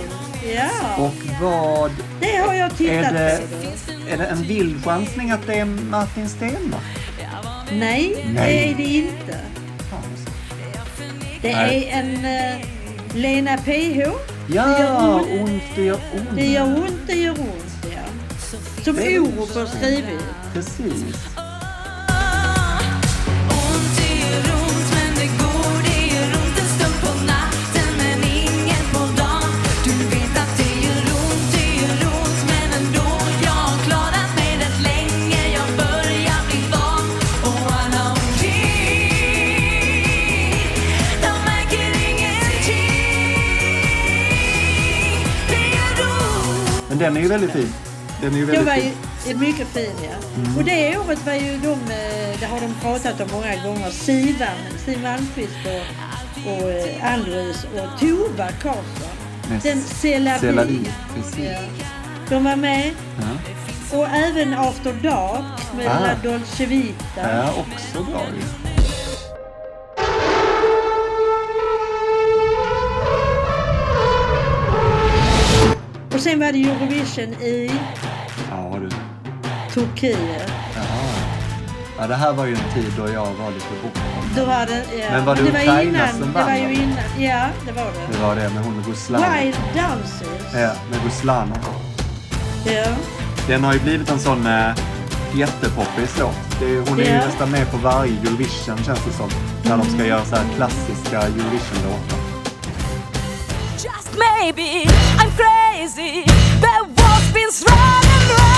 Ja, 0.56 0.96
Och 1.04 1.14
vad... 1.42 1.92
det 2.22 2.38
har 2.38 2.54
jag 2.54 2.66
Är 2.66 2.76
tittat 2.76 3.14
det, 3.14 3.40
på. 3.88 4.10
är 4.14 4.18
det 4.18 4.26
en 4.26 4.44
vild 4.44 4.84
chansning 4.84 5.32
att 5.32 5.48
det 5.48 5.54
är 5.56 5.66
Martin 5.66 6.30
Stenmarck? 6.30 6.82
Nej, 7.72 8.26
Nej. 8.36 8.76
det 8.78 8.84
är 8.84 8.88
det 8.88 8.94
inte. 8.94 9.38
Det 11.42 11.54
Nej. 11.56 11.90
är 11.94 12.00
en 12.00 12.26
eh, 12.26 12.66
Lena 13.16 13.58
PH. 13.58 13.68
Det 13.68 14.54
gör 14.56 14.80
Ja, 14.80 15.22
ont. 15.22 15.42
ont 15.50 15.64
det 15.76 15.84
gör 15.84 15.96
ont. 16.14 16.30
Det 16.36 16.46
gör 16.46 16.64
ont, 16.78 16.98
det 17.08 17.14
gör 17.16 17.32
ont, 17.40 17.76
ja. 17.84 18.00
Som 18.84 18.98
är 19.00 19.20
Orup 19.20 19.56
har 19.56 19.66
skrivit. 19.66 20.24
Precis. 20.54 21.16
Den 47.08 47.18
är 47.18 47.22
ju 47.22 47.28
väldigt 47.28 47.52
fin. 47.52 47.74
Den 48.22 48.34
är 48.34 48.38
ju 48.38 48.46
väldigt 48.46 48.74
fin. 48.74 48.94
ju 49.26 49.32
är 49.32 49.36
mycket 49.36 49.68
fin, 49.68 49.92
ja. 50.04 50.18
Och 50.58 50.64
det 50.64 50.98
året 50.98 51.26
var 51.26 51.34
ju 51.34 51.58
de, 51.58 51.72
eh, 51.72 52.40
det 52.40 52.46
har 52.46 52.62
de 52.62 52.74
pratat 52.82 53.22
om 53.22 53.28
många 53.32 53.56
gånger, 53.64 53.90
Sivan, 53.92 54.50
Siw 54.86 55.02
Malmkvist 55.04 55.58
och, 55.66 56.52
och 56.52 56.72
eh, 56.72 57.14
Ann-Louise 57.14 57.68
och 57.68 58.00
Tova 58.00 58.48
Karlsson. 58.48 59.16
Med 59.50 59.62
Den 59.64 59.82
precis. 61.16 61.38
Ja. 61.40 61.60
De 62.30 62.44
var 62.44 62.56
med. 62.56 62.92
Ja. 63.20 63.98
Och 63.98 64.08
även 64.08 64.54
After 64.54 64.94
Dark 64.94 65.76
med 65.78 65.88
Ah. 65.88 66.00
La 66.00 66.32
Dolce 66.32 66.66
Vita. 66.66 67.32
Ja, 67.32 67.50
också 67.50 68.04
bra 68.04 68.22
ju. 68.36 68.44
Och 76.18 76.24
sen 76.24 76.40
var 76.40 76.52
det 76.52 76.64
Eurovision 76.64 77.34
i 77.42 77.72
Ja 78.52 78.80
du. 78.82 78.90
Turkiet. 79.74 80.52
Ja. 80.76 80.82
ja, 82.00 82.08
det 82.08 82.16
här 82.16 82.34
var 82.34 82.46
ju 82.46 82.52
en 82.54 82.74
tid 82.74 82.94
då 82.98 83.10
jag 83.14 83.26
var 83.34 83.52
lite 83.52 83.66
bortkommen. 83.84 84.48
Var 84.48 84.66
det, 84.66 84.84
ja. 85.00 85.12
Men 85.12 85.26
var 85.26 85.36
det 85.36 85.42
det 85.44 85.52
var 85.52 85.60
Ukraina 85.60 85.82
innan, 85.84 86.10
som 86.10 86.20
Det 86.20 86.26
vann, 86.28 86.46
var 86.46 86.56
ju 86.56 86.74
innan. 86.74 86.98
Ja, 87.20 87.46
det 87.66 87.72
var 87.72 87.86
det. 87.86 88.14
Det 88.18 88.22
var 88.22 88.36
det 88.36 88.50
med 88.50 88.64
hon 88.64 88.84
Ruslana. 88.88 89.26
Wild 89.42 89.56
Dances. 89.76 90.54
Ja, 90.54 90.72
med 90.92 91.00
Ruslana. 91.06 91.56
Ja. 92.66 92.86
Den 93.48 93.64
har 93.64 93.74
ju 93.74 93.80
blivit 93.80 94.10
en 94.12 94.20
sån 94.20 94.46
äh, 94.46 94.76
jättepoppis 95.36 96.20
låt. 96.20 96.60
Det 96.60 96.66
är, 96.66 96.90
hon 96.90 97.00
är 97.00 97.04
ju 97.04 97.10
Ja. 97.10 97.26
nästan 97.26 97.52
med 97.52 97.72
på 97.72 97.78
varje 97.78 98.12
Eurovision 98.22 98.78
känns 98.84 99.06
det 99.06 99.12
som. 99.14 99.30
När 99.64 99.78
de 99.78 99.86
ska 99.90 100.06
göra 100.06 100.26
så 100.26 100.36
här 100.36 100.46
klassiska 100.56 101.22
Eurovision-låtar. 101.22 102.27
baby, 104.42 104.86
I'm 105.18 105.32
crazy. 105.32 106.24
The 106.62 106.76
world's 106.84 107.32
been 107.34 107.50
round 107.68 108.06
and 108.06 108.40
round. 108.40 108.57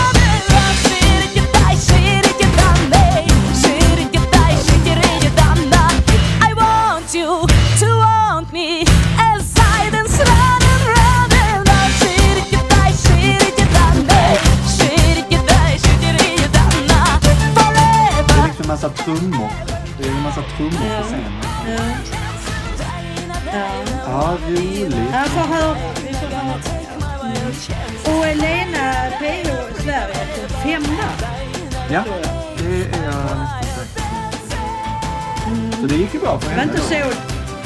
Så 36.20 36.26
det 36.26 36.32
bra 36.32 36.40
Det 36.50 36.56
var 36.56 36.64
inte 36.64 36.78
så, 36.82 36.94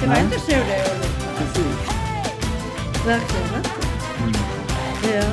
det 0.01 0.07
var 0.07 0.17
inte 0.17 0.39
så 0.39 0.51
dåligt. 0.51 1.13
Precis. 1.37 1.65
Verkligen 3.05 3.45
inte. 3.57 3.69
Mm. 4.19 4.33
Ja. 5.13 5.23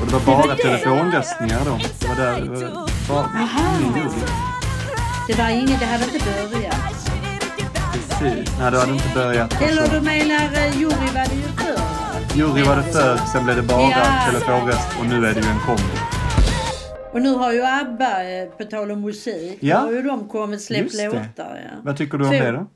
Och 0.00 0.06
det 0.06 0.12
var 0.12 0.20
Det 0.20 0.26
bara 0.26 0.54
det. 0.54 0.62
telefonröstningar 0.62 1.60
då. 1.64 1.78
Det 2.00 2.08
var 2.08 2.14
där, 2.16 2.40
det 2.40 2.48
var 2.50 2.88
bara 3.08 3.18
Aha. 3.24 3.78
Det 5.28 5.38
var 5.38 5.48
ingen, 5.48 5.78
det 5.78 5.86
hade 5.86 6.04
inte 6.04 6.18
börjat. 6.24 6.76
Precis. 7.92 8.52
Nej, 8.60 8.70
det 8.70 8.78
hade 8.80 8.92
inte 8.92 9.08
börjat. 9.14 9.62
Eller 9.62 9.82
Alltså, 9.82 9.94
du 9.98 10.00
menar 10.00 10.34
eh, 10.54 10.80
jury 10.80 11.06
var 11.14 11.26
det 11.28 11.34
ju 11.34 11.48
förr? 11.56 11.80
jury 12.34 12.62
var 12.62 12.76
det 12.76 12.82
förr, 12.92 13.20
sen 13.32 13.44
blev 13.44 13.56
det 13.56 13.62
bara 13.62 13.82
Ja. 13.90 14.30
telefonröst 14.30 14.88
och 15.00 15.06
nu 15.06 15.16
är 15.16 15.34
det 15.34 15.40
ju 15.40 15.48
en 15.48 15.60
kombo. 15.66 15.82
Och 17.14 17.22
nu 17.22 17.34
har 17.34 17.52
ju 17.52 17.62
ABBA, 17.64 18.24
eh, 18.24 18.48
på 18.48 18.64
tal 18.64 18.90
om 18.90 19.00
musik, 19.00 19.58
Ja. 19.60 19.78
har 19.78 19.92
ju 19.92 20.02
de 20.02 20.28
kommit 20.28 20.62
släppt 20.62 20.94
låtar. 20.94 21.60
Ja. 21.64 21.80
Vad 21.82 21.96
tycker 21.96 22.18
du 22.18 22.24
om 22.24 22.30
det 22.30 22.50
då? 22.50 22.66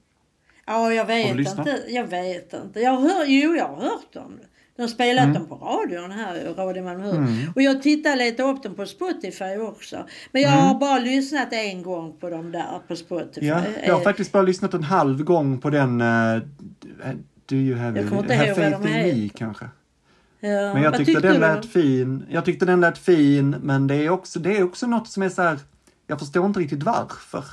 Ja, 0.66 0.92
jag 0.92 1.04
vet 1.04 1.36
inte. 1.38 1.78
Jag 1.88 2.04
vet 2.06 2.52
inte. 2.64 2.80
Jag 2.80 3.00
hör, 3.00 3.24
jo, 3.26 3.54
jag 3.56 3.68
har 3.68 3.76
hört 3.76 4.12
dem. 4.12 4.38
De 4.76 4.82
har 4.82 4.88
spelat 4.88 5.24
Mm. 5.24 5.34
dem 5.34 5.46
på 5.46 5.54
radion 5.54 6.10
här, 6.10 6.54
Radio 6.56 6.84
Malmö. 6.84 7.26
Och 7.54 7.62
jag 7.62 7.82
tittar 7.82 8.16
lite 8.16 8.42
upp 8.42 8.62
dem 8.62 8.74
på 8.74 8.86
Spotify 8.86 9.56
också. 9.60 10.06
Men 10.32 10.42
jag 10.42 10.50
har 10.50 10.78
bara 10.78 10.98
lyssnat 10.98 11.52
en 11.52 11.82
gång 11.82 12.16
på 12.20 12.30
dem 12.30 12.52
där 12.52 12.64
på 12.88 12.96
Spotify. 12.96 13.48
Mm. 13.48 13.62
Ja, 13.64 13.70
jag 13.86 13.92
har 13.94 14.00
Eh, 14.00 14.04
faktiskt 14.04 14.32
bara 14.32 14.42
lyssnat 14.42 14.74
en 14.74 14.82
halv 14.82 15.24
gång 15.24 15.60
på 15.60 15.70
den 15.70 16.00
uh, 16.00 16.42
Do 17.46 17.56
you 17.56 17.78
have, 17.78 18.00
inte 18.00 18.34
have 18.34 18.54
faith 18.54 18.76
in 18.86 19.22
me 19.22 19.28
kanske? 19.34 19.64
Ja. 20.40 20.74
Men 20.74 20.82
jag 20.82 20.96
tyckte 20.96 21.20
den 21.20 21.32
du? 21.34 21.38
lät 21.40 21.66
fin. 21.66 22.26
Jag 22.30 22.44
tyckte 22.44 22.66
den 22.66 22.80
lät 22.80 22.98
fin, 22.98 23.50
men 23.62 23.86
det 23.86 23.94
är 23.94 24.10
också, 24.10 24.38
det 24.38 24.56
är 24.56 24.62
också 24.64 24.86
något 24.86 25.08
som 25.08 25.22
är 25.22 25.28
så 25.28 25.42
här. 25.42 25.58
Jag 26.06 26.18
förstår 26.18 26.46
inte 26.46 26.60
riktigt 26.60 26.82
varför. 26.82 27.44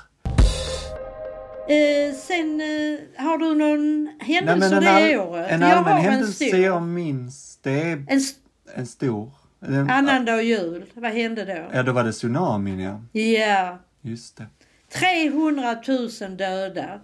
Eh, 1.70 2.16
sen 2.16 2.62
eh, 2.62 3.26
har 3.26 3.38
du 3.38 3.56
någon 3.56 4.10
händelse 4.20 4.76
en, 4.76 4.84
det 4.84 5.18
året? 5.20 5.52
en 5.52 5.60
För 5.60 5.68
jag 5.68 5.78
allmän 5.78 5.92
har 5.94 6.00
en 6.00 6.06
händelse 6.12 6.46
stor. 6.46 6.60
jag 6.60 6.82
minns, 6.82 7.60
det 7.62 7.82
är 7.82 7.92
En 8.08 8.18
s- 8.18 8.36
en 8.76 8.86
stor. 8.88 9.32
En, 9.62 9.90
annandag 9.90 10.42
jul. 10.44 10.86
Vad 10.94 11.12
hände 11.12 11.46
då? 11.46 11.78
ja, 11.78 11.84
då 11.84 11.92
var 11.92 12.04
det 12.04 12.12
tsunamin, 12.12 12.80
ja. 12.80 13.02
Ja. 13.22 13.80
Just 14.02 14.38
det. 14.38 14.46
300 15.00 15.76
000 16.22 16.38
döda. 16.38 17.00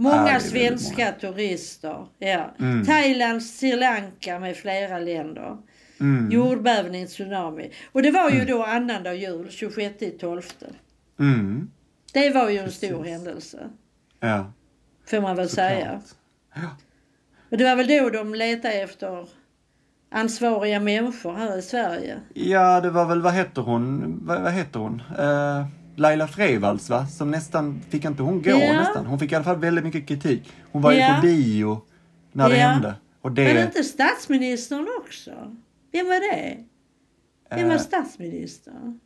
Många 0.00 0.40
svenska 0.40 1.12
turister. 1.12 2.06
Ja. 2.18 2.54
Mm. 2.58 2.84
Thailand, 2.86 3.42
Sri 3.42 3.76
Lanka 3.76 4.38
med 4.38 4.56
flera 4.56 4.98
länder. 4.98 5.56
Mm. 6.00 6.30
Jordbävning, 6.30 7.06
tsunami. 7.06 7.70
Och 7.92 8.02
det 8.02 8.10
var 8.10 8.30
ju 8.30 8.44
då 8.44 8.64
annandag 8.64 9.14
jul, 9.14 9.50
26 9.50 9.96
12. 10.20 10.42
Mm. 11.20 11.70
Det 12.12 12.30
var 12.30 12.48
ju 12.50 12.58
en 12.58 12.70
stor 12.72 12.88
Precis. 12.88 13.12
händelse. 13.12 13.58
Ja, 14.20 14.52
Får 15.06 15.20
man 15.20 15.36
väl 15.36 15.48
säga. 15.48 16.00
såklart. 16.04 16.04
Ja. 16.54 16.76
Och 17.50 17.58
det 17.58 17.64
var 17.64 17.76
väl 17.76 17.86
då 17.88 18.10
de 18.10 18.34
letade 18.34 18.74
efter 18.74 19.28
ansvariga 20.10 20.80
människor 20.80 21.32
här 21.34 21.58
i 21.58 21.62
Sverige. 21.62 22.20
ja, 22.34 22.80
det 22.80 22.90
var 22.90 23.06
väl, 23.06 23.22
vad 23.22 23.34
heter 23.34 23.62
hon? 23.62 24.18
Vad, 24.26 24.40
vad 24.42 24.52
heter 24.52 24.80
hon? 24.80 25.02
Eh, 25.18 25.66
Laila 25.98 26.28
Freivalds, 26.28 26.90
va? 26.90 27.06
Som 27.06 27.30
nästan, 27.30 27.80
fick 27.88 28.04
inte 28.04 28.22
hon 28.22 28.42
gå 28.42 28.50
Ja. 28.50 28.72
nästan? 28.72 29.06
Hon 29.06 29.18
fick 29.18 29.32
i 29.32 29.34
alla 29.34 29.44
fall 29.44 29.58
väldigt 29.58 29.84
mycket 29.84 30.08
kritik. 30.08 30.52
Hon 30.72 30.82
var 30.82 30.92
ju 30.92 30.98
Ja. 30.98 31.14
på 31.20 31.26
bio 31.26 31.80
när 32.32 32.48
det 32.48 32.56
Ja. 32.58 32.66
hände. 32.68 32.94
Och 33.20 33.32
det... 33.32 33.54
Men 33.54 33.66
inte 33.66 33.84
statsministern 33.84 34.86
också? 35.00 35.30
Vem 35.92 36.06
var 36.06 36.36
det? 36.36 36.64
Vem 37.50 37.68
var 37.68 37.74
eh, 37.74 37.80
statsminister? 37.80 38.98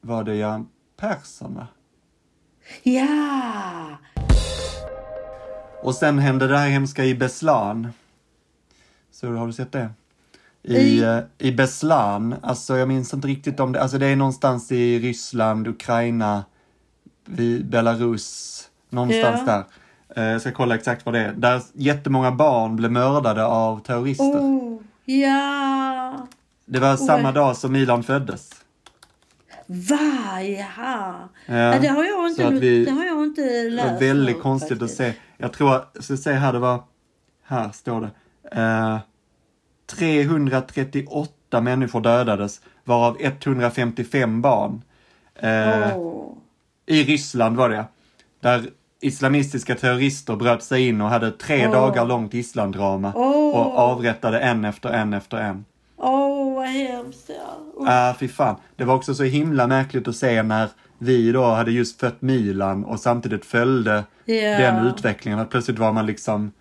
var 0.00 0.24
det 0.24 0.34
Göran 0.34 0.68
Persson, 0.96 1.54
va? 1.54 1.66
Ja! 2.82 3.96
Och 5.82 5.94
sen 5.94 6.18
hände 6.18 6.46
det 6.46 6.58
här 6.58 6.68
hemska 6.68 7.04
i 7.04 7.14
Beslan. 7.14 7.88
Så 9.10 9.32
har 9.32 9.46
du 9.46 9.52
sett 9.52 9.72
det? 9.72 9.90
I, 10.66 10.76
I- 10.76 11.02
eh, 11.04 11.18
I 11.38 11.52
Beslan, 11.52 12.34
alltså 12.42 12.76
jag 12.78 12.88
minns 12.88 13.14
inte 13.14 13.28
riktigt 13.28 13.60
om 13.60 13.72
det, 13.72 13.82
alltså 13.82 13.98
det 13.98 14.06
är 14.06 14.16
någonstans 14.16 14.72
i 14.72 14.98
Ryssland, 14.98 15.68
Ukraina, 15.68 16.44
Belarus, 17.64 18.62
någonstans 18.90 19.40
Ja. 19.46 19.52
där. 19.52 19.64
Eh, 20.22 20.32
Jag 20.32 20.40
ska 20.40 20.52
kolla 20.52 20.74
exakt 20.74 21.04
vad 21.06 21.14
det 21.14 21.20
är. 21.20 21.32
Där 21.32 21.62
jättemånga 21.72 22.32
barn 22.32 22.76
blev 22.76 22.92
mördade 22.92 23.44
av 23.46 23.80
terrorister. 23.80 24.24
Oh, 24.24 24.80
ja! 25.04 26.26
Det 26.66 26.78
var 26.78 26.96
samma 26.96 27.28
Oj. 27.28 27.34
dag 27.34 27.56
som 27.56 27.72
Milan 27.72 28.02
föddes. 28.02 28.50
Va? 29.66 30.40
Jaha. 30.42 31.14
Ja, 31.46 31.78
det 31.80 31.88
har 31.88 32.04
jag 32.04 32.28
inte, 32.30 32.46
att 32.46 32.52
vi- 32.52 32.84
det 32.84 32.90
har 32.90 33.04
jag 33.04 33.24
inte 33.24 33.42
Det 33.42 33.70
läst. 33.70 33.92
var 33.92 34.00
väldigt 34.00 34.42
konstigt 34.42 34.78
faktiskt. 34.78 35.00
att 35.00 35.06
se. 35.06 35.12
Jag 35.36 35.52
tror, 35.52 35.70
jag 35.94 36.04
ska 36.04 36.16
se 36.16 36.32
här, 36.32 36.52
det 36.52 36.58
var, 36.58 36.82
här 37.44 37.70
står 37.70 38.00
det. 38.00 38.10
Eh, 38.60 38.98
338 39.86 41.60
människor 41.60 42.00
dödades, 42.00 42.60
varav 42.84 43.16
155 43.20 44.42
barn. 44.42 44.82
Eh, 45.34 45.96
Åh. 45.98 46.32
I 46.86 47.04
Ryssland 47.04 47.56
var 47.56 47.68
det, 47.68 47.84
där 48.40 48.64
islamistiska 49.00 49.74
terrorister 49.74 50.36
bröt 50.36 50.62
sig 50.62 50.88
in 50.88 51.00
och 51.00 51.08
hade 51.08 51.30
tre 51.30 51.66
Åh. 51.66 51.72
dagar 51.72 52.04
långt 52.06 52.34
gisslandrama 52.34 53.12
Åh. 53.16 53.60
och 53.60 53.78
avrättade 53.78 54.38
en 54.40 54.64
efter 54.64 54.88
en 54.88 55.12
efter 55.14 55.36
en. 55.36 55.64
Åh, 55.96 56.54
vad 56.54 56.66
hemskt. 56.66 57.30
Ja. 57.78 57.86
Ah, 58.10 58.14
fy 58.18 58.28
fan. 58.28 58.56
Det 58.76 58.84
var 58.84 58.94
också 58.94 59.14
så 59.14 59.22
himla 59.22 59.66
märkligt 59.66 60.08
att 60.08 60.16
se 60.16 60.42
när 60.42 60.68
vi 60.98 61.32
då 61.32 61.44
hade 61.44 61.70
just 61.70 62.00
fött 62.00 62.22
Milan 62.22 62.84
och 62.84 63.00
samtidigt 63.00 63.44
följde 63.44 64.04
Ja. 64.24 64.34
den 64.58 64.86
utvecklingen. 64.86 65.38
Att 65.40 65.50
plötsligt 65.50 65.78
var 65.78 65.92
man 65.92 66.06
liksom, 66.06 66.52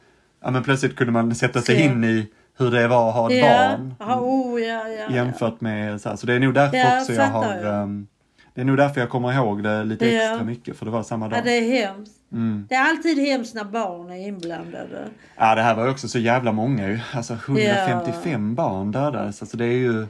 ja 0.43 0.51
men 0.51 0.63
plötsligt 0.63 0.95
kunde 0.95 1.13
man 1.13 1.35
sätta 1.35 1.61
sig 1.61 1.81
in 1.81 2.03
i 2.03 2.27
hur 2.57 2.71
det 2.71 2.87
var 2.87 3.09
att 3.09 3.15
ha 3.15 3.31
ett 3.31 3.37
ja. 3.37 3.47
barn. 3.77 3.95
Ja, 3.99 4.19
oh, 4.19 4.61
ja, 4.61 4.87
ja, 4.87 5.15
Jämfört 5.15 5.61
med 5.61 6.01
så 6.01 6.09
här. 6.09 6.15
Så 6.15 6.27
det 6.27 6.33
är 6.33 6.39
nog 6.39 6.53
därför 6.53 6.77
Ja, 6.77 6.99
också 6.99 7.13
jag 7.13 7.27
har, 7.27 7.55
jag. 7.55 7.81
ehm, 7.83 8.07
det 8.53 8.61
är 8.61 8.65
nog 8.65 8.77
därför 8.77 9.01
jag 9.01 9.09
kommer 9.09 9.33
ihåg 9.33 9.63
det 9.63 9.83
lite 9.83 10.05
Ja. 10.09 10.21
extra 10.31 10.43
mycket, 10.45 10.77
för 10.77 10.85
det 10.85 10.91
var 10.91 11.03
samma 11.03 11.27
dag. 11.27 11.39
ja. 11.39 11.43
Det 11.43 11.51
är 11.51 11.85
hemskt. 11.85 12.11
Mm. 12.31 12.65
Det 12.69 12.75
är 12.75 12.89
alltid 12.89 13.19
hemskt 13.19 13.55
när 13.55 13.63
barn 13.63 14.09
är 14.11 14.27
inblandade. 14.27 15.07
Ja, 15.37 15.55
det 15.55 15.61
här 15.61 15.75
var 15.75 15.89
också 15.89 16.07
så 16.07 16.19
jävla 16.19 16.51
många 16.51 16.87
ju. 16.87 16.99
Alltså 17.13 17.33
155 17.33 18.55
barn 18.55 18.91
dödades. 18.91 19.41
Alltså 19.41 19.57
det 19.57 19.65
är 19.65 19.77
ju, 19.77 20.07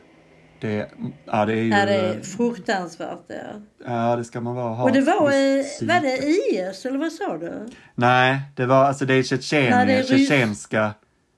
det, 0.61 0.89
ja 1.25 1.45
det 1.45 1.53
är 1.53 1.61
ju, 1.63 1.69
Ja, 1.69 1.85
det 1.85 1.93
är 1.95 2.21
fruktansvärt. 2.21 3.19
Ja. 3.27 3.35
ja 3.87 4.15
det 4.15 4.23
ska 4.23 4.41
man 4.41 4.55
vara. 4.55 4.73
ha 4.73 4.83
Och 4.83 4.91
det 4.91 5.01
var, 5.01 5.63
psyke. 5.63 5.93
var 5.93 6.01
det 6.01 6.17
IS 6.17 6.85
eller 6.85 6.97
vad 6.99 7.11
sa 7.11 7.37
du? 7.37 7.67
Nej, 7.95 8.39
det 8.55 8.65
var 8.65 8.85
alltså 8.85 9.05
det 9.05 9.13
är 9.13 9.23
Tjetjenien, 9.23 9.87
ryss- 9.87 10.27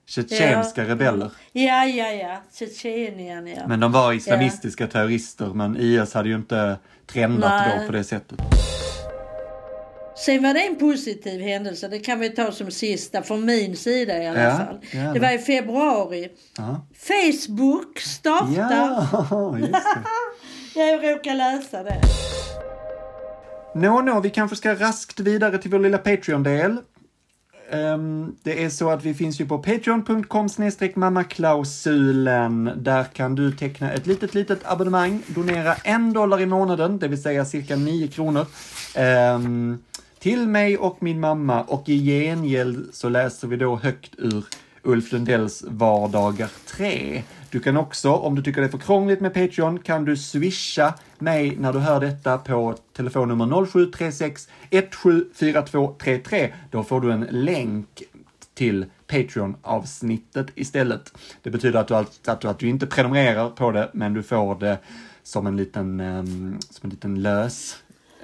tjetjenska, 0.08 0.44
tjetjenska 0.44 0.84
rebeller. 0.84 1.30
Ja, 1.52 1.84
ja, 1.84 2.12
ja. 2.12 2.36
Tjetjenien, 2.58 3.46
ja. 3.46 3.66
Men 3.68 3.80
de 3.80 3.92
var 3.92 4.12
islamistiska 4.12 4.86
terrorister, 4.86 5.46
men 5.46 5.76
IS 5.80 6.14
hade 6.14 6.28
ju 6.28 6.34
inte 6.34 6.76
trendat 7.06 7.50
Nej. 7.66 7.78
då 7.80 7.86
på 7.86 7.92
det 7.92 8.04
sättet. 8.04 8.38
Sen 10.24 10.42
var 10.42 10.54
det 10.54 10.60
en 10.66 10.76
positiv 10.78 11.40
händelse, 11.40 11.88
det 11.88 11.98
kan 11.98 12.18
vi 12.20 12.30
ta 12.30 12.52
som 12.52 12.70
sista 12.70 13.22
från 13.22 13.44
min 13.44 13.76
sida 13.76 14.22
i 14.22 14.26
alla 14.28 14.40
Ja, 14.42 14.56
fall. 14.56 14.78
gärna. 14.90 15.12
Det 15.14 15.20
var 15.20 15.30
i 15.30 15.38
februari. 15.38 16.28
Ja, 16.56 16.86
Facebook 17.08 17.98
startar. 18.00 18.52
ja 18.52 19.58
just 19.58 19.72
det. 19.72 19.80
Jag 20.80 21.04
råkar 21.04 21.34
läsa 21.34 21.82
det. 21.82 22.00
Nå, 23.74 24.00
nå, 24.00 24.20
vi 24.20 24.30
kanske 24.30 24.56
ska 24.56 24.74
raskt 24.74 25.20
vidare 25.20 25.58
till 25.58 25.70
vår 25.70 25.78
lilla 25.78 25.98
Patreon-del. 25.98 26.76
Ehm, 27.70 28.36
det 28.42 28.64
är 28.64 28.70
så 28.70 28.90
att 28.90 29.04
vi 29.04 29.14
finns 29.14 29.40
ju 29.40 29.46
på 29.46 29.58
patreon.com 29.58 30.48
mammaklausulen. 30.94 32.70
Där 32.76 33.04
kan 33.04 33.34
du 33.34 33.52
teckna 33.52 33.92
ett 33.92 34.06
litet, 34.06 34.34
litet 34.34 34.60
abonnemang, 34.64 35.22
donera 35.26 35.74
en 35.74 36.12
dollar 36.12 36.40
i 36.40 36.46
månaden, 36.46 36.98
det 36.98 37.08
vill 37.08 37.22
säga 37.22 37.44
cirka 37.44 37.76
9 37.76 38.08
kronor, 38.08 38.46
ehm, 38.94 39.78
till 40.18 40.48
mig 40.48 40.78
och 40.78 41.02
min 41.02 41.20
mamma 41.20 41.62
och 41.62 41.88
i 41.88 42.06
gengäld 42.06 42.88
så 42.92 43.08
läser 43.08 43.48
vi 43.48 43.56
då 43.56 43.76
högt 43.76 44.14
ur 44.18 44.44
Ulf 44.82 45.12
Lundells 45.12 45.64
Vardagar 45.68 46.50
3. 46.66 47.22
Du 47.50 47.60
kan 47.60 47.76
också, 47.76 48.12
om 48.12 48.34
du 48.34 48.42
tycker 48.42 48.60
det 48.60 48.66
är 48.66 48.70
för 48.70 48.78
krångligt 48.78 49.20
med 49.20 49.34
Patreon, 49.34 49.78
kan 49.78 50.04
du 50.04 50.16
swisha 50.16 50.94
mig 51.18 51.56
när 51.56 51.72
du 51.72 51.78
hör 51.78 52.00
detta 52.00 52.38
på 52.38 52.74
telefonnummer 52.96 53.66
0736 53.66 54.48
174233. 54.70 56.52
Då 56.70 56.84
får 56.84 57.00
du 57.00 57.12
en 57.12 57.26
länk 57.30 58.02
till 58.54 58.86
Patreon-avsnittet 59.06 60.46
istället. 60.54 61.12
Det 61.42 61.50
betyder 61.50 61.80
att 61.80 61.88
du, 61.88 61.94
att, 61.94 62.40
du, 62.40 62.48
att 62.48 62.58
du 62.58 62.68
inte 62.68 62.86
prenumererar 62.86 63.50
på 63.50 63.70
det, 63.70 63.90
men 63.92 64.14
du 64.14 64.22
får 64.22 64.54
det 64.54 64.78
som 65.22 65.46
en 65.46 65.56
liten, 65.56 66.00
ehm, 66.00 66.58
som 66.70 66.80
en 66.82 66.90
liten 66.90 67.22
lös, 67.22 67.76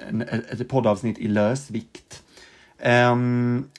en, 0.09 0.21
ett 0.21 0.69
poddavsnitt 0.69 1.17
i 1.17 1.27
lösvikt. 1.27 2.23
Um, 2.85 3.69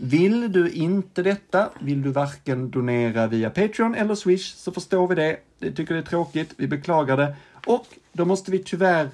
vill 0.00 0.52
du 0.52 0.70
inte 0.70 1.22
detta, 1.22 1.70
vill 1.80 2.02
du 2.02 2.10
varken 2.10 2.70
donera 2.70 3.26
via 3.26 3.50
Patreon 3.50 3.94
eller 3.94 4.14
Swish, 4.14 4.54
så 4.54 4.72
förstår 4.72 5.08
vi 5.08 5.14
det. 5.14 5.36
Vi 5.58 5.72
tycker 5.72 5.94
det 5.94 6.00
är 6.00 6.04
tråkigt, 6.04 6.54
vi 6.56 6.68
beklagar 6.68 7.16
det. 7.16 7.36
Och 7.66 7.86
då 8.12 8.24
måste 8.24 8.50
vi 8.50 8.58
tyvärr 8.58 9.08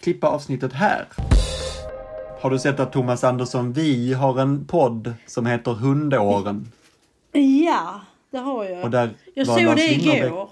klippa 0.00 0.26
avsnittet 0.26 0.72
här. 0.72 1.06
Har 2.40 2.50
du 2.50 2.58
sett 2.58 2.80
att 2.80 2.92
Thomas 2.92 3.24
Andersson 3.24 3.72
Vi 3.72 4.12
har 4.12 4.40
en 4.40 4.66
podd 4.66 5.14
som 5.26 5.46
heter 5.46 5.72
Hundåren? 5.72 6.72
Ja, 7.32 8.00
det 8.30 8.38
har 8.38 8.64
jag. 8.64 8.84
Och 8.84 8.90
där 8.90 9.10
jag 9.34 9.46
var 9.46 9.54
såg 9.54 9.64
Lars 9.64 9.76
det 9.76 9.94
igår. 9.94 10.50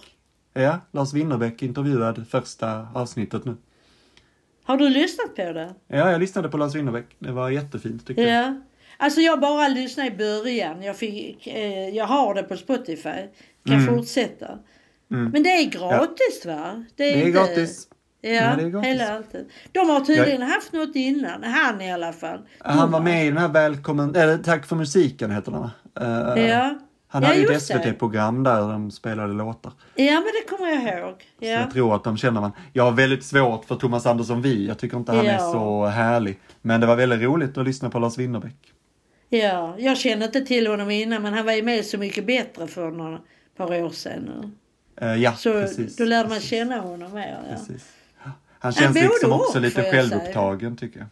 Ja, 0.55 0.81
Lars 0.91 1.13
Winnerbäck 1.13 1.63
intervjuad 1.63 2.27
första 2.29 2.89
avsnittet 2.95 3.45
nu. 3.45 3.57
Har 4.65 4.77
du 4.77 4.89
lyssnat 4.89 5.37
på 5.37 5.53
det? 5.53 5.75
Ja, 5.87 6.11
jag 6.11 6.21
lyssnade 6.21 6.49
på 6.49 6.57
Lars 6.57 6.75
Winnerbäck. 6.75 7.07
Det 7.19 7.33
var 7.33 7.51
jättefint 7.51 8.07
tyckte 8.07 8.23
jag. 8.23 8.61
Ja. 8.99 9.05
Alltså 9.05 9.21
jag 9.21 9.41
bara 9.41 9.69
lyssnade 9.69 10.09
i 10.09 10.17
början. 10.17 10.83
Jag, 10.83 10.97
fick, 10.97 11.47
eh, 11.47 11.89
jag 11.89 12.05
har 12.07 12.35
det 12.35 12.43
på 12.43 12.57
Spotify. 12.57 13.11
Kan 13.69 13.87
fortsätta. 13.87 14.59
Men 15.09 15.43
det 15.43 15.49
är 15.51 15.65
gratis 15.71 16.47
va? 16.47 16.85
Det 16.97 17.05
är 17.05 17.17
inte- 17.17 17.31
gratis. 17.31 17.89
Ja, 18.21 18.31
Ja, 18.31 18.57
det 18.57 18.63
är 18.63 18.69
gratis. 18.69 18.89
hela 18.89 19.17
alltid. 19.17 19.47
De 19.73 19.89
har 19.91 20.01
tydligen 20.01 20.43
haft 20.43 20.73
något 20.73 20.97
innan. 20.97 21.43
Han 21.45 21.81
i 21.81 21.93
alla 21.93 22.13
fall. 22.13 22.39
Han 22.59 22.77
var 22.77 22.85
Thomas. 22.87 23.03
med 23.03 23.25
i 23.27 23.29
den 23.29 23.39
här 23.39 23.49
Välkommen, 23.49 24.15
eller 24.15 24.39
Tack 24.39 24.67
för 24.67 24.77
musiken 24.77 25.31
heter 25.31 25.53
den? 25.53 25.63
Eh, 26.37 26.45
Ja. 26.49 26.75
Han 27.09 27.23
ja, 27.23 27.29
hade 27.29 27.41
ju 27.41 27.45
ett 27.45 27.49
det. 27.53 27.61
SVT-program 27.61 28.43
där 28.45 28.61
de 28.61 28.91
spelade 28.91 29.33
låtar. 29.33 29.73
Ja, 29.95 30.13
men 30.13 30.23
det 30.23 30.57
kommer 30.57 30.71
jag 30.71 30.99
ihåg. 30.99 31.15
Så 31.21 31.45
Ja. 31.45 31.51
jag 31.51 31.71
tror 31.71 31.95
att 31.97 32.05
de 32.05 32.17
känner 32.17 32.41
man. 32.41 32.53
Jag 32.73 32.85
har 32.85 32.93
väldigt 32.93 33.25
svårt 33.25 33.65
för 33.65 33.75
Thomas 33.77 34.07
Andersson 34.07 34.43
Vi. 34.43 34.67
Jag 34.67 34.79
tycker 34.79 34.97
inte 34.97 35.13
han 35.13 35.27
är 35.27 35.33
Ja. 35.33 35.39
så 35.53 35.87
härlig. 35.87 36.39
Men 36.63 36.81
det 36.81 36.87
var 36.87 36.97
väldigt 36.97 37.21
roligt 37.21 37.59
att 37.59 37.65
lyssna 37.65 37.91
på 37.91 37.99
Lars 37.99 38.19
Winnerbäck. 38.19 38.73
Ja, 39.29 39.75
jag 39.79 39.97
kände 39.99 40.25
inte 40.25 40.41
till 40.41 40.67
honom 40.67 40.91
innan 40.91 41.23
men 41.23 41.33
han 41.35 41.47
var 41.47 41.53
ju 41.53 41.63
med 41.63 41.85
Så 41.85 41.99
mycket 41.99 42.27
bättre 42.27 42.67
för 42.67 42.91
några 42.91 43.21
par 43.57 43.83
år 43.83 43.91
sedan 43.91 44.23
nu. 44.23 44.51
Eh, 45.07 45.15
ja, 45.23 45.33
Så 45.37 45.53
precis. 45.53 45.97
då 45.97 46.05
lärde 46.05 46.29
man 46.29 46.41
känna 46.41 46.79
honom 46.81 47.13
mer. 47.15 47.39
Ja. 47.51 47.57
Precis. 47.57 47.93
Han 48.59 48.73
känns 48.73 48.95
både 48.95 49.07
liksom 49.07 49.33
också 49.33 49.59
lite 49.59 49.81
jag 49.81 49.91
säga. 49.91 50.03
självupptagen 50.03 50.77
tycker 50.77 50.99
jag. 50.99 51.09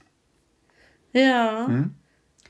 Ja. 1.24 1.58
Mm. 1.64 1.90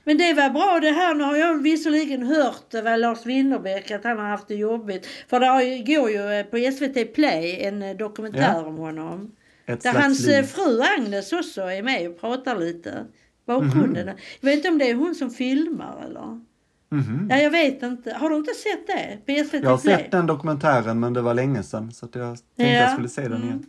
Men 0.06 0.18
det 0.18 0.32
var 0.34 0.50
bra 0.50 0.78
det 0.82 0.90
här. 0.90 1.14
Nu 1.14 1.24
har 1.24 1.36
jag 1.36 1.62
visserligen 1.62 2.22
hört 2.22 2.74
var 2.74 2.96
Lars 2.96 3.26
Winnerbäck 3.26 3.90
att 3.90 4.04
han 4.04 4.18
har 4.18 4.24
haft 4.28 4.48
det 4.48 4.54
jobbigt. 4.54 5.06
För 5.28 5.40
det 5.40 5.78
går 5.94 6.10
ju 6.10 6.32
eh, 6.32 6.46
på 6.46 6.72
SVT 6.72 7.14
Play 7.14 7.60
en 7.64 7.82
eh, 7.82 7.96
dokumentär 7.96 8.52
Ja. 8.54 8.64
om 8.66 8.76
honom. 8.76 9.32
Ett 9.66 9.82
Där 9.82 9.92
hans 9.92 10.26
liv. 10.26 10.42
fru 10.42 10.80
Agnes 10.98 11.32
också 11.32 11.60
är 11.62 11.82
med 11.82 12.08
och 12.10 12.20
pratar 12.20 12.56
lite. 12.58 13.04
Bakgrunden. 13.46 14.06
Mhm. 14.06 14.16
Jag 14.40 14.46
vet 14.50 14.56
inte 14.56 14.68
om 14.68 14.78
det 14.78 14.90
är 14.90 14.94
hon 14.94 15.14
som 15.14 15.30
filmar 15.30 16.04
eller? 16.06 16.40
Mhm. 16.88 17.26
Ja, 17.30 17.36
jag 17.36 17.50
vet 17.50 17.82
inte. 17.82 18.12
Har 18.12 18.30
du 18.30 18.36
inte 18.36 18.54
sett 18.54 18.86
det? 18.86 19.18
På 19.26 19.44
SVT 19.48 19.62
Jag 19.64 19.70
har 19.70 19.78
sett 19.78 20.10
den 20.10 20.26
dokumentären 20.26 21.00
men 21.00 21.12
det 21.12 21.20
var 21.20 21.34
länge 21.34 21.62
sedan 21.62 21.92
så 21.92 22.06
att 22.06 22.14
jag 22.14 22.28
tänkte 22.56 22.74
Ja. 22.74 22.80
jag 22.80 22.92
skulle 22.92 23.08
se 23.08 23.28
den 23.28 23.42
igen. 23.44 23.66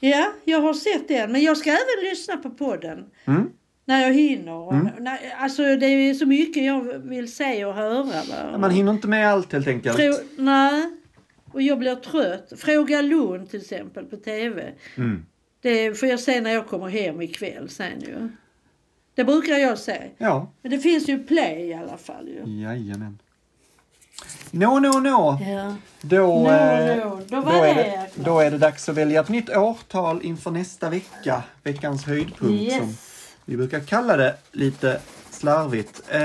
Ja, 0.00 0.32
jag 0.44 0.60
har 0.60 0.74
sett 0.74 1.08
den. 1.08 1.32
Men 1.32 1.42
jag 1.42 1.56
ska 1.56 1.70
även 1.70 2.10
lyssna 2.10 2.36
på 2.36 2.50
podden. 2.50 3.04
Mm. 3.24 3.50
När 3.84 4.02
jag 4.02 4.14
hinner. 4.14 4.72
Mm. 4.72 4.88
När, 4.98 5.18
alltså 5.38 5.62
det 5.62 5.86
är 5.86 6.14
så 6.14 6.26
mycket 6.26 6.64
jag 6.64 6.82
vill 6.98 7.34
se 7.34 7.64
och 7.64 7.74
höra. 7.74 8.02
Va? 8.02 8.58
Man 8.58 8.70
hinner 8.70 8.92
inte 8.92 9.08
med 9.08 9.28
allt 9.28 9.52
helt 9.52 9.68
enkelt. 9.68 9.98
Frå- 9.98 10.24
nej. 10.38 10.90
Och 11.52 11.62
jag 11.62 11.78
blir 11.78 11.94
trött. 11.94 12.52
Fråga 12.56 13.02
Lund 13.02 13.50
till 13.50 13.60
exempel 13.60 14.04
på 14.04 14.16
TV. 14.16 14.72
Mm. 14.96 15.26
Det 15.60 15.94
får 16.00 16.08
jag 16.08 16.20
se 16.20 16.40
när 16.40 16.50
jag 16.50 16.66
kommer 16.66 16.88
hem 16.88 17.22
ikväll 17.22 17.68
sen 17.68 18.00
ju. 18.00 18.28
Det 19.14 19.24
brukar 19.24 19.54
jag 19.54 19.78
se. 19.78 20.02
Ja, 20.18 20.50
Men 20.62 20.70
det 20.70 20.78
finns 20.78 21.08
ju 21.08 21.24
play 21.24 21.60
i 21.68 21.74
alla 21.74 21.96
fall 21.96 22.28
ju. 22.28 22.60
jajamän. 22.62 23.18
Nå, 24.50 24.78
nå, 24.80 24.98
nå. 25.00 25.38
Då, 26.00 26.46
eh, 26.46 26.52
är 26.54 27.74
det 27.74 28.08
då 28.14 28.40
är 28.40 28.50
det 28.50 28.58
dags 28.58 28.88
att 28.88 28.94
välja 28.96 29.20
ett 29.20 29.28
nytt 29.28 29.56
årtal 29.56 30.20
inför 30.22 30.50
nästa 30.50 30.90
vecka. 30.90 31.42
Veckans 31.62 32.04
höjdpunkt 32.04 32.72
som 32.72 32.88
Yes. 32.88 33.30
vi 33.44 33.56
brukar 33.56 33.80
kalla 33.80 34.16
det 34.16 34.36
lite 34.52 35.00
slarvigt. 35.30 36.02
Eh, 36.08 36.20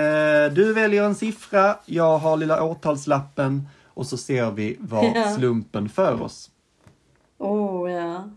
du 0.54 0.74
väljer 0.74 1.04
en 1.04 1.16
siffra, 1.16 1.76
jag 1.86 2.18
har 2.18 2.38
lilla 2.38 2.64
årtalslappen 2.64 3.68
och 3.86 4.06
så 4.08 4.18
ser 4.18 4.52
vi 4.52 4.76
vad 4.80 5.06
Ja. 5.16 5.36
slumpen 5.38 5.90
för 5.90 6.22
oss. 6.22 6.50
Åh 7.38 7.84
oh, 7.86 7.92
ja. 7.92 8.30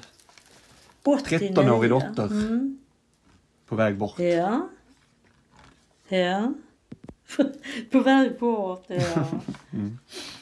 89. 1.04 1.54
13-årig 1.56 1.90
dotter 1.92 2.24
Mm. 2.26 2.78
på 3.68 3.76
väg 3.76 3.98
bort. 3.98 4.20
Ja. 4.20 4.68
Ja. 6.08 6.54
På 7.92 8.00
väg 8.00 8.40
bort, 8.40 8.84
ja. 8.88 9.24
Mm. 9.74 10.00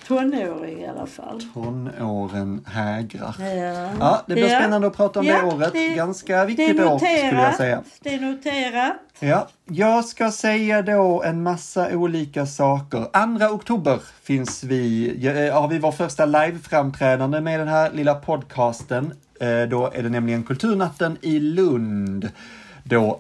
Tonåring 0.08 0.80
i 0.82 0.88
alla 0.88 1.06
fall. 1.06 1.42
Tonåren 1.54 2.66
hägrar. 2.68 3.36
Ja, 3.40 3.92
Ja, 4.00 4.22
det 4.28 4.34
blir 4.34 4.50
Ja. 4.50 4.60
spännande 4.60 4.88
att 4.88 4.96
prata 4.98 5.20
om 5.20 5.26
det 5.26 5.32
Ja, 5.32 5.46
året. 5.56 5.74
det- 5.74 5.88
Ganska 5.96 6.34
Det 6.36 6.42
är 6.42 6.46
viktigt 6.46 6.80
år 6.82 6.98
skulle 6.98 7.42
jag 7.42 7.56
säga. 7.56 7.84
Det 8.02 8.14
är 8.14 8.20
noterat. 8.20 8.94
Ja, 9.20 9.48
jag 9.66 10.06
ska 10.06 10.32
säga 10.32 10.82
då 10.82 11.24
en 11.24 11.44
massa 11.44 11.90
olika 11.98 12.46
saker. 12.46 13.38
2 13.40 13.56
oktober 13.56 14.00
finns 14.24 14.64
vi, 14.64 15.14
ja, 15.20 15.54
har 15.62 15.68
vi 15.68 15.80
vår 15.80 15.92
första 15.92 16.26
liveframträdande 16.26 17.42
med 17.42 17.60
den 17.60 17.68
här 17.68 17.92
lilla 17.92 18.16
podcasten. 18.16 19.14
Eh, 19.40 19.62
Då 19.70 19.92
är 19.94 20.04
det 20.04 20.10
nämligen 20.10 20.44
Kulturnatten 20.44 21.18
i 21.22 21.40
Lund. 21.40 22.30
Då 22.84 23.20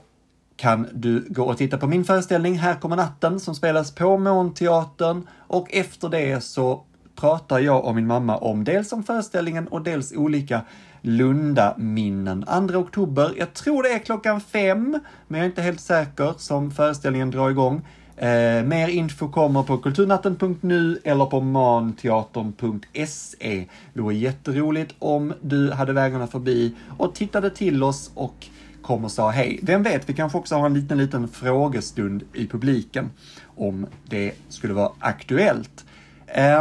kan 0.62 0.88
du 0.93 1.26
gå 1.30 1.43
och 1.43 1.57
titta 1.57 1.78
på 1.78 1.88
min 1.88 2.05
föreställning 2.05 2.59
Här 2.59 2.76
kommer 2.76 2.95
natten 2.95 3.39
som 3.39 3.55
spelas 3.55 3.95
på 3.95 4.18
Månteatern 4.18 5.28
och 5.47 5.74
efter 5.74 6.09
det 6.09 6.43
så 6.43 6.84
pratar 7.16 7.59
jag 7.59 7.86
och 7.86 7.95
min 7.95 8.07
mamma 8.07 8.38
om 8.38 8.64
dels 8.64 8.93
om 8.93 9.03
föreställningen 9.03 9.68
och 9.68 9.82
dels 9.82 10.14
olika 10.16 10.62
Lunda-minnen. 11.01 12.45
2 12.70 12.78
oktober, 12.78 13.32
jag 13.38 13.53
tror 13.53 13.84
det 13.84 13.89
är 13.89 13.99
klockan 13.99 14.41
fem, 14.41 14.99
men 15.28 15.39
jag 15.39 15.45
är 15.45 15.49
inte 15.49 15.62
helt 15.62 15.82
säker, 15.82 16.34
som 16.38 16.72
föreställningen 16.72 17.32
drar 17.32 17.49
igång. 17.49 17.82
Eh, 18.16 18.64
mer 18.64 18.88
info 18.88 19.30
kommer 19.30 19.64
på 19.64 19.78
kulturnatten.nu 19.78 20.99
eller 21.03 21.26
på 21.26 21.41
manteatern.se. 21.41 23.66
Det 23.93 24.01
vore 24.01 24.16
jätteroligt 24.16 24.95
om 24.99 25.34
du 25.41 25.72
hade 25.72 25.93
vägarna 25.93 26.28
förbi 26.28 26.76
och 26.97 27.16
tittade 27.16 27.49
till 27.49 27.84
oss 27.84 28.12
och 28.14 28.47
kom 28.82 29.06
och 29.06 29.12
sa 29.12 29.30
hej. 29.30 29.60
Vem 29.64 29.84
vet, 29.84 30.10
vi 30.10 30.14
kanske 30.14 30.38
också 30.38 30.56
har 30.56 30.66
en 30.66 30.74
liten, 30.74 30.98
liten 30.98 31.28
frågestund 31.28 32.24
i 32.34 32.48
publiken 32.48 33.12
om 33.58 33.88
det 34.10 34.34
skulle 34.50 34.74
vara 34.74 34.92
aktuellt. 35.00 35.86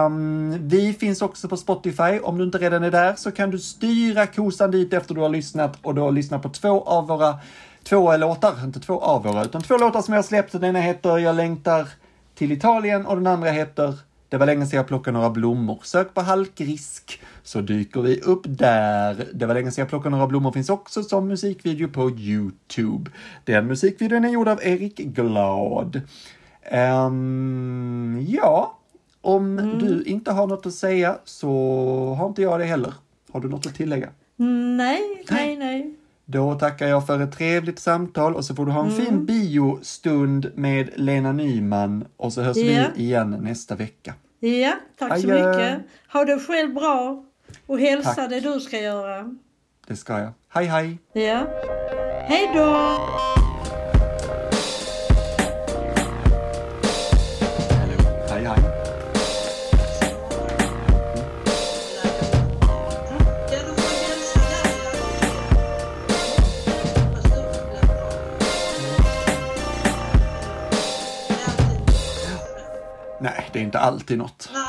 Um, 0.07 0.69
vi 0.69 0.93
finns 0.93 1.23
också 1.23 1.49
på 1.49 1.57
Spotify. 1.57 2.19
Om 2.23 2.39
du 2.39 2.45
inte 2.45 2.59
redan 2.59 2.85
är 2.85 2.91
där 2.91 3.15
så 3.17 3.31
kan 3.31 3.51
du 3.51 3.59
styra 3.59 4.27
kosan 4.27 4.71
dit 4.71 4.93
efter 4.93 5.15
du 5.15 5.21
har 5.21 5.29
lyssnat 5.29 5.79
och 5.83 5.95
du 5.95 6.01
har 6.01 6.13
lyssnat 6.13 6.43
på 6.43 6.49
två 6.49 6.83
av 6.83 7.07
våra 7.07 7.39
två 7.83 8.17
låtar, 8.17 8.65
inte 8.65 8.81
två 8.81 9.01
av 9.01 9.23
våra, 9.23 9.45
utan 9.45 9.63
två 9.63 9.77
låtar 9.77 10.03
som 10.03 10.15
jag 10.15 10.19
har 10.19 10.27
släppt. 10.27 10.53
Den 10.53 10.65
ena 10.65 10.81
heter 10.81 11.19
Jag 11.19 11.37
längtar 11.37 11.89
till 12.35 12.53
Italien 12.53 13.07
och 13.07 13.17
den 13.17 13.27
andra 13.27 13.51
heter 13.51 13.99
det 14.31 14.39
var 14.39 14.47
länge 14.47 14.67
sedan 14.67 14.77
jag 14.77 14.87
plockade 14.87 15.17
några 15.17 15.31
blommor. 15.31 15.81
Sök 15.83 16.15
på 16.15 16.21
halkrisk 16.21 17.21
så 17.43 17.61
dyker 17.61 18.01
vi 18.01 18.21
upp 18.21 18.43
där. 18.45 19.29
Det 19.35 19.47
var 19.47 19.55
länge 19.55 19.71
sedan 19.71 19.83
jag 19.83 19.89
plockade 19.89 20.11
några 20.11 20.27
blommor 20.27 20.53
finns 20.53 20.71
också 20.71 21.03
som 21.03 21.29
musikvideo 21.29 21.89
på 21.89 22.11
Youtube. 22.11 23.11
Den 23.45 23.67
musikvideon 23.67 24.25
är 24.25 24.29
gjord 24.29 24.49
av 24.49 24.61
Erik 24.63 24.97
Glad. 24.97 26.01
Ehm, 26.63 28.27
ja, 28.29 28.79
om 29.21 29.79
du 29.81 30.03
inte 30.03 30.33
har 30.33 30.47
något 30.47 30.67
att 30.67 30.75
säga 30.75 31.19
så 31.25 31.51
har 32.19 32.29
inte 32.29 32.43
jag 32.43 32.61
det 32.61 32.65
heller. 32.65 32.95
Har 33.33 33.41
du 33.41 33.49
något 33.49 33.67
att 33.67 33.75
tillägga? 33.75 34.09
Nej, 34.77 35.25
nej, 35.31 35.57
nej. 35.57 35.97
Då 36.33 36.55
tackar 36.55 36.87
jag 36.87 37.07
för 37.07 37.21
ett 37.21 37.33
trevligt 37.33 37.79
samtal 37.79 38.35
och 38.35 38.45
så 38.45 38.55
får 38.55 38.67
du 38.67 38.73
ha 38.73 38.81
en 38.85 38.91
Mm. 38.93 39.07
fin 39.07 39.27
biostund 39.27 40.51
med 40.55 40.91
Lena 40.97 41.33
Nyman 41.33 42.05
och 42.17 42.33
så 42.33 42.43
hörs 42.43 42.57
Ja. 42.57 42.85
vi 42.97 43.03
igen 43.03 43.31
nästa 43.43 43.75
vecka. 43.75 44.15
Ja, 44.41 44.73
tack 44.99 45.09
så 45.09 45.15
Adjö. 45.15 45.51
mycket. 45.51 45.79
Ha 46.13 46.25
det 46.25 46.39
själv 46.39 46.75
bra. 46.75 47.25
Och 47.67 47.79
hälsa 47.81 48.15
Tack. 48.15 48.31
det 48.31 48.41
du 48.41 48.61
ska 48.61 48.79
göra. 48.81 49.35
Det 49.87 49.97
ska 49.97 50.19
jag. 50.19 50.31
Hej 50.49 50.67
hej! 50.67 50.99
Ja. 51.13 51.47
Hej 52.29 52.51
då! 52.55 53.40
Inte 73.71 73.79
alltid 73.79 74.19
något. 74.19 74.51
Nej, 74.53 74.63